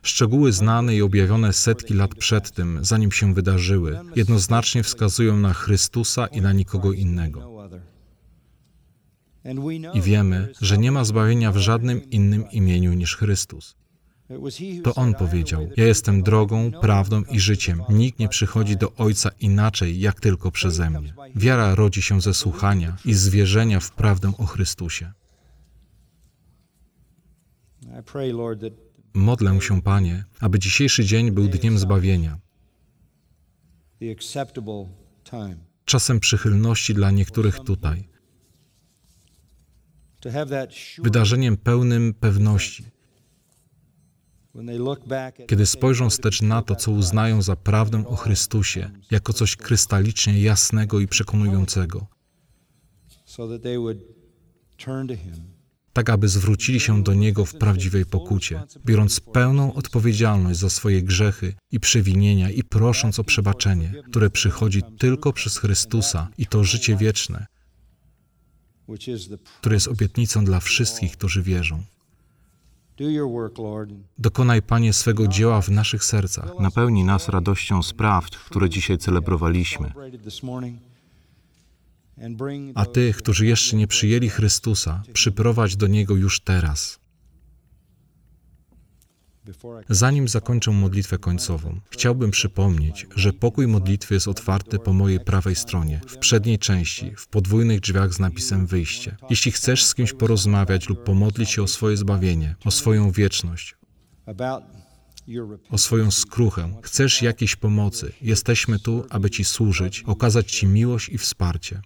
Szczegóły 0.01 0.51
znane 0.51 0.95
i 0.95 1.01
objawione 1.01 1.53
setki 1.53 1.93
lat 1.93 2.15
przed 2.15 2.51
tym, 2.51 2.79
zanim 2.81 3.11
się 3.11 3.33
wydarzyły, 3.33 3.99
jednoznacznie 4.15 4.83
wskazują 4.83 5.37
na 5.37 5.53
Chrystusa 5.53 6.27
i 6.27 6.41
na 6.41 6.53
nikogo 6.53 6.93
innego. 6.93 7.39
no 7.39 7.57
other. 7.57 7.79
And 7.79 7.83
we 7.83 9.36
know 9.36 9.36
I 9.93 10.01
wiemy, 10.01 10.53
że 10.61 10.77
nie 10.77 10.91
ma 10.91 11.03
zbawienia 11.03 11.51
w 11.51 11.57
żadnym 11.57 12.09
innym 12.09 12.51
imieniu 12.51 12.93
niż 12.93 13.15
Chrystus. 13.15 13.75
To 14.27 14.35
On 14.35 14.51
said, 14.51 14.87
"I 14.87 14.99
am 14.99 15.13
the 15.13 15.19
powiedział: 15.19 15.69
Ja 15.77 15.85
jestem 15.85 16.23
drogą, 16.23 16.71
prawdą 16.71 17.23
i 17.23 17.39
życiem. 17.39 17.81
Nikt 17.89 18.19
nie 18.19 18.29
przychodzi 18.29 18.77
do 18.77 18.93
Ojca 18.93 19.29
inaczej, 19.39 19.99
jak 19.99 20.19
tylko 20.19 20.51
przeze 20.51 20.89
mnie. 20.89 21.13
Wiara 21.35 21.75
rodzi 21.75 22.01
się 22.01 22.21
ze 22.21 22.33
słuchania 22.33 22.97
i 23.05 23.13
zwierzenia 23.13 23.79
w 23.79 23.91
prawdę 23.91 24.33
o 24.37 24.45
Chrystusie. 24.45 25.11
Modlę 29.13 29.61
się, 29.61 29.81
Panie, 29.81 30.25
aby 30.39 30.59
dzisiejszy 30.59 31.05
dzień 31.05 31.31
był 31.31 31.47
dniem 31.47 31.79
zbawienia, 31.79 32.39
czasem 35.85 36.19
przychylności 36.19 36.93
dla 36.93 37.11
niektórych 37.11 37.59
tutaj, 37.59 37.97
to 37.99 38.11
have 38.11 38.15
that 38.15 38.15
sure 39.89 40.06
wydarzeniem 41.03 41.57
pełnym 41.57 42.13
pewności, 42.13 42.83
Kiedy 45.47 45.65
spojrzą 45.65 46.09
wstecz 46.09 46.41
na 46.41 46.61
to, 46.61 46.75
co 46.75 46.91
uznają 46.91 47.41
za 47.41 47.55
prawdę 47.55 48.07
o 48.07 48.15
Chrystusie, 48.15 48.91
jako 49.11 49.33
coś 49.33 49.55
krystalicznie 49.55 50.41
jasnego 50.41 50.99
i 50.99 51.07
przekonującego, 51.07 52.07
tak 55.93 56.09
aby 56.09 56.27
zwrócili 56.27 56.79
się 56.79 57.03
do 57.03 57.13
Niego 57.13 57.45
w 57.45 57.55
prawdziwej 57.55 58.05
pokucie, 58.05 58.61
biorąc 58.85 59.19
pełną 59.19 59.73
odpowiedzialność 59.73 60.59
za 60.59 60.69
swoje 60.69 61.01
grzechy 61.01 61.53
i 61.71 61.79
przewinienia 61.79 62.49
i 62.49 62.63
prosząc 62.63 63.19
o 63.19 63.23
przebaczenie, 63.23 63.93
które 64.09 64.29
przychodzi 64.29 64.81
tylko 64.99 65.33
przez 65.33 65.57
Chrystusa 65.57 66.29
i 66.37 66.45
to 66.47 66.63
życie 66.63 66.95
wieczne, 66.95 67.45
które 69.59 69.75
jest 69.75 69.87
obietnicą 69.87 70.45
dla 70.45 70.59
wszystkich, 70.59 71.11
którzy 71.17 71.43
wierzą. 71.43 71.83
Dokonaj, 74.17 74.61
Panie, 74.61 74.93
swego 74.93 75.27
dzieła 75.27 75.61
w 75.61 75.69
naszych 75.69 76.03
sercach. 76.03 76.59
Napełni 76.59 77.03
nas 77.03 77.29
radością 77.29 77.83
z 77.83 77.93
prawd, 77.93 78.37
które 78.37 78.69
dzisiaj 78.69 78.97
celebrowaliśmy. 78.97 79.93
A 82.75 82.85
tych, 82.85 83.17
którzy 83.17 83.45
jeszcze 83.45 83.75
nie 83.75 83.87
przyjęli 83.87 84.29
Chrystusa, 84.29 85.03
przyprowadź 85.13 85.75
do 85.75 85.87
Niego 85.87 86.15
już 86.15 86.39
teraz. 86.39 86.99
Zanim 89.89 90.27
zakończę 90.27 90.71
modlitwę 90.71 91.17
końcową, 91.17 91.79
chciałbym 91.89 92.31
przypomnieć, 92.31 93.07
że 93.15 93.33
pokój 93.33 93.67
modlitwy 93.67 94.13
jest 94.13 94.27
otwarty 94.27 94.79
po 94.79 94.93
mojej 94.93 95.19
prawej 95.19 95.55
stronie, 95.55 96.01
w 96.07 96.17
przedniej 96.17 96.59
części, 96.59 97.13
w 97.17 97.27
podwójnych 97.27 97.79
drzwiach 97.79 98.13
z 98.13 98.19
napisem 98.19 98.67
wyjście. 98.67 99.17
Jeśli 99.29 99.51
chcesz 99.51 99.85
z 99.85 99.95
kimś 99.95 100.13
porozmawiać 100.13 100.89
lub 100.89 101.03
pomodlić 101.03 101.49
się 101.49 101.63
o 101.63 101.67
swoje 101.67 101.97
zbawienie, 101.97 102.55
o 102.65 102.71
swoją 102.71 103.11
wieczność, 103.11 103.75
o 105.69 105.77
swoją 105.77 106.11
skruchę, 106.11 106.73
chcesz 106.83 107.21
jakiejś 107.21 107.55
pomocy, 107.55 108.11
jesteśmy 108.21 108.79
tu, 108.79 109.05
aby 109.09 109.29
Ci 109.29 109.43
służyć, 109.43 110.03
okazać 110.03 110.51
Ci 110.51 110.67
miłość 110.67 111.09
i 111.09 111.17
wsparcie. 111.17 111.81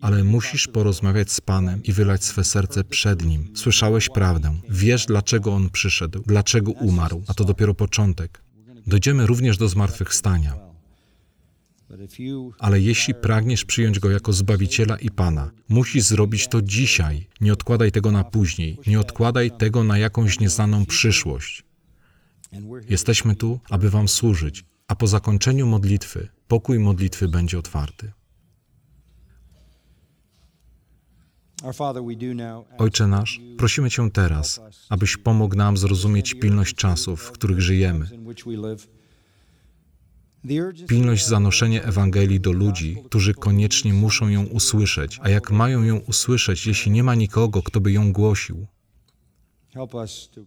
Ale 0.00 0.24
musisz 0.24 0.68
porozmawiać 0.68 1.32
z 1.32 1.40
Panem 1.40 1.82
i 1.82 1.92
wylać 1.92 2.24
swe 2.24 2.44
serce 2.44 2.84
przed 2.84 3.24
Nim. 3.24 3.52
Słyszałeś 3.54 4.08
prawdę. 4.08 4.54
Wiesz, 4.68 5.06
dlaczego 5.06 5.54
On 5.54 5.70
przyszedł, 5.70 6.22
dlaczego 6.26 6.72
umarł, 6.72 7.22
a 7.26 7.34
to 7.34 7.44
dopiero 7.44 7.74
początek. 7.74 8.42
Dojdziemy 8.86 9.26
również 9.26 9.58
do 9.58 9.68
zmartwychwstania. 9.68 10.66
Ale 12.58 12.80
jeśli 12.80 13.14
pragniesz 13.14 13.64
przyjąć 13.64 13.98
Go 13.98 14.10
jako 14.10 14.32
Zbawiciela 14.32 14.96
i 14.96 15.10
Pana, 15.10 15.50
musisz 15.68 16.04
zrobić 16.04 16.48
to 16.48 16.62
dzisiaj. 16.62 17.26
Nie 17.40 17.52
odkładaj 17.52 17.92
tego 17.92 18.12
na 18.12 18.24
później. 18.24 18.78
Nie 18.86 19.00
odkładaj 19.00 19.50
tego 19.58 19.84
na 19.84 19.98
jakąś 19.98 20.40
nieznaną 20.40 20.86
przyszłość. 20.86 21.64
Jesteśmy 22.88 23.36
tu, 23.36 23.60
aby 23.70 23.90
Wam 23.90 24.08
służyć, 24.08 24.64
a 24.88 24.96
po 24.96 25.06
zakończeniu 25.06 25.66
modlitwy, 25.66 26.28
pokój 26.48 26.78
modlitwy 26.78 27.28
będzie 27.28 27.58
otwarty. 27.58 28.12
our 31.55 31.55
Father, 31.55 31.55
we 31.55 31.55
do 31.55 31.55
now 31.55 31.55
ask 31.55 31.55
Ojcze 32.78 33.06
nasz, 33.06 33.40
prosimy 33.58 33.90
Cię 33.90 34.10
teraz, 34.10 34.60
abyś 34.88 35.16
pomógł 35.16 35.56
nam 35.56 35.76
zrozumieć 35.76 36.34
pilność 36.34 36.74
czasów, 36.74 37.20
w 37.22 37.32
których 37.32 37.60
żyjemy, 37.60 38.06
pilność 40.88 41.26
zanoszenia 41.26 41.82
Ewangelii 41.82 42.40
do 42.40 42.52
ludzi, 42.52 42.96
którzy 43.04 43.34
koniecznie 43.34 43.94
muszą 43.94 44.28
ją 44.28 44.44
usłyszeć, 44.44 45.20
a 45.22 45.28
jak 45.28 45.50
mają 45.50 45.82
ją 45.82 45.96
usłyszeć, 45.96 46.66
jeśli 46.66 46.92
nie 46.92 47.02
ma 47.02 47.14
nikogo, 47.14 47.62
kto 47.62 47.80
by 47.80 47.92
ją 47.92 48.12
głosił? 48.12 48.66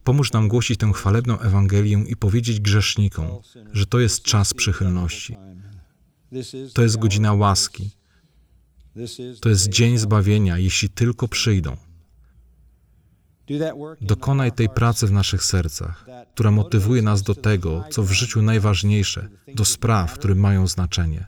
Pomóż 0.04 0.32
nam 0.32 0.48
głosić 0.48 0.80
tę 0.80 0.92
chwalebną 0.94 1.40
Ewangelię 1.40 2.04
i 2.08 2.16
powiedzieć 2.16 2.60
grzesznikom, 2.60 3.28
że 3.74 3.86
to 3.86 4.00
jest 4.00 4.22
czas 4.22 4.54
przychylności, 4.54 5.38
to 6.74 6.82
jest 6.82 6.98
godzina 6.98 7.34
łaski, 7.34 7.92
to 9.42 9.50
jest 9.50 9.70
dzień 9.70 9.98
zbawienia, 9.98 10.58
jeśli 10.58 10.90
tylko 10.90 11.28
przyjdą. 11.28 11.78
Dokonaj 14.02 14.52
tej 14.52 14.70
pracy 14.70 15.08
w 15.08 15.12
naszych 15.12 15.44
sercach, 15.44 16.06
która 16.34 16.52
motywuje 16.52 17.02
nas 17.02 17.22
do 17.22 17.36
tego, 17.36 17.84
co 17.90 18.04
w 18.04 18.12
życiu 18.12 18.42
najważniejsze, 18.42 19.30
do 19.56 19.66
spraw, 19.66 20.14
które 20.14 20.36
mają 20.36 20.68
znaczenie. 20.68 21.28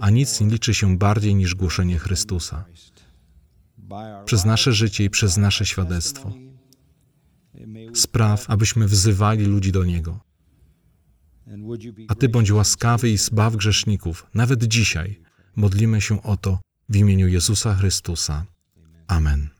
A 0.00 0.10
nic 0.10 0.40
nie 0.40 0.46
liczy 0.46 0.74
się 0.74 0.98
bardziej 0.98 1.34
niż 1.34 1.54
głoszenie 1.54 1.98
Chrystusa. 1.98 2.64
Przez 4.24 4.44
nasze 4.44 4.72
życie 4.72 5.04
i 5.04 5.10
przez 5.10 5.36
nasze 5.36 5.66
świadectwo. 5.66 6.32
Spraw, 7.94 8.50
abyśmy 8.50 8.86
wzywali 8.86 9.44
ludzi 9.44 9.72
do 9.72 9.84
Niego. 9.84 10.20
A 12.08 12.14
Ty 12.14 12.28
bądź 12.28 12.50
łaskawy 12.50 13.10
i 13.10 13.18
zbaw 13.18 13.56
grzeszników, 13.56 14.26
nawet 14.34 14.64
dzisiaj. 14.64 15.25
Modlimy 15.56 16.00
się 16.00 16.22
o 16.22 16.36
to 16.36 16.58
w 16.88 16.96
imieniu 16.96 17.28
Jezusa 17.28 17.74
Chrystusa. 17.74 18.44
Amen. 19.06 19.55